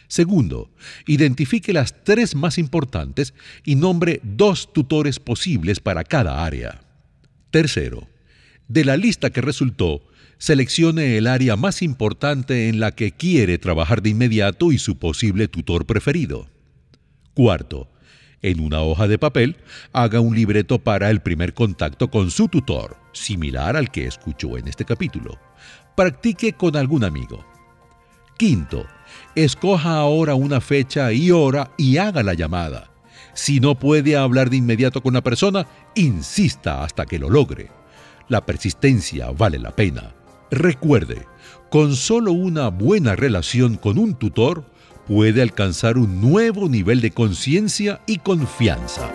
Segundo, 0.09 0.70
identifique 1.06 1.74
las 1.74 2.02
tres 2.02 2.35
más 2.35 2.56
importantes 2.56 3.35
y 3.62 3.74
nombre 3.74 4.20
dos 4.23 4.73
tutores 4.73 5.20
posibles 5.20 5.81
para 5.81 6.02
cada 6.02 6.47
área. 6.47 6.81
Tercero, 7.51 8.09
de 8.69 8.86
la 8.86 8.97
lista 8.97 9.28
que 9.28 9.43
resultó, 9.43 10.01
seleccione 10.39 11.19
el 11.19 11.27
área 11.27 11.56
más 11.56 11.82
importante 11.82 12.70
en 12.70 12.81
la 12.81 12.93
que 12.93 13.12
quiere 13.12 13.59
trabajar 13.59 14.01
de 14.01 14.09
inmediato 14.09 14.73
y 14.73 14.78
su 14.78 14.97
posible 14.97 15.47
tutor 15.47 15.85
preferido. 15.85 16.48
Cuarto, 17.35 17.91
en 18.43 18.60
una 18.60 18.82
hoja 18.82 19.09
de 19.09 19.19
papel, 19.19 19.56
haga 19.93 20.20
un 20.20 20.35
libreto 20.35 20.78
para 20.78 21.10
el 21.10 21.20
primer 21.20 21.55
contacto 21.55 22.10
con 22.10 22.31
su 22.31 22.48
tutor, 22.48 22.97
similar 23.12 23.77
al 23.77 23.90
que 23.90 24.06
escuchó 24.06 24.59
en 24.59 24.69
este 24.69 24.85
capítulo. 24.85 25.39
Practique 25.97 26.52
con 26.52 26.77
algún 26.77 27.05
amigo. 27.05 27.44
Quinto, 28.36 28.85
escoja 29.35 29.97
ahora 29.97 30.35
una 30.35 30.60
fecha 30.60 31.12
y 31.12 31.31
hora 31.31 31.70
y 31.77 31.98
haga 31.98 32.23
la 32.23 32.35
llamada. 32.35 32.90
Si 33.35 33.60
no 33.60 33.78
puede 33.78 34.16
hablar 34.16 34.51
de 34.51 34.56
inmediato 34.56 35.02
con 35.02 35.14
la 35.14 35.23
persona, 35.23 35.66
insista 35.94 36.82
hasta 36.82 37.06
que 37.06 37.19
lo 37.19 37.31
logre. 37.31 37.70
La 38.28 38.44
persistencia 38.44 39.31
vale 39.31 39.59
la 39.59 39.74
pena. 39.74 40.14
Recuerde, 40.51 41.27
con 41.70 41.97
solo 41.97 42.32
una 42.32 42.69
buena 42.69 43.16
relación 43.16 43.77
con 43.77 43.97
un 43.98 44.14
tutor, 44.14 44.64
puede 45.07 45.43
alcanzar 45.43 45.99
un 45.99 46.20
nuevo 46.20 46.69
nivel 46.69 47.01
de 47.01 47.11
conciencia 47.11 48.01
y 48.07 48.19
confianza. 48.19 49.11